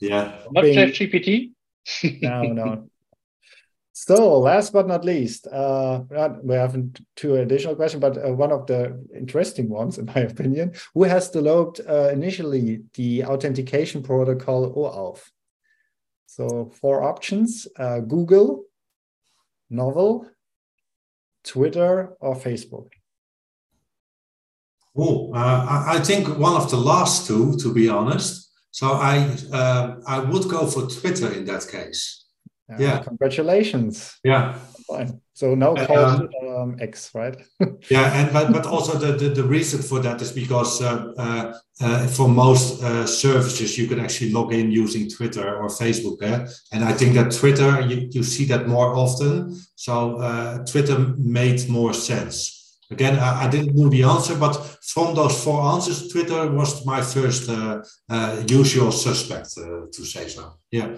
yeah. 0.00 0.32
Not 0.50 0.64
ChatGPT. 0.64 1.52
No, 2.22 2.42
no. 2.42 2.88
So 3.98 4.40
last 4.40 4.74
but 4.74 4.86
not 4.86 5.06
least, 5.06 5.46
uh, 5.46 6.02
uh, 6.14 6.34
we 6.42 6.54
have 6.54 6.76
two 7.16 7.36
additional 7.36 7.76
questions, 7.76 8.02
but 8.02 8.18
uh, 8.18 8.30
one 8.30 8.52
of 8.52 8.66
the 8.66 9.02
interesting 9.16 9.70
ones, 9.70 9.96
in 9.96 10.04
my 10.04 10.20
opinion, 10.32 10.74
who 10.92 11.04
has 11.04 11.30
developed 11.30 11.80
uh, 11.88 12.10
initially 12.10 12.82
the 12.92 13.24
authentication 13.24 14.02
protocol 14.02 14.70
OAuth? 14.74 15.22
So 16.26 16.70
four 16.78 17.04
options: 17.04 17.66
uh, 17.78 18.00
Google, 18.00 18.64
Novell, 19.72 20.26
Twitter, 21.42 22.12
or 22.20 22.36
Facebook. 22.36 22.88
Oh, 24.94 25.32
uh, 25.32 25.66
I, 25.70 25.96
I 25.96 26.00
think 26.00 26.38
one 26.38 26.60
of 26.60 26.70
the 26.70 26.76
last 26.76 27.26
two, 27.26 27.56
to 27.60 27.72
be 27.72 27.88
honest. 27.88 28.52
So 28.72 28.88
I 28.88 29.34
I 30.06 30.18
would 30.18 30.50
go 30.50 30.66
for 30.66 30.82
Twitter 30.82 31.32
in 31.32 31.46
that 31.46 31.66
case. 31.66 32.25
Uh, 32.70 32.76
Yeah. 32.78 32.98
Congratulations. 33.02 34.18
Yeah. 34.24 34.54
Fine. 34.88 35.20
So 35.34 35.54
now 35.54 35.74
Uh, 35.74 35.86
called 35.86 36.34
um, 36.42 36.76
X, 36.80 37.10
right? 37.14 37.36
Yeah, 37.90 38.06
and 38.18 38.32
but, 38.32 38.52
but 38.52 38.66
also 38.66 38.96
the, 38.98 39.12
the, 39.12 39.28
the 39.30 39.42
reason 39.42 39.82
for 39.82 40.00
that 40.00 40.22
is 40.22 40.32
because 40.32 40.80
uh, 40.80 41.12
uh, 41.18 41.52
uh, 41.80 42.06
for 42.06 42.28
most 42.28 42.82
uh, 42.82 43.04
services 43.06 43.76
you 43.76 43.86
can 43.88 44.00
actually 44.00 44.30
log 44.32 44.52
in 44.52 44.70
using 44.70 45.08
Twitter 45.10 45.56
or 45.60 45.68
Facebook. 45.68 46.22
Eh? 46.22 46.46
And 46.72 46.84
I 46.84 46.92
think 46.92 47.14
that 47.14 47.32
Twitter 47.32 47.80
you, 47.80 48.08
you 48.10 48.22
see 48.22 48.44
that 48.46 48.66
more 48.68 48.94
often. 48.96 49.56
So 49.74 50.16
uh, 50.20 50.64
Twitter 50.64 50.98
made 51.18 51.68
more 51.68 51.92
sense. 51.92 52.36
Again, 52.90 53.18
I, 53.18 53.44
I 53.44 53.48
didn't 53.50 53.74
know 53.74 53.88
the 53.88 54.04
answer, 54.04 54.36
but 54.36 54.54
from 54.80 55.14
those 55.16 55.42
four 55.42 55.60
answers, 55.74 56.08
Twitter 56.08 56.48
was 56.52 56.86
my 56.86 57.02
first 57.02 57.48
uh, 57.50 57.82
uh, 58.08 58.42
usual 58.48 58.92
suspect 58.92 59.48
uh, 59.58 59.86
to 59.92 60.04
say 60.04 60.28
so. 60.28 60.54
Yeah. 60.70 60.88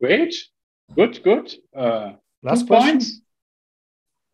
Great. 0.00 0.34
Good, 0.94 1.22
good. 1.22 1.54
Uh, 1.76 2.12
Last 2.42 2.60
two 2.60 2.66
question. 2.66 2.90
points. 2.90 3.20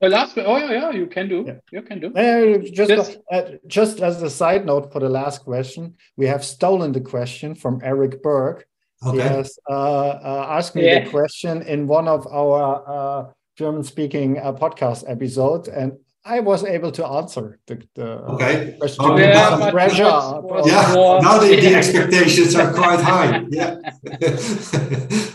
The 0.01 0.09
last, 0.09 0.37
oh 0.37 0.57
yeah, 0.59 0.73
yeah, 0.73 0.91
you 0.91 1.07
can 1.07 1.29
do. 1.29 1.45
Yeah. 1.47 1.55
You 1.73 1.83
can 1.83 2.01
do. 2.01 2.09
Uh, 2.09 2.59
just, 2.59 2.91
Yes. 2.91 3.17
uh, 3.33 3.43
just 3.67 4.01
as 4.01 4.23
a 4.23 4.29
side 4.29 4.67
note 4.67 4.93
for 4.93 5.01
the 5.01 5.09
last 5.09 5.45
question, 5.45 5.95
we 6.17 6.27
have 6.27 6.45
stolen 6.45 6.93
the 6.93 7.01
question 7.01 7.55
from 7.55 7.81
Eric 7.83 8.23
Berg. 8.23 8.65
Okay. 9.07 9.17
He 9.17 9.23
has 9.23 9.59
uh, 9.69 9.73
uh, 9.73 10.47
asked 10.51 10.75
me 10.75 10.85
yeah. 10.85 11.05
the 11.05 11.11
question 11.11 11.63
in 11.63 11.87
one 11.87 12.09
of 12.09 12.27
our 12.27 12.85
uh, 12.87 13.33
German-speaking 13.57 14.39
uh, 14.39 14.53
podcast 14.53 15.05
episodes, 15.09 15.69
and 15.69 15.93
I 16.25 16.41
was 16.41 16.65
able 16.65 16.91
to 16.93 17.07
answer 17.07 17.59
the, 17.67 17.83
the 17.95 18.09
okay. 18.35 18.77
question. 18.79 19.05
Okay. 19.05 19.29
Yeah, 19.29 19.59
some 19.59 19.71
pressure. 19.71 20.03
yeah, 20.03 21.21
now 21.23 21.39
the, 21.39 21.57
the 21.61 21.75
expectations 21.81 22.55
are 22.57 22.73
quite 22.73 23.01
high. 23.01 23.45
Yeah. 23.49 23.79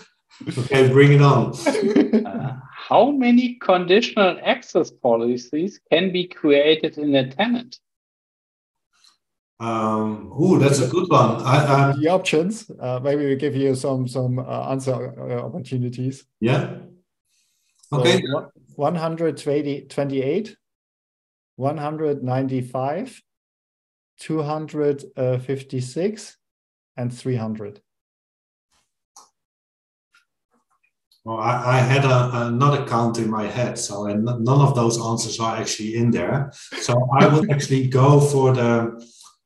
okay, 0.58 0.90
bring 0.90 1.14
it 1.14 1.22
on. 1.22 1.54
Uh, 2.30 2.54
how 2.72 3.12
many 3.12 3.56
conditional 3.56 4.38
access 4.44 4.92
policies 4.92 5.80
can 5.92 6.12
be 6.12 6.28
created 6.28 6.98
in 6.98 7.16
a 7.16 7.32
tenant? 7.32 7.80
Um, 9.60 10.32
oh, 10.34 10.58
that's 10.58 10.80
a 10.80 10.88
good 10.88 11.08
one. 11.10 11.42
I, 11.44 11.94
the 11.98 12.08
options. 12.08 12.72
Uh, 12.80 13.02
maybe 13.04 13.26
we 13.26 13.36
give 13.36 13.56
you 13.56 13.76
some 13.76 14.08
some 14.08 14.40
uh, 14.40 14.72
answer 14.72 15.14
uh, 15.20 15.42
opportunities. 15.46 16.24
Yeah. 16.40 16.78
Okay. 17.92 18.22
So 18.22 18.50
128, 18.76 20.56
195, 21.58 23.22
256, 24.20 26.38
and 26.96 27.14
300. 27.14 27.82
Well, 31.30 31.38
I, 31.38 31.78
I 31.78 31.78
had 31.78 32.06
a, 32.06 32.48
another 32.48 32.84
count 32.88 33.20
in 33.20 33.30
my 33.30 33.46
head, 33.46 33.78
so 33.78 34.08
and 34.08 34.26
none 34.26 34.62
of 34.62 34.74
those 34.74 35.00
answers 35.00 35.40
are 35.40 35.58
actually 35.58 35.94
in 35.94 36.10
there. 36.10 36.52
So 36.82 37.08
I 37.20 37.28
would 37.28 37.52
actually 37.54 37.88
go 37.88 38.20
for 38.20 38.52
the 38.52 39.00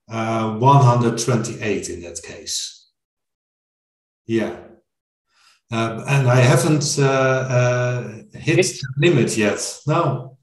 uh, 0.09 0.59
128 0.59 1.89
in 1.89 2.01
that 2.03 2.21
case. 2.23 2.87
Yeah. 4.25 4.55
Uh, 5.69 6.05
and 6.07 6.29
I 6.29 6.39
haven't 6.39 6.97
uh, 6.97 7.03
uh 7.03 8.03
hit 8.33 8.59
it's, 8.59 8.79
the 8.79 8.87
limit 8.99 9.35
yet. 9.35 9.59
No. 9.85 10.37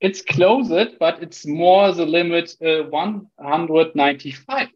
It's 0.00 0.22
closed, 0.22 0.98
but 1.00 1.20
it's 1.20 1.44
more 1.44 1.90
the 1.90 2.06
limit 2.06 2.54
uh, 2.64 2.84
195. 2.84 4.68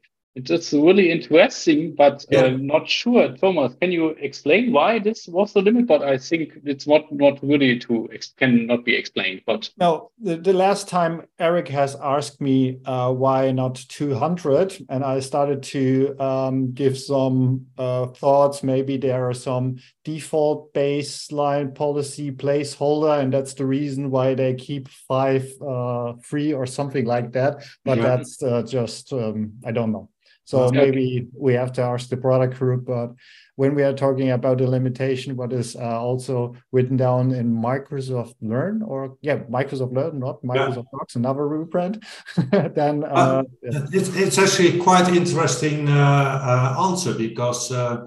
It's 0.46 0.72
really 0.72 1.10
interesting, 1.10 1.94
but 1.96 2.24
yeah. 2.30 2.42
uh, 2.42 2.50
not 2.50 2.88
sure. 2.88 3.36
Thomas, 3.36 3.74
can 3.80 3.90
you 3.90 4.10
explain 4.10 4.72
why 4.72 4.98
this 4.98 5.26
was 5.26 5.52
the 5.52 5.62
limit? 5.62 5.86
But 5.86 6.02
I 6.02 6.18
think 6.18 6.52
it's 6.64 6.86
not 6.86 7.10
not 7.10 7.42
really 7.42 7.78
to 7.80 8.08
cannot 8.36 8.84
be 8.84 8.94
explained. 8.94 9.42
But 9.46 9.70
no, 9.78 10.10
the, 10.20 10.36
the 10.36 10.52
last 10.52 10.88
time 10.88 11.22
Eric 11.38 11.68
has 11.68 11.96
asked 11.96 12.40
me 12.40 12.78
uh, 12.84 13.12
why 13.12 13.50
not 13.50 13.74
200, 13.88 14.86
and 14.88 15.04
I 15.04 15.20
started 15.20 15.62
to 15.64 16.16
um, 16.20 16.72
give 16.72 16.98
some 16.98 17.66
uh, 17.76 18.06
thoughts. 18.06 18.62
Maybe 18.62 18.96
there 18.96 19.28
are 19.28 19.34
some 19.34 19.78
default 20.04 20.72
baseline 20.72 21.74
policy 21.74 22.30
placeholder, 22.30 23.20
and 23.20 23.32
that's 23.32 23.54
the 23.54 23.66
reason 23.66 24.10
why 24.10 24.34
they 24.34 24.54
keep 24.54 24.88
five 24.88 25.50
uh, 25.60 26.14
free 26.22 26.52
or 26.52 26.66
something 26.66 27.04
like 27.04 27.32
that. 27.32 27.64
But 27.84 27.98
yeah. 27.98 28.04
that's 28.04 28.42
uh, 28.42 28.62
just 28.62 29.12
um, 29.12 29.54
I 29.64 29.72
don't 29.72 29.92
know. 29.92 30.10
So 30.48 30.60
okay. 30.60 30.78
maybe 30.78 31.26
we 31.36 31.52
have 31.52 31.74
to 31.74 31.82
ask 31.82 32.08
the 32.08 32.16
product 32.16 32.58
group, 32.58 32.86
but 32.86 33.12
when 33.56 33.74
we 33.74 33.82
are 33.82 33.92
talking 33.92 34.30
about 34.30 34.56
the 34.56 34.66
limitation, 34.66 35.36
what 35.36 35.52
is 35.52 35.76
uh, 35.76 36.00
also 36.00 36.56
written 36.72 36.96
down 36.96 37.32
in 37.32 37.54
Microsoft 37.54 38.32
Learn 38.40 38.80
or 38.80 39.18
yeah, 39.20 39.40
Microsoft 39.40 39.92
Learn, 39.92 40.18
not 40.18 40.42
Microsoft 40.42 40.86
yeah. 40.90 40.98
Docs, 40.98 41.16
another 41.16 41.46
reprint, 41.46 42.02
then 42.50 43.04
uh, 43.04 43.42
uh, 43.42 43.42
it's, 43.92 44.08
it's 44.16 44.38
actually 44.38 44.78
quite 44.78 45.08
interesting 45.08 45.86
uh, 45.86 46.74
uh, 46.78 46.88
answer 46.88 47.12
because 47.12 47.70
uh, 47.70 48.06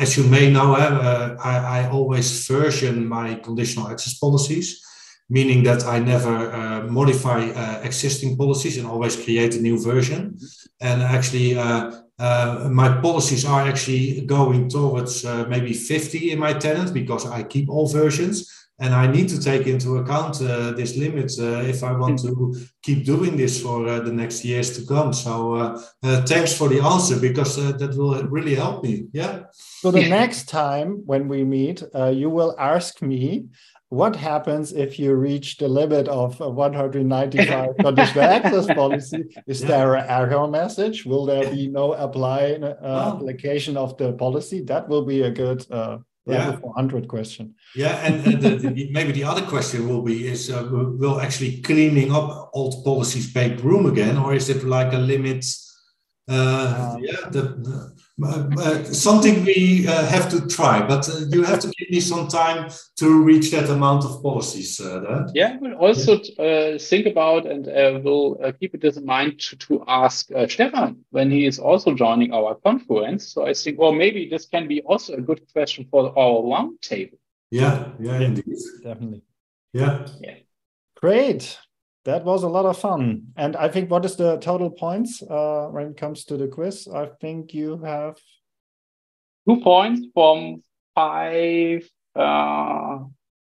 as 0.00 0.16
you 0.16 0.24
may 0.24 0.50
know, 0.50 0.74
I, 0.74 1.36
I 1.84 1.90
always 1.90 2.44
version 2.48 3.06
my 3.06 3.36
conditional 3.36 3.86
access 3.86 4.18
policies 4.18 4.84
meaning 5.28 5.62
that 5.62 5.84
I 5.84 5.98
never 5.98 6.52
uh, 6.52 6.82
modify 6.84 7.50
uh, 7.50 7.80
existing 7.82 8.36
policies 8.36 8.78
and 8.78 8.86
always 8.86 9.16
create 9.16 9.54
a 9.56 9.60
new 9.60 9.78
version. 9.78 10.38
And 10.80 11.02
actually, 11.02 11.58
uh, 11.58 11.92
uh 12.18 12.68
my 12.70 13.00
policies 13.00 13.44
are 13.44 13.62
actually 13.62 14.22
going 14.26 14.68
towards 14.68 15.24
uh, 15.24 15.44
maybe 15.48 15.72
50 15.72 16.32
in 16.32 16.38
my 16.38 16.52
tenant 16.52 16.92
because 16.92 17.26
I 17.26 17.42
keep 17.42 17.68
all 17.68 17.86
versions. 17.86 18.54
And 18.80 18.94
I 18.94 19.08
need 19.08 19.28
to 19.30 19.40
take 19.40 19.66
into 19.66 19.96
account 19.96 20.40
uh, 20.40 20.70
this 20.70 20.96
limit 20.96 21.32
if 21.36 21.82
I 21.82 21.90
want 21.90 22.20
to 22.20 22.54
keep 22.80 23.04
doing 23.04 23.36
this 23.36 23.60
for 23.60 23.78
the 23.98 24.12
next 24.12 24.44
years 24.44 24.78
to 24.78 24.86
come. 24.86 25.12
So 25.12 25.82
thanks 26.02 26.56
for 26.56 26.68
the 26.68 26.80
answer 26.80 27.18
because 27.18 27.56
that 27.56 27.96
will 27.96 28.22
really 28.28 28.54
help 28.54 28.84
me. 28.84 29.08
Yeah. 29.12 29.46
So 29.80 29.90
the 29.90 30.08
next 30.08 30.48
time 30.48 31.02
when 31.06 31.26
we 31.26 31.42
meet, 31.42 31.82
you 32.12 32.30
will 32.30 32.54
ask 32.56 33.02
me 33.02 33.48
what 33.90 34.14
happens 34.16 34.72
if 34.72 34.98
you 34.98 35.14
reach 35.14 35.56
the 35.56 35.68
limit 35.68 36.08
of 36.08 36.38
195 36.40 37.76
conditional 37.80 38.24
access 38.24 38.66
policy? 38.74 39.24
Is 39.46 39.60
there 39.62 39.94
an 39.94 40.06
error 40.08 40.46
message? 40.46 41.06
Will 41.06 41.24
there 41.24 41.50
be 41.50 41.68
no 41.68 41.92
apply 42.06 42.58
uh, 42.62 42.74
oh. 42.82 43.16
application 43.16 43.76
of 43.76 43.96
the 43.96 44.12
policy? 44.12 44.62
That 44.62 44.88
will 44.88 45.04
be 45.04 45.22
a 45.22 45.30
good 45.30 45.64
uh, 45.70 45.98
level 46.26 46.52
yeah. 46.52 46.60
400 46.60 47.08
question. 47.08 47.54
Yeah, 47.74 47.96
and, 48.04 48.26
and 48.26 48.42
the, 48.42 48.50
the, 48.56 48.90
maybe 48.90 49.12
the 49.12 49.24
other 49.24 49.42
question 49.46 49.88
will 49.88 50.02
be: 50.02 50.28
Is 50.28 50.50
uh, 50.50 50.68
will 50.70 51.20
actually 51.20 51.62
cleaning 51.62 52.12
up 52.12 52.50
old 52.52 52.84
policies 52.84 53.34
make 53.34 53.62
room 53.62 53.86
again, 53.86 54.18
or 54.18 54.34
is 54.34 54.50
it 54.50 54.64
like 54.64 54.92
a 54.92 54.98
limit? 54.98 55.46
Uh, 56.30 56.92
um, 56.94 57.02
yeah, 57.02 57.30
the 57.30 57.96
uh, 58.22 58.48
uh, 58.58 58.84
something 58.84 59.44
we 59.44 59.86
uh, 59.86 60.04
have 60.06 60.28
to 60.28 60.46
try, 60.48 60.84
but 60.84 61.08
uh, 61.08 61.20
you 61.30 61.44
have 61.44 61.60
to 61.60 61.68
give 61.78 61.88
me 61.90 62.00
some 62.00 62.26
time 62.26 62.68
to 62.96 63.22
reach 63.22 63.50
that 63.52 63.70
amount 63.70 64.04
of 64.04 64.20
policies. 64.22 64.80
Uh, 64.80 65.28
yeah, 65.34 65.56
we'll 65.60 65.74
also 65.74 66.18
uh, 66.38 66.78
think 66.78 67.06
about 67.06 67.46
and 67.46 67.66
we'll 68.02 68.36
keep 68.58 68.74
it 68.74 68.84
in 68.84 69.04
mind 69.04 69.38
to, 69.38 69.56
to 69.56 69.84
ask 69.86 70.30
Stefan 70.48 71.04
when 71.10 71.30
he 71.30 71.46
is 71.46 71.58
also 71.58 71.94
joining 71.94 72.32
our 72.32 72.56
conference. 72.56 73.28
So 73.28 73.46
I 73.46 73.54
think, 73.54 73.78
or 73.78 73.92
maybe 73.92 74.28
this 74.28 74.46
can 74.46 74.66
be 74.66 74.80
also 74.82 75.14
a 75.14 75.20
good 75.20 75.40
question 75.52 75.86
for 75.90 76.18
our 76.18 76.42
roundtable. 76.42 77.18
Yeah, 77.50 77.92
yeah, 78.00 78.20
indeed. 78.20 78.58
Definitely. 78.82 79.22
Yeah. 79.72 80.06
Yeah. 80.20 80.34
Great 80.96 81.58
that 82.04 82.24
was 82.24 82.42
a 82.42 82.48
lot 82.48 82.64
of 82.64 82.78
fun. 82.78 83.28
And 83.36 83.56
I 83.56 83.68
think 83.68 83.90
what 83.90 84.04
is 84.04 84.16
the 84.16 84.38
total 84.38 84.70
points 84.70 85.22
uh, 85.22 85.68
when 85.70 85.88
it 85.88 85.96
comes 85.96 86.24
to 86.26 86.36
the 86.36 86.48
quiz? 86.48 86.88
I 86.92 87.06
think 87.20 87.54
you 87.54 87.78
have 87.84 88.16
two 89.48 89.60
points 89.60 90.06
from 90.14 90.62
five 90.94 91.88
uh, 92.14 92.98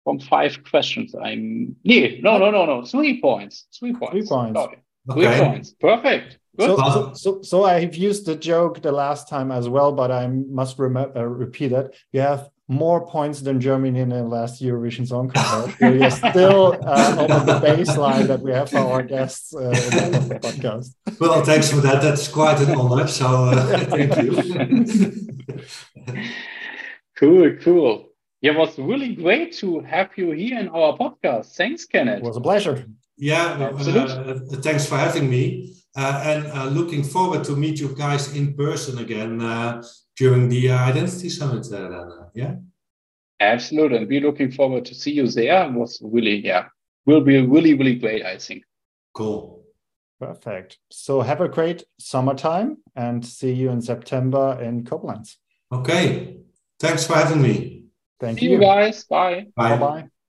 from 0.03 0.19
five 0.19 0.63
questions. 0.63 1.15
I'm 1.15 1.75
yeah, 1.83 2.21
no, 2.21 2.37
no, 2.37 2.51
no, 2.51 2.65
no, 2.65 2.85
three 2.85 3.21
points. 3.21 3.67
Three 3.77 3.93
points. 3.93 4.11
Three 4.11 4.27
points. 4.27 4.59
Okay. 4.59 4.77
Three 5.11 5.27
okay. 5.27 5.45
points. 5.45 5.73
Perfect. 5.79 6.37
So, 6.59 6.75
so, 6.77 7.13
so, 7.13 7.41
so, 7.41 7.63
I've 7.63 7.95
used 7.95 8.25
the 8.25 8.35
joke 8.35 8.81
the 8.81 8.91
last 8.91 9.29
time 9.29 9.51
as 9.51 9.69
well, 9.69 9.93
but 9.93 10.11
I 10.11 10.27
must 10.27 10.77
remember, 10.77 11.17
uh, 11.17 11.23
repeat 11.23 11.71
it. 11.71 11.95
You 12.11 12.21
have 12.21 12.49
more 12.67 13.05
points 13.05 13.41
than 13.41 13.59
Germany 13.59 13.99
in 13.99 14.09
the 14.09 14.23
last 14.23 14.61
Eurovision 14.61 15.05
Song 15.07 15.29
Contest. 15.29 15.79
we 15.81 16.01
are 16.03 16.09
still 16.09 16.77
uh, 16.85 17.15
over 17.19 17.45
the 17.45 17.59
baseline 17.59 18.27
that 18.27 18.39
we 18.39 18.51
have 18.51 18.69
for 18.69 18.79
our 18.79 19.03
guests 19.03 19.53
uh, 19.53 19.59
in 19.59 20.29
the 20.29 20.39
podcast. 20.41 20.95
Well, 21.19 21.43
thanks 21.43 21.69
for 21.69 21.81
that. 21.81 22.01
That's 22.01 22.27
quite 22.27 22.59
an 22.61 22.75
honor. 22.75 23.07
So 23.07 23.27
uh, 23.27 23.77
thank 23.85 24.15
you. 24.21 24.31
cool, 27.17 27.57
cool. 27.61 28.07
Yeah, 28.41 28.53
it 28.53 28.57
was 28.57 28.79
really 28.79 29.15
great 29.15 29.53
to 29.57 29.81
have 29.81 30.09
you 30.15 30.31
here 30.31 30.57
in 30.57 30.69
our 30.69 30.97
podcast. 30.97 31.55
Thanks, 31.55 31.85
Kenneth. 31.85 32.19
It 32.19 32.23
was 32.23 32.37
a 32.37 32.41
pleasure. 32.41 32.85
Yeah, 33.17 33.43
uh, 33.53 34.39
thanks 34.63 34.85
for 34.87 34.97
having 34.97 35.29
me. 35.29 35.75
Uh, 35.95 36.21
and 36.25 36.47
uh, 36.47 36.65
looking 36.65 37.03
forward 37.03 37.43
to 37.43 37.55
meet 37.55 37.79
you 37.79 37.93
guys 37.95 38.33
in 38.35 38.53
person 38.55 38.97
again 38.99 39.41
during 40.21 40.49
the 40.49 40.69
uh, 40.69 40.77
Identity 40.77 41.29
Summit 41.29 41.67
then, 41.67 41.91
yeah? 42.35 42.53
Absolutely. 43.39 43.97
And 43.97 44.07
we're 44.07 44.21
looking 44.21 44.51
forward 44.51 44.85
to 44.85 44.93
see 44.93 45.13
you 45.13 45.27
there. 45.27 45.65
It 45.65 45.73
was 45.73 45.99
really, 45.99 46.45
yeah, 46.45 46.65
will 47.07 47.21
be 47.21 47.41
really, 47.41 47.73
really 47.73 47.95
great, 47.95 48.23
I 48.23 48.37
think. 48.37 48.63
Cool. 49.15 49.63
Perfect. 50.19 50.77
So 50.91 51.21
have 51.21 51.41
a 51.41 51.49
great 51.49 51.85
summertime 51.99 52.77
and 52.95 53.25
see 53.25 53.51
you 53.51 53.71
in 53.71 53.81
September 53.81 54.61
in 54.61 54.83
Koblenz. 54.83 55.37
Okay. 55.71 56.37
Thanks 56.79 57.07
for 57.07 57.15
having 57.15 57.41
me. 57.41 57.85
Thank 58.19 58.37
see 58.37 58.45
you. 58.45 58.51
you 58.51 58.59
guys. 58.59 59.03
Bye. 59.05 59.47
Bye. 59.55 59.69
Bye-bye. 59.75 60.20